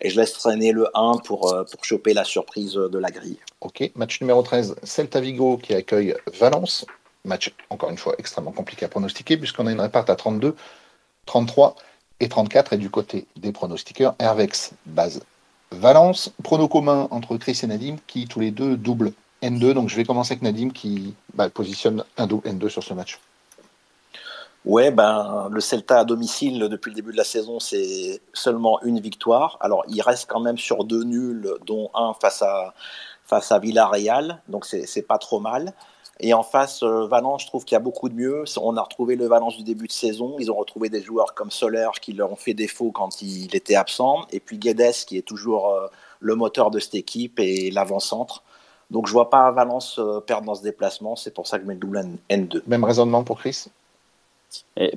[0.00, 3.38] Et je laisse traîner le 1 pour, euh, pour choper la surprise de la grille.
[3.62, 6.84] Ok, match numéro 13, Celta Vigo qui accueille Valence.
[7.24, 10.54] Match, encore une fois, extrêmement compliqué à pronostiquer, puisqu'on a une réparte à 32,
[11.24, 11.74] 33
[12.20, 12.74] et 34.
[12.74, 15.22] Et du côté des pronostiqueurs, Hervex base
[15.70, 19.12] Valence, prono commun entre Chris et Nadim qui tous les deux doublent
[19.42, 19.72] N2.
[19.72, 23.20] Donc je vais commencer avec Nadim qui bah, positionne un double N2 sur ce match.
[24.64, 29.00] Ouais, ben, le Celta à domicile, depuis le début de la saison, c'est seulement une
[29.00, 29.56] victoire.
[29.60, 32.74] Alors, il reste quand même sur deux nuls, dont un face à,
[33.24, 35.72] face à Villarreal, donc c'est pas trop mal.
[36.20, 38.44] Et en face, euh, Valence, je trouve qu'il y a beaucoup de mieux.
[38.60, 40.36] On a retrouvé le Valence du début de saison.
[40.38, 43.76] Ils ont retrouvé des joueurs comme Soler qui leur ont fait défaut quand il était
[43.76, 44.22] absent.
[44.32, 45.86] Et puis Guedes qui est toujours euh,
[46.20, 48.42] le moteur de cette équipe et l'avant-centre.
[48.90, 51.14] Donc je vois pas Valence euh, perdre dans ce déplacement.
[51.14, 52.62] C'est pour ça que je mets le double N2.
[52.66, 53.66] Même raisonnement pour Chris?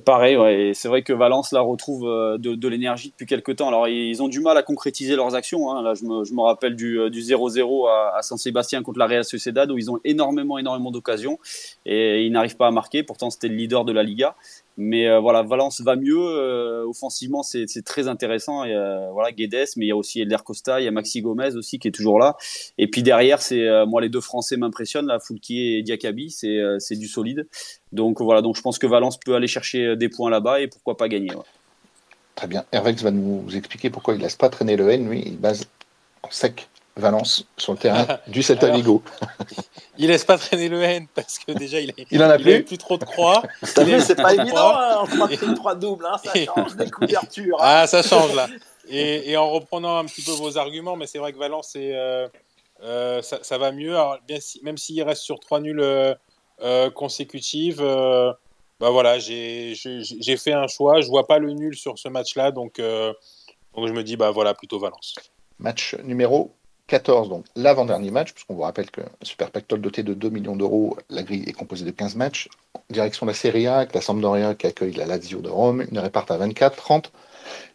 [0.06, 3.68] Pareil, c'est vrai que Valence là retrouve euh, de, l'énergie depuis quelques temps.
[3.68, 5.72] Alors ils ont du mal à concrétiser leurs actions.
[5.72, 5.82] Hein.
[5.82, 9.90] Là, je me, rappelle du 0-0 à, à Saint-Sébastien contre la Real Sociedad où ils
[9.90, 11.40] ont énormément, énormément d'occasions
[11.86, 13.04] et ils n'arrivent pas à marquer.
[13.04, 14.36] Pourtant, c'était le leader de la Liga.
[14.84, 16.18] Mais euh, voilà, Valence va mieux.
[16.18, 18.64] Euh, offensivement, c'est très intéressant.
[18.64, 21.22] Et, euh, voilà, Guedes, mais il y a aussi Elder Costa, il y a Maxi
[21.22, 22.36] Gomez aussi qui est toujours là.
[22.80, 27.08] Et puis derrière, c'est moi les deux Français m'impressionnent, là, Foulquier et Diakabi, c'est du
[27.08, 27.48] solide.
[27.92, 30.98] Donc voilà, donc je pense que Valence peut aller chercher des points là-bas et pourquoi
[30.98, 31.30] pas gagner.
[32.34, 32.66] Très bien.
[32.72, 35.68] Hervex va nous expliquer pourquoi il laisse pas traîner le N, lui, il base
[36.24, 39.02] en sec Valence sur le terrain du Celta Vigo.
[39.98, 42.64] il laisse pas traîner le N parce que déjà il, est, il en a plus.
[42.64, 43.42] plus trop de croix.
[43.64, 47.58] c'est pas évident hein, en 3 3 doubles, hein, ça change des couvertures.
[47.62, 47.82] Hein.
[47.84, 48.48] Ah, ça change là.
[48.90, 52.28] Et, en reprenant un petit peu vos arguments, mais c'est vrai que Valence, euh,
[52.84, 53.96] euh, ça, ça, va mieux.
[53.96, 59.76] Alors, bien, même s'il reste sur 3 nuls euh, consécutives, bah voilà, j'ai
[60.38, 61.00] fait un choix.
[61.00, 64.54] Je vois pas le nul sur ce match-là, donc, donc je me dis bah voilà
[64.54, 65.16] plutôt Valence.
[65.60, 66.54] Match numéro
[66.88, 70.98] 14, donc l'avant-dernier match, puisqu'on vous rappelle que Super Pactol doté de 2 millions d'euros,
[71.10, 72.50] la grille est composée de 15 matchs.
[72.90, 76.00] Direction de la Serie A, avec la Sampdoria qui accueille la Lazio de Rome, une
[76.00, 77.12] réparte à 24, 30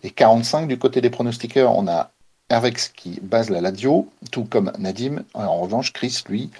[0.02, 0.68] et 45.
[0.68, 2.10] Du côté des pronostiqueurs, on a
[2.50, 5.24] Hervex qui base la Lazio, tout comme Nadim.
[5.34, 6.50] En revanche, Chris, lui,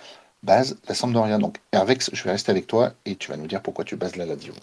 [0.42, 1.38] base la Sampdoria.
[1.38, 4.16] Donc Hervex, je vais rester avec toi et tu vas nous dire pourquoi tu bases
[4.16, 4.55] la Lazio.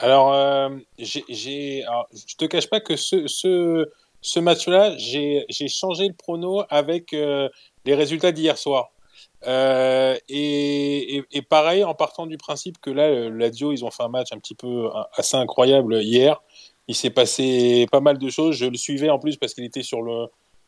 [0.00, 3.88] Alors, euh, j'ai, je te cache pas que ce, ce
[4.20, 7.48] ce match-là, j'ai changé le prono avec euh,
[7.84, 8.90] les résultats d'hier soir.
[9.46, 14.32] Euh, et, pareil, en partant du principe que là, l'Adio, ils ont fait un match
[14.32, 16.42] un petit peu assez incroyable hier.
[16.88, 18.56] Il s'est passé pas mal de choses.
[18.56, 20.00] Je le suivais en plus parce qu'il était sur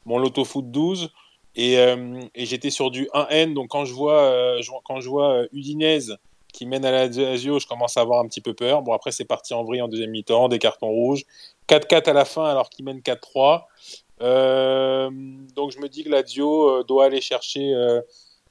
[0.05, 1.11] mon Loto Foot 12.
[1.59, 3.55] Euh, et, j'étais sur du 1N.
[3.55, 6.16] Donc quand je vois, quand je vois Udinese
[6.53, 8.82] qui mène à la Lazio, je commence à avoir un petit peu peur.
[8.82, 11.24] Bon, après, c'est parti en vrille en deuxième mi-temps, des cartons rouges.
[11.68, 13.62] 4-4 à la fin alors qu'il mène 4-3.
[14.22, 15.11] Euh,
[15.55, 18.03] donc je me dis que Lazio euh, doit aller chercher euh,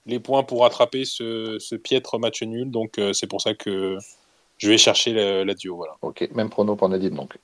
[0.08, 2.72] les points pour rattraper ce, piètre match nul.
[2.72, 3.98] Donc c'est pour ça que
[4.58, 5.76] je vais chercher la, Lazio.
[5.76, 5.96] Voilà.
[6.02, 7.38] Ok, même prono pour Nadim donc.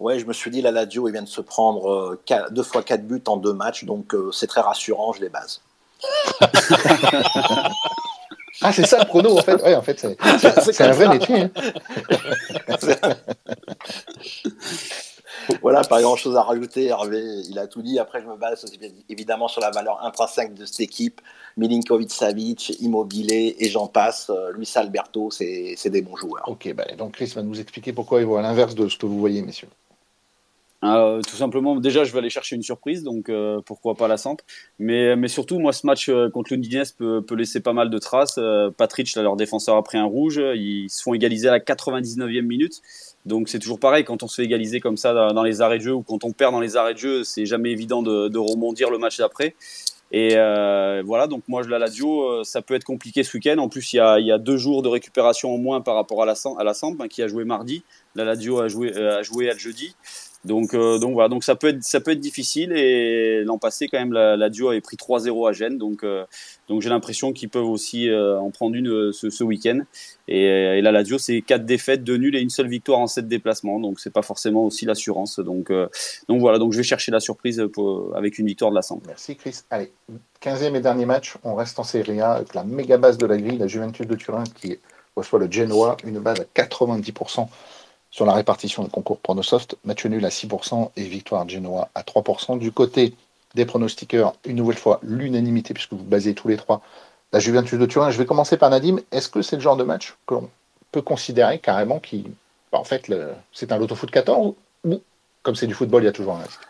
[0.00, 2.18] Ouais, je me suis dit la Lazio, il vient de se prendre
[2.50, 5.60] deux fois 4 buts en deux matchs, donc c'est très rassurant, je les base.
[8.64, 9.62] Ah, c'est ça le prono, en fait.
[9.62, 11.42] Ouais, en fait, c'est un vrai métier.
[11.42, 11.50] Hein.
[15.60, 16.86] voilà, pas grand chose à rajouter.
[16.86, 17.98] Hervé, il a tout dit.
[17.98, 18.64] Après, je me base
[19.10, 21.20] évidemment sur la valeur intrinsèque de cette équipe.
[21.58, 24.30] Milinkovic, Savic, Immobilier et j'en passe.
[24.54, 26.44] Luis Alberto, c'est des bons joueurs.
[26.46, 29.18] Ok, bah, donc Chris va nous expliquer pourquoi il voit l'inverse de ce que vous
[29.18, 29.68] voyez, messieurs.
[30.84, 34.18] Euh, tout simplement, déjà, je vais aller chercher une surprise, donc euh, pourquoi pas la
[34.18, 34.36] Samp.
[34.78, 37.98] Mais, mais surtout, moi, ce match euh, contre l'Udinese peut, peut, laisser pas mal de
[37.98, 38.38] traces.
[38.76, 40.40] Patrick, là, leur défenseur, a pris un rouge.
[40.54, 42.82] Ils se font égaliser à la 99e minute.
[43.24, 45.84] Donc c'est toujours pareil, quand on se fait égaliser comme ça dans les arrêts de
[45.84, 48.38] jeu ou quand on perd dans les arrêts de jeu, c'est jamais évident de, de
[48.38, 49.54] le match d'après.
[50.12, 50.34] Et
[51.04, 53.56] voilà, donc moi, je la Lazio, ça peut être compliqué ce week-end.
[53.58, 55.94] En plus, il y, a, il y, a, deux jours de récupération en moins par
[55.94, 57.82] rapport à la, à hein, qui a joué mardi.
[58.14, 59.96] La Lazio a joué, a joué à jeudi.
[60.44, 62.72] Donc, euh, donc voilà, donc ça peut être, ça peut être difficile.
[62.72, 65.78] Et l'an passé, quand même, la, la Duo avait pris 3-0 à Gênes.
[65.78, 66.24] Donc, euh,
[66.68, 69.80] donc j'ai l'impression qu'ils peuvent aussi euh, en prendre une ce, ce week-end.
[70.28, 73.06] Et, et, là, la Duo, c'est quatre défaites, deux nuls et une seule victoire en
[73.06, 73.80] sept déplacements.
[73.80, 75.38] Donc, c'est pas forcément aussi l'assurance.
[75.38, 75.72] Donc,
[76.28, 79.00] donc voilà, donc je vais chercher la surprise pour, avec une victoire de la Samp.
[79.06, 79.60] Merci Chris.
[79.70, 79.92] Allez,
[80.42, 83.38] 15e et dernier match, on reste en Serie A avec la méga base de la
[83.38, 84.78] grille, la Juventus de Turin qui
[85.16, 87.48] reçoit le Genoa, une base à 90%
[88.14, 92.60] sur la répartition du concours Pronosoft, match nul à 6% et victoire Genoa à 3%.
[92.60, 93.12] Du côté
[93.56, 96.80] des pronostiqueurs, une nouvelle fois, l'unanimité, puisque vous basez tous les trois
[97.32, 98.10] la Juventus de Turin.
[98.10, 98.98] Je vais commencer par Nadim.
[99.10, 100.48] Est-ce que c'est le genre de match qu'on
[100.92, 102.24] peut considérer carrément qui,
[102.70, 103.12] bah, en fait,
[103.52, 104.54] c'est un loto foot 14
[104.84, 105.00] ou,
[105.42, 106.60] comme c'est du football, il y a toujours un risque?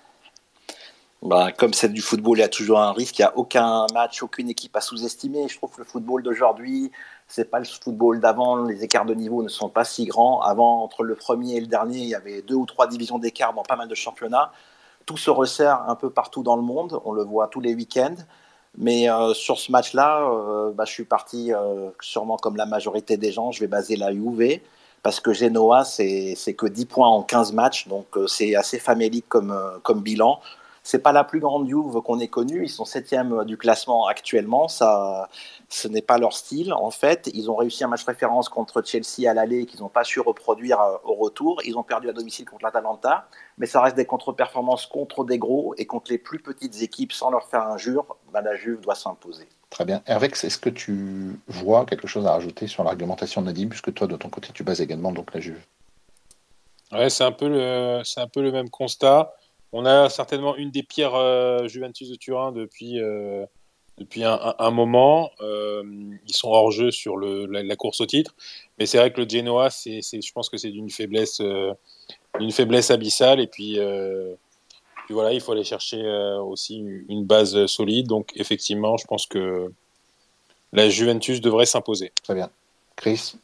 [1.20, 3.18] Bah, comme c'est du football, il y a toujours un risque.
[3.18, 5.46] Il n'y a aucun match, aucune équipe à sous-estimer.
[5.48, 6.90] Je trouve que le football d'aujourd'hui,
[7.34, 8.62] c'est pas le football d'avant.
[8.62, 10.40] Les écarts de niveau ne sont pas si grands.
[10.40, 13.52] Avant, entre le premier et le dernier, il y avait deux ou trois divisions d'écart
[13.54, 14.52] dans pas mal de championnats.
[15.04, 17.00] tout se resserre un peu partout dans le monde.
[17.04, 18.14] On le voit tous les week-ends.
[18.78, 23.16] Mais euh, sur ce match-là, euh, bah, je suis parti euh, sûrement comme la majorité
[23.16, 23.50] des gens.
[23.50, 24.60] Je vais baser la Juve
[25.02, 27.88] parce que Genoa, c'est que 10 points en 15 matchs.
[27.88, 30.40] Donc c'est assez famélique comme, comme bilan.
[30.86, 32.62] C'est pas la plus grande Juve qu'on ait connue.
[32.62, 34.68] Ils sont septième du classement actuellement.
[34.68, 35.30] Ça,
[35.70, 36.74] ce n'est pas leur style.
[36.74, 40.04] En fait, ils ont réussi un match référence contre Chelsea à l'aller qu'ils n'ont pas
[40.04, 41.62] su reproduire euh, au retour.
[41.64, 43.26] Ils ont perdu à domicile contre l'Atalanta,
[43.56, 47.30] mais ça reste des contre-performances contre des gros et contre les plus petites équipes sans
[47.30, 48.18] leur faire injure.
[48.30, 49.48] Bah, la Juve doit s'imposer.
[49.70, 50.02] Très bien.
[50.04, 54.06] Hervex, est-ce que tu vois quelque chose à rajouter sur l'argumentation de Nadim, puisque toi,
[54.06, 55.64] de ton côté, tu bases également donc la Juve?
[56.92, 59.32] Ouais, c'est un peu le, c'est un peu le même constat.
[59.76, 63.44] On a certainement une des pires euh, Juventus de Turin depuis, euh,
[63.98, 65.32] depuis un, moment.
[65.40, 65.82] Euh,
[66.28, 68.36] ils sont hors jeu sur la, course au titre.
[68.78, 71.42] Mais c'est vrai que le Genoa, c'est, je pense que c'est d'une faiblesse,
[72.38, 73.40] une faiblesse abyssale.
[73.40, 73.80] Et puis,
[75.06, 76.04] puis, voilà, il faut aller chercher
[76.46, 76.76] aussi
[77.08, 78.06] une base solide.
[78.06, 79.72] Donc effectivement, je pense que
[80.72, 82.12] la Juventus devrait s'imposer.
[82.22, 82.48] Très bien.
[82.94, 83.34] Chris?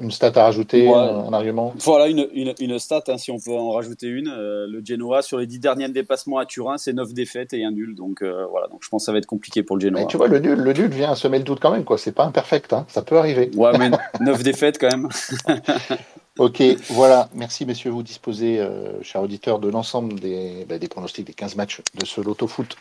[0.00, 3.52] Une stat à rajouter en argument Voilà, une, une, une stat, hein, si on peut
[3.52, 4.28] en rajouter une.
[4.28, 7.72] Euh, le Genoa, sur les dix derniers dépassements à Turin, c'est 9 défaites et un
[7.72, 7.96] nul.
[7.96, 10.04] Donc euh, voilà, donc je pense que ça va être compliqué pour le Genoa.
[10.04, 11.84] tu vois, le nul, le nul vient semer le doute quand même.
[11.84, 11.98] quoi.
[11.98, 12.86] C'est pas imperfect, hein.
[12.88, 13.50] ça peut arriver.
[13.56, 13.90] Ouais, mais
[14.20, 15.08] 9 défaites quand même.
[16.38, 17.28] ok, voilà.
[17.34, 17.90] Merci, messieurs.
[17.90, 22.06] Vous disposez, euh, chers auditeurs, de l'ensemble des, bah, des pronostics des 15 matchs de
[22.06, 22.76] ce Loto Foot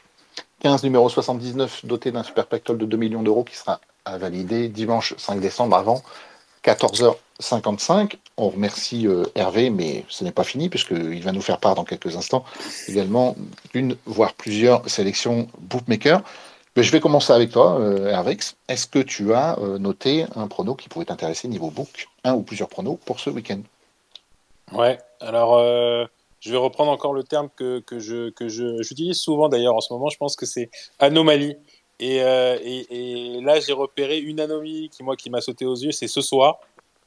[0.59, 4.69] 15 numéro 79, doté d'un super pactole de 2 millions d'euros qui sera à valider
[4.69, 6.01] dimanche 5 décembre avant
[6.67, 8.17] 14h55.
[8.35, 11.85] On remercie euh, Hervé, mais ce n'est pas fini puisqu'il va nous faire part dans
[11.85, 12.43] quelques instants
[12.87, 13.35] également
[13.73, 16.21] d'une, voire plusieurs sélections bookmaker.
[16.75, 18.37] Mais je vais commencer avec toi, euh, Hervé.
[18.67, 22.43] Est-ce que tu as euh, noté un prono qui pourrait t'intéresser niveau book, un ou
[22.43, 23.61] plusieurs pronos pour ce week-end?
[24.73, 25.57] Ouais, alors
[26.41, 29.93] je vais reprendre encore le terme que, que je que j'utilise souvent d'ailleurs en ce
[29.93, 30.09] moment.
[30.09, 31.55] Je pense que c'est anomalie.
[32.01, 35.91] Euh, et, et, là, j'ai repéré une anomalie qui, moi, qui m'a sauté aux yeux,
[35.91, 36.59] c'est ce soir.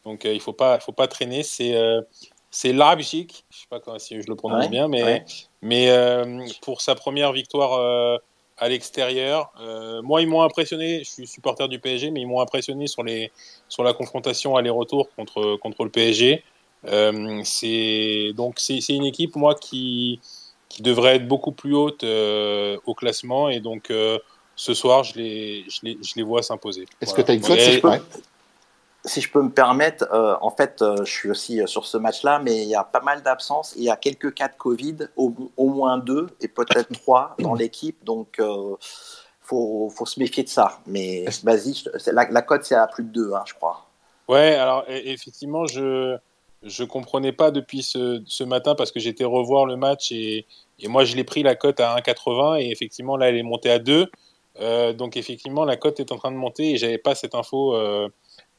[0.04, 1.42] Donc, euh, il ne faut pas, faut pas traîner.
[1.42, 2.00] C'est euh,
[2.50, 5.24] c'est Leipzig, je ne sais pas si je le prononce bien, mais,
[5.62, 5.88] mais
[6.62, 8.18] pour sa première victoire
[8.58, 9.52] à l'extérieur,
[10.02, 11.04] moi, ils m'ont impressionné.
[11.04, 13.30] Je suis supporter du PSG, mais ils m'ont impressionné sur, les,
[13.68, 16.42] sur la confrontation aller-retour contre, contre le PSG.
[17.44, 20.18] c'est donc c'est une équipe, moi, qui,
[20.68, 23.48] qui devrait être beaucoup plus haute au classement.
[23.48, 23.92] Et donc,
[24.60, 26.84] ce soir, je les, je les, je les vois s'imposer.
[27.00, 27.88] Est-ce que tu as une cote si, je peux,
[29.06, 31.96] si je peux me permettre, euh, en fait, euh, je suis aussi euh, sur ce
[31.96, 33.72] match-là, mais il y a pas mal d'absences.
[33.78, 37.54] Il y a quelques cas de Covid, au, au moins deux et peut-être trois dans
[37.54, 38.04] l'équipe.
[38.04, 38.76] Donc, il
[39.40, 40.78] faut, faut, se méfier de ça.
[40.86, 41.82] Mais vas-y,
[42.12, 43.86] la, la cote, c'est à plus de deux, hein, je crois.
[44.28, 46.18] Ouais, alors effectivement, je
[46.62, 50.44] je comprenais pas depuis ce, ce matin parce que j'étais revoir le match et,
[50.78, 53.70] et moi je l'ai pris la cote à 1,80 et effectivement là elle est montée
[53.70, 54.10] à 2.
[54.60, 57.74] Euh, donc effectivement, la cote est en train de monter et j'avais pas cette info
[57.74, 58.08] euh,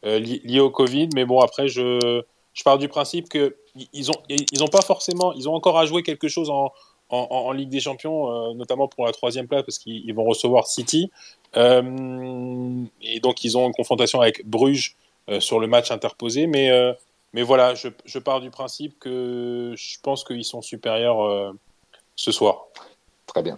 [0.05, 1.09] euh, liée au Covid.
[1.13, 2.23] Mais bon, après, je,
[2.53, 3.55] je pars du principe que
[3.93, 6.73] ils ont, ils ont pas forcément, ils ont encore à jouer quelque chose en,
[7.09, 11.09] en, Ligue des Champions, notamment pour la troisième place parce qu'ils vont recevoir City.
[11.55, 14.97] et donc ils ont une confrontation avec Bruges
[15.39, 16.47] sur le match interposé.
[16.47, 16.69] Mais,
[17.31, 21.53] mais voilà, je, je, pars du principe que je pense qu'ils sont supérieurs
[22.17, 22.65] ce soir.
[23.25, 23.57] Très bien.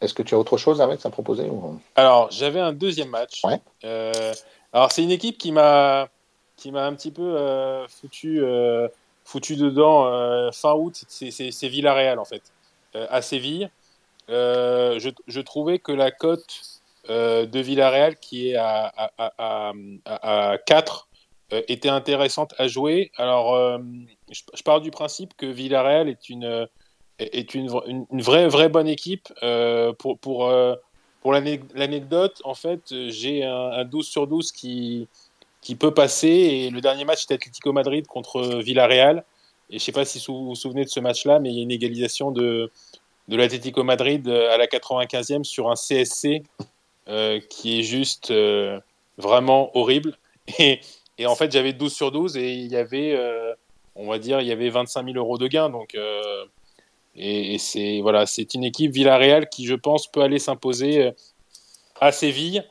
[0.00, 1.50] Est-ce que tu as autre chose avec à proposer
[1.94, 3.42] Alors, j'avais un deuxième match.
[3.84, 4.32] Euh,
[4.72, 6.08] alors, c'est une équipe qui m'a
[6.56, 8.86] qui m'a un petit peu euh, foutu, euh,
[9.24, 11.04] foutu dedans fin août.
[11.08, 12.42] C'est Villarreal, en fait.
[12.94, 13.70] à Séville,
[14.28, 16.60] je, je, trouvais que la cote
[17.08, 19.72] de Villarreal, qui est à, à, à,
[20.52, 21.08] à 4,
[21.50, 23.10] était intéressante à jouer.
[23.16, 23.78] Alors,
[24.30, 26.68] je, je, pars du principe que Villarreal est une
[27.20, 29.32] est une, une, vraie, vraie bonne équipe.
[29.42, 30.74] Euh, pour pour, euh,
[31.22, 35.06] pour l'anecdote, en fait, j'ai un, 12 sur 12 qui,
[35.60, 36.28] qui peut passer.
[36.28, 39.24] Et le dernier match, c'était Atlético Madrid contre Villarreal.
[39.68, 41.60] Et je ne sais pas si vous vous souvenez de ce match-là, mais il y
[41.60, 42.70] a une égalisation de,
[43.28, 46.42] de l'Atlético Madrid à la 95e sur un CSC
[47.08, 48.32] euh, qui est juste
[49.18, 50.16] vraiment horrible.
[50.58, 50.80] Et,
[51.18, 53.16] et en fait, j'avais 12 sur 12 et il y avait,
[53.94, 55.68] on va dire, il y avait 25 000 euros de gain.
[55.68, 55.94] Donc,
[57.16, 61.10] et, c'est voilà, c'est une équipe Villarreal qui, je pense, peut aller s'imposer euh,
[62.00, 62.64] à Séville,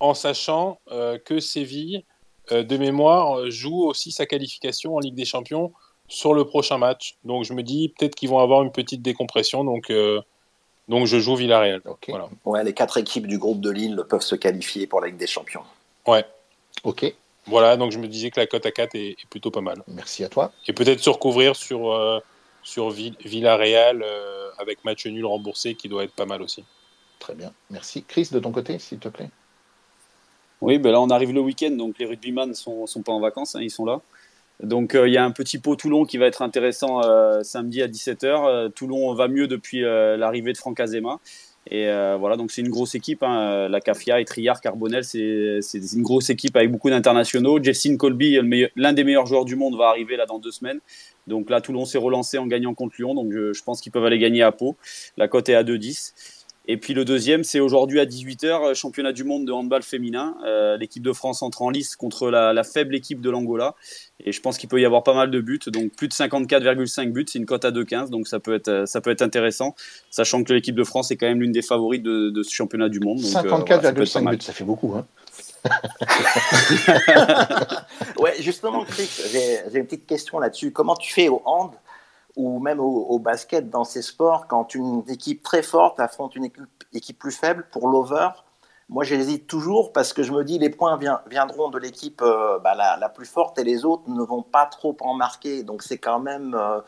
[0.00, 2.04] en sachant euh, que Séville,
[2.52, 5.72] euh, de mémoire, joue aussi sa qualification en Ligue des Champions
[6.08, 7.16] sur le prochain match.
[7.24, 9.64] Donc je me dis peut-être qu'ils vont avoir une petite décompression.
[9.64, 9.90] Donc
[10.86, 11.82] donc je joue Villarreal.
[12.06, 12.28] Voilà.
[12.44, 15.26] Ouais, les quatre équipes du groupe de Lille peuvent se qualifier pour la Ligue des
[15.26, 15.64] Champions.
[16.06, 16.24] Ouais.
[16.84, 17.12] Ok.
[17.46, 19.82] Voilà, donc je me disais que la cote à 4 est, plutôt pas mal.
[19.88, 20.52] Merci à toi.
[20.68, 21.92] Et peut-être se recouvrir sur,
[22.66, 24.04] sur Villarreal
[24.58, 26.64] avec match nul remboursé qui doit être pas mal aussi.
[27.20, 28.02] Très bien, merci.
[28.02, 29.30] Chris, de ton côté, s'il te plaît.
[30.60, 33.54] Oui, ben là on arrive le week-end, donc les rugbyman sont, sont pas en vacances,
[33.54, 34.00] hein, ils sont là.
[34.62, 37.02] Donc il y a un petit pot Toulon qui va être intéressant
[37.44, 38.72] samedi à 17h.
[38.72, 41.20] Toulon va mieux depuis l'arrivée de Franck Azema.
[41.68, 43.22] Et euh, voilà, donc c'est une grosse équipe.
[43.22, 43.68] Hein.
[43.68, 45.60] La CAFIA et Triard, Carbonel, c'est
[45.94, 47.62] une grosse équipe avec beaucoup d'internationaux.
[47.62, 48.38] Justin Colby,
[48.76, 50.80] l'un des meilleurs joueurs du monde, va arriver là dans deux semaines.
[51.26, 53.14] Donc là, Toulon s'est relancé en gagnant contre Lyon.
[53.14, 54.76] Donc je, je pense qu'ils peuvent aller gagner à Pau.
[55.16, 56.12] La cote est à 2-10.
[56.68, 60.36] Et puis le deuxième, c'est aujourd'hui à 18h, championnat du monde de handball féminin.
[60.44, 63.76] Euh, l'équipe de France entre en lice contre la, faible équipe de l'Angola.
[64.24, 65.60] Et je pense qu'il peut y avoir pas mal de buts.
[65.68, 68.10] Donc plus de 54,5 buts, c'est une cote à 2,15.
[68.10, 69.76] Donc ça peut, être, ça peut être intéressant,
[70.10, 72.98] sachant que l'équipe de France est quand même l'une des favorites de, ce championnat du
[72.98, 73.20] monde.
[73.20, 74.94] 54,5 euh, buts, ça fait beaucoup.
[74.96, 75.06] Hein
[78.18, 80.72] ouais, justement, Chris, j'ai une petite question là-dessus.
[80.72, 81.72] Comment tu fais au hand
[82.36, 86.44] ou même au, basket, dans ces sports, quand une équipe très forte affronte une
[86.92, 88.28] équipe, plus faible pour l'over,
[88.88, 92.74] moi j'hésite toujours parce que je me dis les points viendront de l'équipe euh, bah,
[92.74, 95.62] la, plus forte et les autres ne vont pas trop en marquer.
[95.62, 96.80] Donc c'est quand même euh,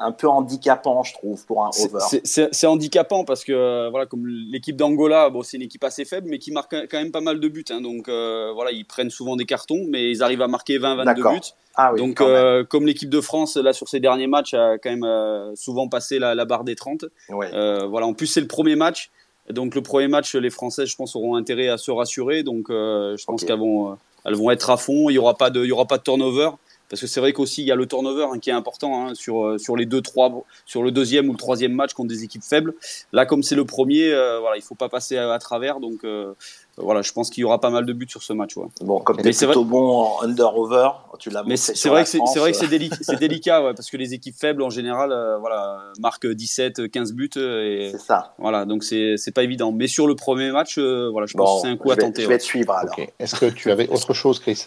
[0.00, 1.98] un peu handicapant, je trouve, pour un over.
[2.24, 6.28] C'est handicapant parce que, euh, voilà, comme l'équipe d'Angola, bon, c'est une équipe assez faible,
[6.28, 7.64] mais qui marque quand même pas mal de buts.
[7.70, 7.82] Hein.
[7.82, 11.40] donc, euh, voilà, ils prennent souvent des cartons, mais ils arrivent à marquer 20-22 buts.
[11.76, 15.54] Ah donc, euh, comme l'équipe de France, là, sur ces derniers matchs, a quand même
[15.54, 17.04] souvent passé la, barre des 30.
[17.28, 19.10] voilà, en plus, c'est le premier match.
[19.50, 22.42] Donc, le premier match, les Français, je pense, auront intérêt à se rassurer.
[22.42, 25.10] Donc, je pense qu'elles vont, elles vont être à fond.
[25.10, 26.50] Il n'y aura, pas de, il y aura pas de turnover.
[26.90, 29.14] Parce que c'est vrai qu'aussi, il y a le turnover hein, qui est important hein,
[29.14, 32.24] sur, euh, sur les deux, trois, sur le deuxième ou le troisième match contre des
[32.24, 32.74] équipes faibles.
[33.12, 35.78] Là, comme c'est le premier, euh, voilà, il ne faut pas passer à, travers.
[35.78, 36.34] Donc, euh,
[36.76, 38.54] voilà, je pense qu'il y aura pas mal de buts sur ce match.
[38.80, 42.50] Bon, comme tu es plutôt bon en under-over, tu l'as Mais c'est vrai, c'est vrai
[42.50, 47.12] que c'est délicat, délicat parce que les équipes faibles, en général, voilà, marquent 17, 15
[47.12, 47.30] buts.
[47.34, 48.34] C'est ça.
[48.38, 49.70] Voilà, donc c'est pas évident.
[49.70, 52.22] Mais sur le premier match, voilà, je pense que c'est un coup à tenter.
[52.22, 52.96] Je vais te suivre alors.
[53.20, 54.66] Est-ce que tu avais autre chose, Chris?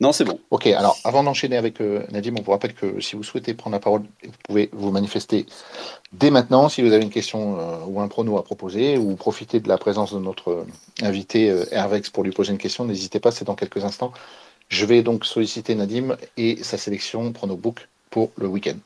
[0.00, 0.40] Non, c'est bon.
[0.50, 3.74] Ok, alors avant d'enchaîner avec euh, Nadim, on vous rappelle que si vous souhaitez prendre
[3.74, 5.44] la parole, vous pouvez vous manifester
[6.14, 9.60] dès maintenant si vous avez une question euh, ou un prono à proposer ou profiter
[9.60, 10.66] de la présence de notre euh,
[11.02, 12.86] invité Hervex pour lui poser une question.
[12.86, 14.12] N'hésitez pas, c'est dans quelques instants.
[14.68, 18.76] Je vais donc solliciter Nadim et sa sélection pronobook pour le week-end.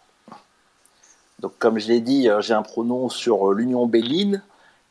[1.38, 4.42] Donc, comme je l'ai dit, j'ai un pronom sur l'Union Béline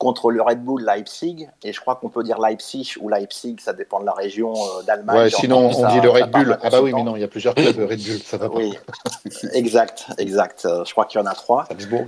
[0.04, 1.48] contre le Red Bull Leipzig.
[1.64, 4.84] Et je crois qu'on peut dire Leipzig ou Leipzig, ça dépend de la région euh,
[4.84, 5.18] d'Allemagne.
[5.18, 6.58] Ouais, sinon, on dit le Red Bull.
[6.62, 8.50] Ah bah oui, mais non, il y a plusieurs clubs de Red Bull, ça va
[8.50, 8.58] pas.
[8.58, 8.78] Oui,
[9.54, 10.66] exact, exact.
[10.66, 11.66] Euh, je crois qu'il y en a trois.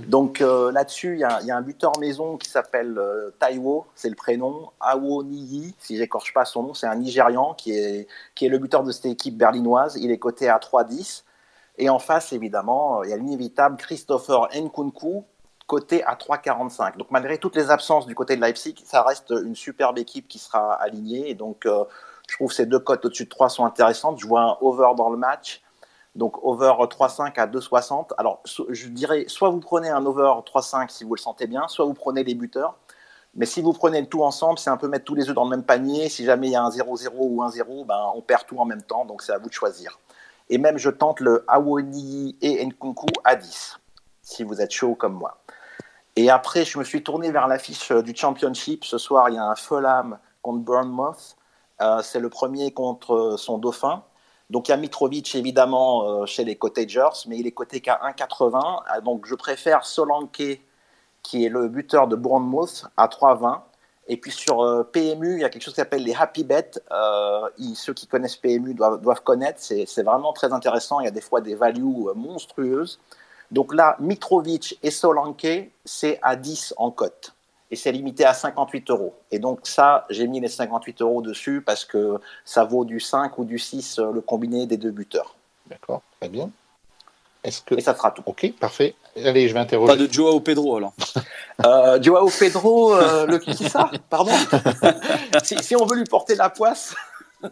[0.08, 3.00] Donc euh, là-dessus, il y, a un buteur maison qui s'appelle
[3.38, 4.68] Taiwo, c'est le prénom.
[4.78, 8.58] Awo Niyi, si j'écorche pas son nom, c'est un Nigérian qui est, qui est le
[8.58, 9.96] buteur de cette équipe berlinoise.
[9.98, 11.22] Il est coté à 3-10.
[11.78, 15.24] Et en face, évidemment, il y a l'inévitable Christopher Nkunku,
[15.66, 16.96] côté à 3,45.
[16.96, 20.38] Donc malgré toutes les absences du côté de Leipzig, ça reste une superbe équipe qui
[20.38, 21.30] sera alignée.
[21.30, 21.84] Et donc euh,
[22.28, 24.18] je trouve ces deux cotes au-dessus de 3 sont intéressantes.
[24.18, 25.62] Je vois un over dans le match.
[26.14, 28.12] Donc over 3,5 à 2,60.
[28.16, 31.84] Alors je dirais, soit vous prenez un over 3,5 si vous le sentez bien, soit
[31.84, 32.76] vous prenez les buteurs.
[33.34, 35.44] Mais si vous prenez le tout ensemble, c'est un peu mettre tous les œufs dans
[35.44, 36.08] le même panier.
[36.08, 38.64] Si jamais il y a un 0-0 ou un 0, ben, on perd tout en
[38.64, 39.04] même temps.
[39.04, 39.98] Donc c'est à vous de choisir.
[40.48, 43.78] Et même je tente le Awoni et Nkunku à 10,
[44.22, 45.38] si vous êtes chaud comme moi.
[46.16, 48.84] Et après, je me suis tourné vers l'affiche euh, du Championship.
[48.84, 51.36] Ce soir, il y a un Fulham contre Bournemouth.
[51.82, 54.02] Euh, c'est le premier contre euh, son dauphin.
[54.48, 59.02] Donc il y a Mitrovic évidemment chez les Cottagers, mais il est coté qu'à 1,80.
[59.02, 60.60] Donc je préfère Solanke,
[61.24, 63.62] qui est le buteur de Bournemouth, à 3,20.
[64.06, 66.70] Et puis sur PMU, il y a quelque chose qui s'appelle les Happy Bet.
[67.74, 69.58] ceux qui connaissent PMU doivent, doivent connaître.
[69.60, 71.00] C'est vraiment très intéressant.
[71.00, 73.00] Il y a des fois des values monstrueuses.
[73.50, 77.32] Donc là, Mitrovic et Solanke, c'est à 10 en cote.
[77.70, 79.14] Et c'est limité à 58 euros.
[79.30, 83.36] Et donc ça, j'ai mis les 58 euros dessus parce que ça vaut du 5
[83.38, 85.34] ou du 6 euh, le combiné des deux buteurs.
[85.66, 86.50] D'accord, très bien.
[87.42, 87.74] Est-ce que...
[87.74, 88.22] Et ça sera tout.
[88.26, 88.94] Ok, parfait.
[89.16, 89.92] Allez, je vais interroger.
[89.92, 90.92] Pas de Joao Pedro alors.
[91.64, 93.90] euh, Joao Pedro, euh, le qui ça?
[94.10, 94.32] Pardon?
[95.44, 96.94] Si, si, on veut lui porter la poisse.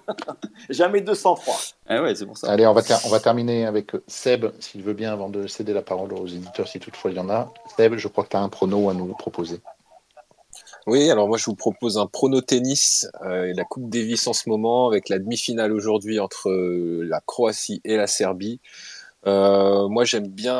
[0.70, 1.54] Jamais 203.
[1.88, 2.50] Ah ouais, c'est pour ça.
[2.50, 5.82] Allez, on va, on va terminer avec Seb, s'il veut bien, avant de céder la
[5.82, 7.52] parole aux éditeurs, si toutefois il y en a.
[7.76, 9.60] Seb, je crois que tu as un prono à nous proposer.
[10.86, 14.50] Oui, alors moi je vous propose un prono tennis, euh, la Coupe Davis en ce
[14.50, 18.60] moment, avec la demi-finale aujourd'hui entre euh, la Croatie et la Serbie.
[19.26, 20.54] Euh, moi j'aime bien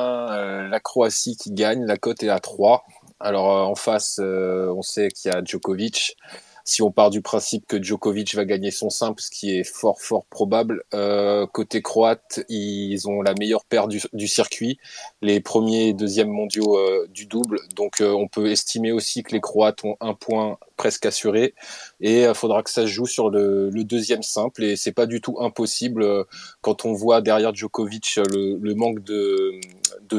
[0.67, 2.85] la Croatie qui gagne, la cote est à 3.
[3.21, 6.17] Alors en face, on sait qu'il y a Djokovic.
[6.65, 10.01] Si on part du principe que Djokovic va gagner son simple, ce qui est fort
[10.01, 14.79] fort probable, euh, côté croate, ils ont la meilleure paire du, circuit,
[15.21, 17.61] les premiers et deuxièmes mondiaux euh, du double.
[17.77, 21.55] Donc euh, on peut estimer aussi que les Croates ont un point presque assuré
[22.01, 25.21] et il faudra que ça se joue sur le, deuxième simple et c'est pas du
[25.21, 26.25] tout impossible
[26.63, 29.61] quand on voit derrière Djokovic le, manque de,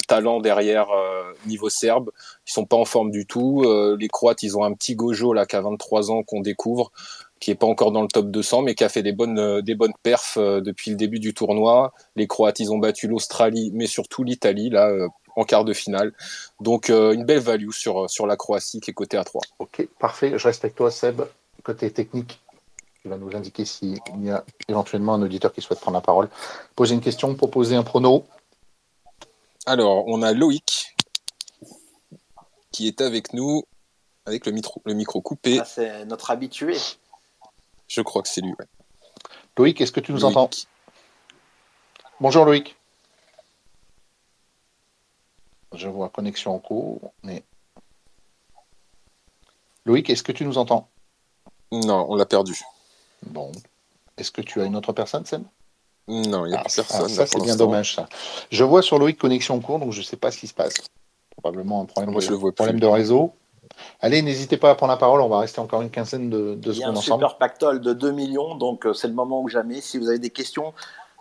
[0.07, 0.87] talent derrière
[1.47, 2.11] niveau serbe.
[2.47, 3.65] Ils sont pas en forme du tout.
[3.97, 6.91] les Croates, ils ont un petit Gojo là qui a 23 ans qu'on découvre
[7.39, 9.61] qui est pas encore dans le top 200, mais qui a fait des bonnes, euh,
[9.61, 11.93] des bonnes perfs euh, depuis le début du tournoi.
[12.15, 16.13] Les Croates, ils ont battu l'Australie, mais surtout l'Italie, là, euh, en quart de finale.
[16.59, 19.41] Donc, une belle value sur, sur la Croatie qui est côté à 3.
[19.59, 20.37] Ok, parfait.
[20.37, 21.21] Je reste avec toi, Seb,
[21.63, 22.39] côté technique.
[23.01, 26.29] qui va nous indiquer s'il y a éventuellement un auditeur qui souhaite prendre la parole.
[26.75, 28.25] Poser une question, proposer un prono.
[29.67, 30.95] Alors, on a Loïc
[32.71, 33.63] qui est avec nous
[34.25, 35.59] avec le micro, le micro coupé.
[35.61, 36.75] Ah, c'est notre habitué.
[37.87, 38.53] Je crois que c'est lui.
[39.57, 40.49] Loïc, est-ce que tu nous entends?
[42.19, 42.75] Bonjour Loïc.
[45.75, 47.13] Je vois connexion en cours.
[47.23, 47.43] Mais...
[49.85, 50.87] Loïc, est-ce que tu nous entends?
[51.71, 52.59] Non, on l'a perdu.
[53.25, 53.51] Bon.
[54.17, 55.43] Est-ce que tu as une autre personne, Sam
[56.07, 57.09] Non, il n'y a ah, personne.
[57.09, 58.07] ça, c'est bien dommage, ça.
[58.51, 60.53] Je vois sur Loïc connexion en cours, donc je ne sais pas ce qui se
[60.53, 60.75] passe.
[61.31, 63.33] Probablement un problème, de, problème de réseau.
[63.99, 66.71] Allez, n'hésitez pas à prendre la parole, on va rester encore une quinzaine de, de
[66.71, 67.21] secondes ensemble.
[67.21, 69.49] Il y a un super pactole de 2 millions, donc euh, c'est le moment ou
[69.49, 69.81] jamais.
[69.81, 70.73] Si vous avez des questions,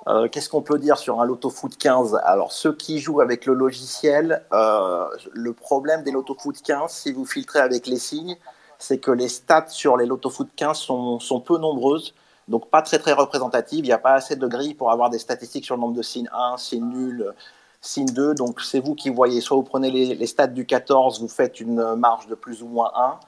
[0.06, 3.47] euh, qu'est-ce qu'on peut dire sur un Loto Foot 15 Alors, ceux qui jouent avec
[3.47, 8.36] le logiciel, euh, le problème des Loto Foot 15, si vous filtrez avec les signes,
[8.78, 12.14] c'est que les stats sur les Loto Foot 15 sont, sont peu nombreuses,
[12.48, 13.85] donc pas très très représentatives.
[13.85, 16.02] Il n'y a pas assez de grilles pour avoir des statistiques sur le nombre de
[16.02, 17.32] signes 1, signes nuls,
[17.81, 19.40] signe 2, donc c'est vous qui voyez.
[19.40, 22.90] Soit vous prenez les, stats du 14, vous faites une marge de plus ou moins
[22.94, 23.20] 1,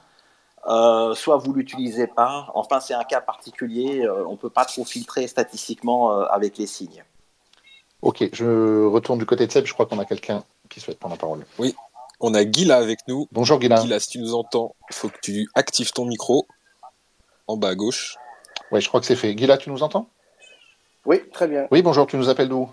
[0.65, 2.51] euh, soit vous l'utilisez pas.
[2.55, 4.05] Enfin, c'est un cas particulier.
[4.05, 7.03] Euh, on ne peut pas trop filtrer statistiquement euh, avec les signes.
[8.01, 9.65] Ok, je retourne du côté de Seb.
[9.65, 11.45] Je crois qu'on a quelqu'un qui souhaite prendre la parole.
[11.57, 11.75] Oui,
[12.19, 13.27] on a Guilla avec nous.
[13.31, 13.81] Bonjour Guilla.
[13.81, 16.47] Guilla, si tu nous entends, il faut que tu actives ton micro
[17.47, 18.17] en bas à gauche.
[18.71, 19.33] Oui, je crois que c'est fait.
[19.35, 20.09] Guilla, tu nous entends?
[21.05, 21.67] Oui, très bien.
[21.71, 22.69] Oui, bonjour, tu nous appelles d'où?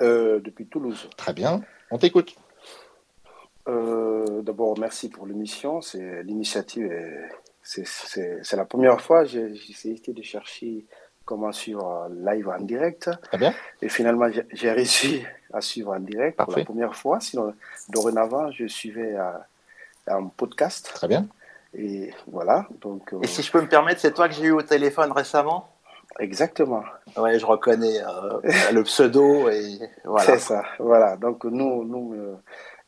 [0.00, 1.08] Euh, depuis Toulouse.
[1.16, 1.60] Très bien,
[1.90, 2.34] on t'écoute.
[3.70, 5.80] Euh, d'abord, merci pour l'émission.
[5.80, 6.90] C'est l'initiative.
[7.62, 10.84] C'est la première fois j'ai essayé de chercher
[11.24, 13.10] comment suivre live en direct.
[13.22, 13.54] Très bien.
[13.80, 17.20] Et finalement, j'ai réussi à suivre en direct pour la première fois.
[17.20, 17.54] Sinon,
[17.88, 19.16] dorénavant, je suivais
[20.06, 20.90] un podcast.
[20.94, 21.26] Très bien.
[21.74, 22.66] Et voilà.
[22.80, 25.68] Donc, Et si je peux me permettre, c'est toi que j'ai eu au téléphone récemment?
[26.18, 26.82] Exactement.
[27.16, 28.40] Oui, je reconnais euh,
[28.72, 30.24] le pseudo et voilà.
[30.24, 31.16] C'est ça, voilà.
[31.16, 32.36] Donc nous, nous euh,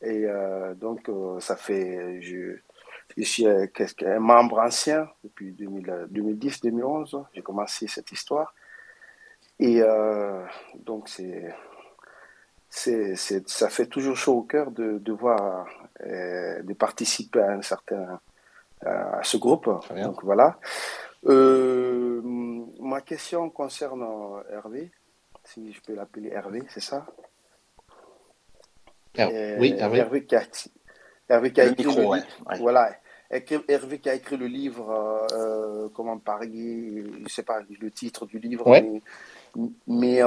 [0.03, 1.09] et euh, donc
[1.39, 2.57] ça fait, je,
[3.17, 7.25] je suis un membre ancien depuis 2010-2011.
[7.33, 8.53] J'ai commencé cette histoire
[9.59, 9.81] et
[10.75, 11.53] donc c'est,
[12.69, 13.15] c'est,
[13.47, 15.67] ça fait toujours chaud au cœur de, de voir,
[15.99, 18.19] de participer à un certain
[18.85, 19.69] à ce groupe.
[19.95, 20.57] Donc voilà.
[21.25, 22.21] Euh,
[22.81, 24.05] ma question concerne
[24.49, 24.91] Hervé,
[25.45, 27.05] si je peux l'appeler Hervé, c'est ça?
[29.19, 29.99] Euh, Oui, Hervé.
[29.99, 30.43] Hervé qui a,
[31.29, 32.17] Hervé qui a écrit le livre.
[32.59, 32.95] Voilà.
[33.29, 38.27] Hervé qui a écrit le livre, euh, comment parler, je ne sais pas le titre
[38.27, 38.69] du livre,
[39.87, 40.21] mais,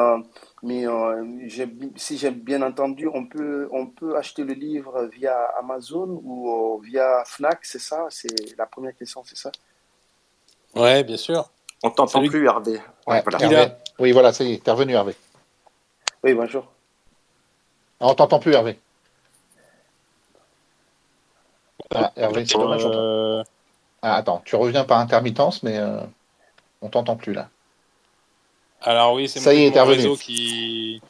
[0.63, 0.87] mais,
[1.97, 7.23] si j'ai bien entendu, on peut, on peut acheter le livre via Amazon ou via
[7.27, 8.07] Fnac, c'est ça?
[8.11, 9.53] C'est la première question, c'est ça?
[10.75, 11.49] Ouais, bien sûr.
[11.85, 12.81] On t'entend plus, Hervé.
[13.99, 15.15] Oui, voilà, ça y est, t'es revenu, Hervé.
[16.25, 16.76] Oui, bonjour.
[18.01, 18.79] Ah, on t'entend plus, Hervé.
[21.95, 22.83] Ah, Hervé, c'est dommage.
[22.85, 23.43] Euh,
[24.03, 26.01] ah, attends, tu reviens par intermittence, mais euh,
[26.83, 27.49] on t'entend plus là.
[28.83, 31.01] Alors oui, c'est mon, réseau qui.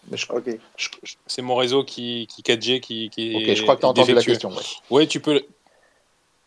[1.27, 4.15] C'est mon réseau qui, qui 4G qui, qui Ok, je crois que tu as entendu
[4.15, 4.51] la question.
[4.91, 5.07] Ouais.
[5.07, 5.43] tu peux.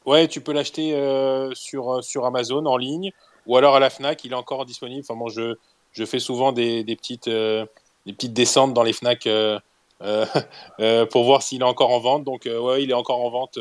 [0.06, 3.12] Ouais, tu peux l'acheter euh, sur, sur Amazon en ligne
[3.46, 5.02] ou alors à la Fnac, il est encore disponible.
[5.02, 5.56] Enfin, moi, je,
[5.92, 7.66] je fais souvent des, des petites, euh,
[8.06, 9.60] des petites descentes dans les Fnac euh,
[11.12, 12.24] pour voir s'il est encore en vente.
[12.24, 13.60] Donc, ouais, il est encore en vente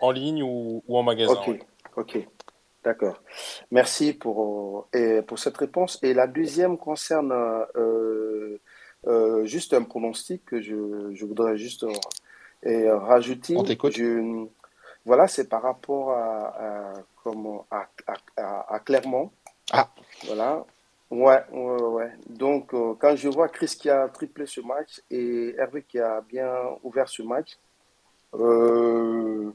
[0.00, 1.32] en ligne ou, ou en magasin.
[1.32, 1.58] Ok,
[1.96, 2.28] ok.
[2.84, 3.20] D'accord.
[3.72, 5.98] Merci pour, et pour cette réponse.
[6.02, 7.34] Et la deuxième concerne
[9.44, 11.84] juste un pronostic que je, je voudrais juste
[12.64, 13.56] rajouter.
[13.56, 13.98] On t'écoute.
[15.06, 16.94] Voilà, c'est par rapport à,
[17.70, 17.94] à,
[18.68, 19.30] à, Clermont.
[19.72, 19.88] Ah.
[20.26, 20.64] Voilà.
[21.10, 22.12] Ouais, ouais, ouais.
[22.28, 26.20] Donc, euh, quand je vois Chris qui a triplé ce match et Hervé qui a
[26.20, 26.50] bien
[26.82, 27.56] ouvert ce match,
[28.34, 29.50] euh,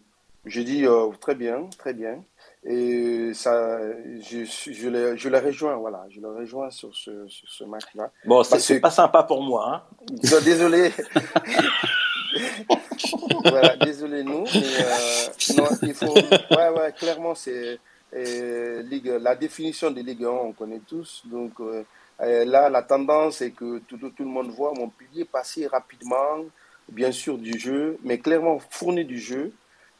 [0.45, 2.23] Je dis euh, très bien, très bien.
[2.63, 3.79] Et ça,
[4.21, 8.11] je, je, les, je les rejoins, voilà, je les rejoins sur ce, sur ce match-là.
[8.25, 9.67] Bon, c'est pas sympa pour moi.
[9.67, 9.83] Hein.
[10.43, 10.91] Désolé.
[13.43, 14.45] voilà, désolé nous.
[14.53, 17.79] Mais, non, il faut, ouais, ouais, clairement, c'est
[18.13, 21.21] Ligue, la définition de Ligue 1, on connaît tous.
[21.25, 21.53] Donc
[22.21, 26.45] euh, là, la tendance est que tout, le monde voit Montpellier passer rapidement,
[26.89, 29.53] bien sûr, du jeu, mais clairement fournir du jeu.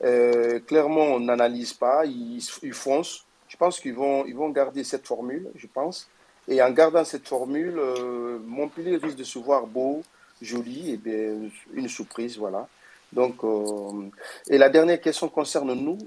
[0.03, 2.41] Euh, clairement, on n'analyse pas, ils,
[2.73, 3.25] foncent.
[3.47, 6.07] Je pense qu'ils vont, ils vont garder cette formule, je pense.
[6.47, 10.03] Et en gardant cette formule, euh, Montpellier risque de se voir beau,
[10.41, 11.35] joli, et bien
[11.73, 12.67] une surprise, voilà.
[13.13, 14.09] Donc, euh,
[14.47, 15.97] et la dernière question concerne nous.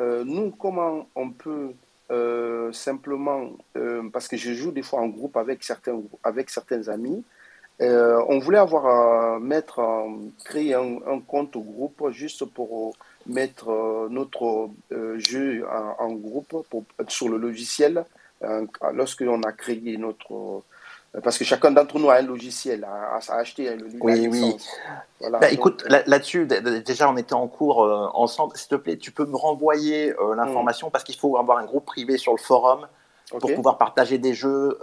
[0.00, 1.72] Euh, euh, nous, comment on peut
[2.72, 3.50] simplement,
[4.12, 7.24] parce que je joue des fois en groupe avec certains, avec certains amis,
[7.82, 9.82] euh, on voulait avoir à mettre,
[10.44, 12.94] créer un, un, compte au groupe juste pour
[13.26, 15.66] mettre euh, notre euh, jeu
[15.98, 16.64] en, groupe
[17.08, 18.04] sur le logiciel
[18.92, 20.62] lorsque l'on a créé notre
[21.22, 24.56] parce que chacun d'entre nous a un logiciel à, à acheter le Oui, oui.
[25.20, 27.78] Voilà, bah, écoute, là-dessus, déjà, on était en cours
[28.14, 28.56] ensemble.
[28.56, 32.18] S'il te plaît, tu peux me renvoyer l'information parce qu'il faut avoir un groupe privé
[32.18, 32.86] sur le forum
[33.40, 34.78] pour pouvoir partager des jeux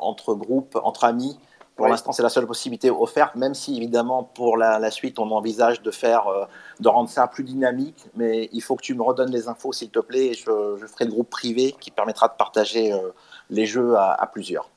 [0.00, 1.38] entre groupes, entre amis.
[1.78, 5.80] Pour l'instant, c'est la seule possibilité offerte, même si évidemment pour la, suite, on envisage
[5.80, 6.44] de faire, euh,
[6.80, 8.06] de rendre ça plus dynamique.
[8.16, 10.26] Mais il faut que tu me redonnes les infos, s'il te plaît.
[10.26, 13.12] Et je, je, ferai le groupe privé qui permettra de partager euh,
[13.48, 14.68] les jeux à, plusieurs.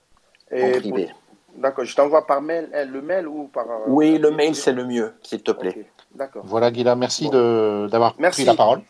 [0.51, 1.09] Et privé.
[1.55, 1.85] D'accord.
[1.85, 3.65] Je t'envoie par mail, eh, le mail ou par.
[3.69, 5.85] Euh, oui, le mail, c'est le mieux, s'il te plaît.
[6.13, 6.43] D'accord.
[6.45, 8.81] Voilà, Guilla, merci d'avoir pris la parole.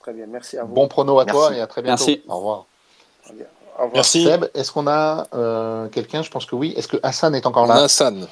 [0.00, 0.74] Très bien, merci à vous.
[0.74, 2.04] Bon prono à toi et à très bientôt.
[2.06, 2.22] Merci.
[2.28, 2.66] Au revoir.
[3.94, 4.24] Merci.
[4.24, 6.22] Seb, est-ce qu'on a euh, quelqu'un?
[6.22, 6.74] Je pense que oui.
[6.76, 7.84] Est-ce que Hassan est encore là?
[7.84, 8.26] Hassan.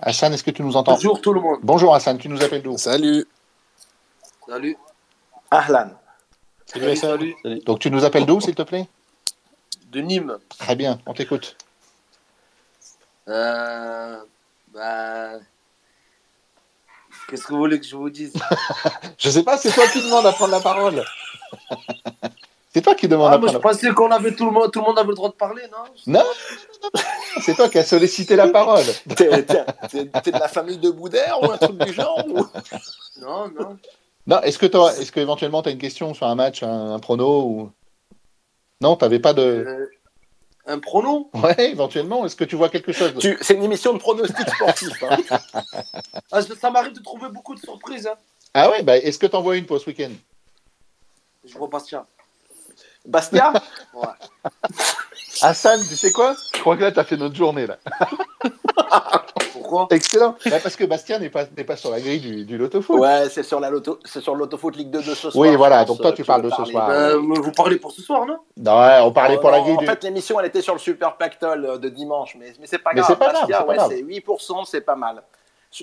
[0.00, 0.94] Hassan, est-ce que tu nous entends?
[0.94, 1.58] Bonjour tout le monde.
[1.62, 2.76] Bonjour Hassan, tu nous appelles d'où?
[2.78, 3.26] Salut.
[4.46, 4.76] Salut.
[5.50, 5.90] Ahlan.
[6.66, 7.34] Salut, salut.
[7.66, 8.88] Donc tu nous appelles d'où, s'il te plaît?
[9.88, 10.38] De Nîmes.
[10.58, 11.56] Très bien, on t'écoute.
[13.28, 14.16] Euh,
[14.72, 15.32] bah...
[17.28, 18.32] Qu'est-ce que vous voulez que je vous dise?
[19.18, 21.04] Je sais pas, c'est toi qui demande à prendre la parole.
[22.74, 24.86] C'est toi qui demande ah, moi, Je pensais qu'on avait tout le monde, tout le
[24.86, 25.84] monde avait le droit de parler, non?
[26.06, 26.24] Non,
[27.40, 28.84] c'est toi qui as sollicité la parole.
[29.16, 32.22] T'es de la famille de Boudère ou un truc du genre
[33.20, 33.78] Non, non.
[34.26, 34.66] Non, est-ce que
[35.00, 37.70] est-ce que éventuellement tu as une question sur un match, un, prono ou?
[38.80, 39.42] Non, t'avais pas de.
[39.42, 39.86] Euh,
[40.66, 41.30] un prono?
[41.34, 42.24] Ouais, éventuellement.
[42.24, 43.14] Est-ce que tu vois quelque chose?
[43.18, 43.36] Tu...
[43.40, 45.02] C'est une émission de pronostic sportif.
[45.02, 45.18] Hein.
[46.32, 48.06] ah, ça m'arrive de trouver beaucoup de surprises.
[48.06, 48.16] Hein.
[48.54, 50.10] Ah ouais, bah, est-ce que tu envoies une pour ce week-end?
[51.44, 52.06] Je vois Bastien.
[53.08, 53.52] Bastia
[53.94, 54.08] Ouais.
[55.42, 56.34] Hassan, tu sais quoi?
[56.54, 57.66] Je crois que là, tu as fait notre journée.
[57.66, 57.78] là.
[59.52, 59.86] Pourquoi?
[59.90, 60.36] Excellent.
[60.50, 62.98] Bah, parce que Bastien n'est pas, pas sur la grille du, du Loto-Foot.
[63.00, 65.34] Ouais, c'est sur la Loto, c'est sur l'Autofoot Ligue 2 de ce soir.
[65.36, 65.84] Oui, voilà.
[65.84, 66.88] Donc toi, tu parles de ce soir.
[66.90, 68.38] Euh, vous parlez pour ce soir, non?
[68.56, 69.86] Non, ouais, on parlait Oh, pour la grille En du.
[69.86, 72.90] fait, l'émission, elle était sur le Super Pactole euh, de dimanche, mais, mais c'est pas
[72.94, 73.10] Mais grave.
[73.12, 73.90] c'est pas grave, Bastia, c'est pas ouais, grave.
[73.90, 75.22] c'est 8%, c'est pas mal.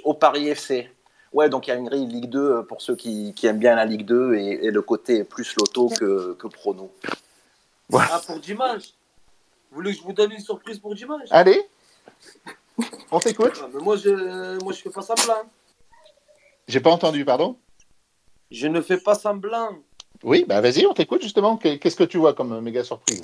[0.04, 0.90] Au Paris FC.
[1.36, 3.60] Ouais, donc il y a une grille Ligue 2 euh, pour ceux qui, qui aiment
[3.60, 6.90] bien la Ligue 2 et, et le côté plus loto que, que prono.
[7.94, 8.94] Ah, pour dimanche
[9.70, 11.28] Vous voulez que je vous donne une surprise pour dimanche?
[11.32, 11.62] Allez,
[13.12, 13.52] on t'écoute.
[13.62, 15.44] Ah, mais moi, je, moi, je fais pas semblant.
[16.70, 17.57] J'ai pas entendu, pardon?
[18.49, 19.72] Je ne fais pas semblant.
[20.24, 21.57] Oui, bah vas-y, on t'écoute justement.
[21.57, 23.24] Qu'est- Qu'est-ce que tu vois comme méga surprise?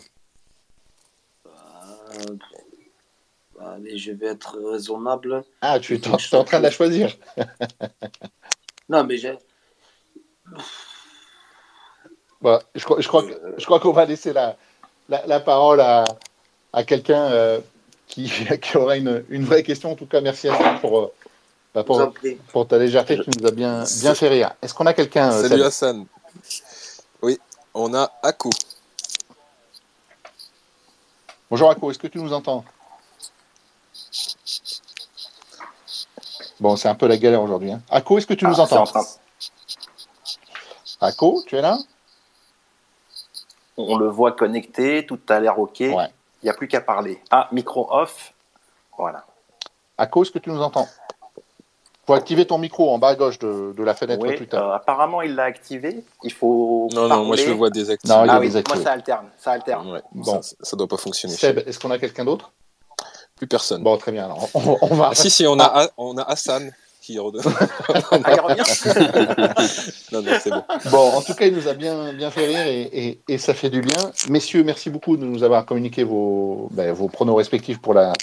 [1.46, 2.36] Euh,
[3.66, 5.44] allez, je vais être raisonnable.
[5.62, 7.16] Ah, tu es en, tu es en train de la choisir.
[8.90, 9.38] Non, mais j'ai.
[12.42, 13.24] Voilà, je crois, je crois,
[13.58, 14.58] je crois qu'on va laisser la,
[15.10, 16.04] la, la parole à,
[16.74, 17.60] à quelqu'un euh,
[18.08, 18.32] qui,
[18.62, 19.92] qui aura une, une vraie question.
[19.92, 21.14] En tout cas, merci à toi pour, euh,
[21.74, 23.20] bah, pour, ta légèreté.
[23.20, 24.54] Tu nous as bien, bien fait rire.
[24.62, 26.06] Est-ce qu'on a quelqu'un euh, Salut Hassan.
[27.22, 27.40] Oui,
[27.74, 28.50] on a Aku.
[31.50, 32.64] Bonjour Ako, est-ce que tu nous entends?
[36.60, 37.72] Bon, c'est un peu la galère aujourd'hui.
[37.72, 37.82] Hein.
[37.90, 38.82] Ako, est-ce que tu nous Ah, entends?
[38.82, 39.06] en train-
[41.02, 41.78] Ako, tu es là?
[43.78, 45.80] On le voit connecté, tout a l'air OK.
[45.80, 46.08] Il Ouais.
[46.44, 47.22] n'y a plus qu'à parler.
[47.32, 48.34] Ah, micro off.
[48.98, 49.26] Voilà.
[49.98, 50.88] Ako, est-ce que tu nous entends?
[52.06, 54.58] Faut activer ton micro en bas à gauche de, de la fenêtre Oui, Twitter.
[54.58, 56.04] euh, apparemment, il l'a activé.
[56.24, 56.90] Il faut.
[56.94, 58.14] Non, non, moi je le vois désactivé.
[58.14, 58.78] Non, il Ah oui, désactivé.
[58.80, 59.30] moi, ça alterne.
[59.38, 59.92] Ça alterne.
[59.92, 60.42] Ouais, Bon.
[60.42, 61.36] ça, ça doit pas fonctionner.
[61.36, 62.52] Seb, est-ce qu'on a quelqu'un d'autre?
[63.42, 63.82] Plus personne.
[63.82, 64.26] Bon, très bien.
[64.26, 65.08] Alors, on, on va.
[65.14, 67.42] Ah, si, si, on a, on a Hassan qui redonne.
[67.90, 68.56] Ah,
[70.12, 70.64] non, non, c'est bon.
[70.92, 73.56] Bon, en tout cas, il nous a bien, bien fait rire et, et- et ça
[73.56, 73.98] fait du bien.
[74.30, 78.14] Messieurs, merci beaucoup de nous avoir communiqué vos, ben, vos pronos respectifs pour la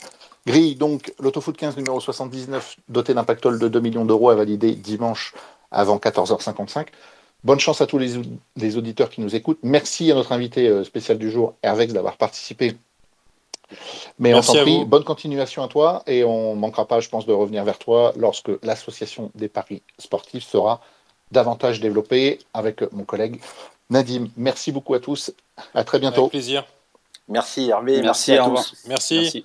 [0.46, 0.76] grille.
[0.76, 5.34] Donc, l'Autofoot 15 numéro 79, doté d'un pactole de 2 millions d'euros à valider dimanche
[5.72, 6.86] avant 14h55.
[7.42, 9.58] Bonne chance à tous les, auditeurs qui nous écoutent.
[9.64, 12.76] Merci à notre invité spécial du jour, Hervex, d'avoir participé.
[14.18, 17.26] Mais on s'en prie, bonne continuation à toi et on ne manquera pas, je pense,
[17.26, 20.80] de revenir vers toi lorsque l'association des paris sportifs sera
[21.30, 23.40] davantage développée avec mon collègue
[23.90, 24.28] Nadim.
[24.36, 25.32] Merci beaucoup à tous.
[25.74, 26.22] À très bientôt.
[26.22, 26.64] Avec plaisir.
[27.28, 28.00] Merci Hervé.
[28.00, 28.74] Merci, à tous.
[28.86, 29.44] merci.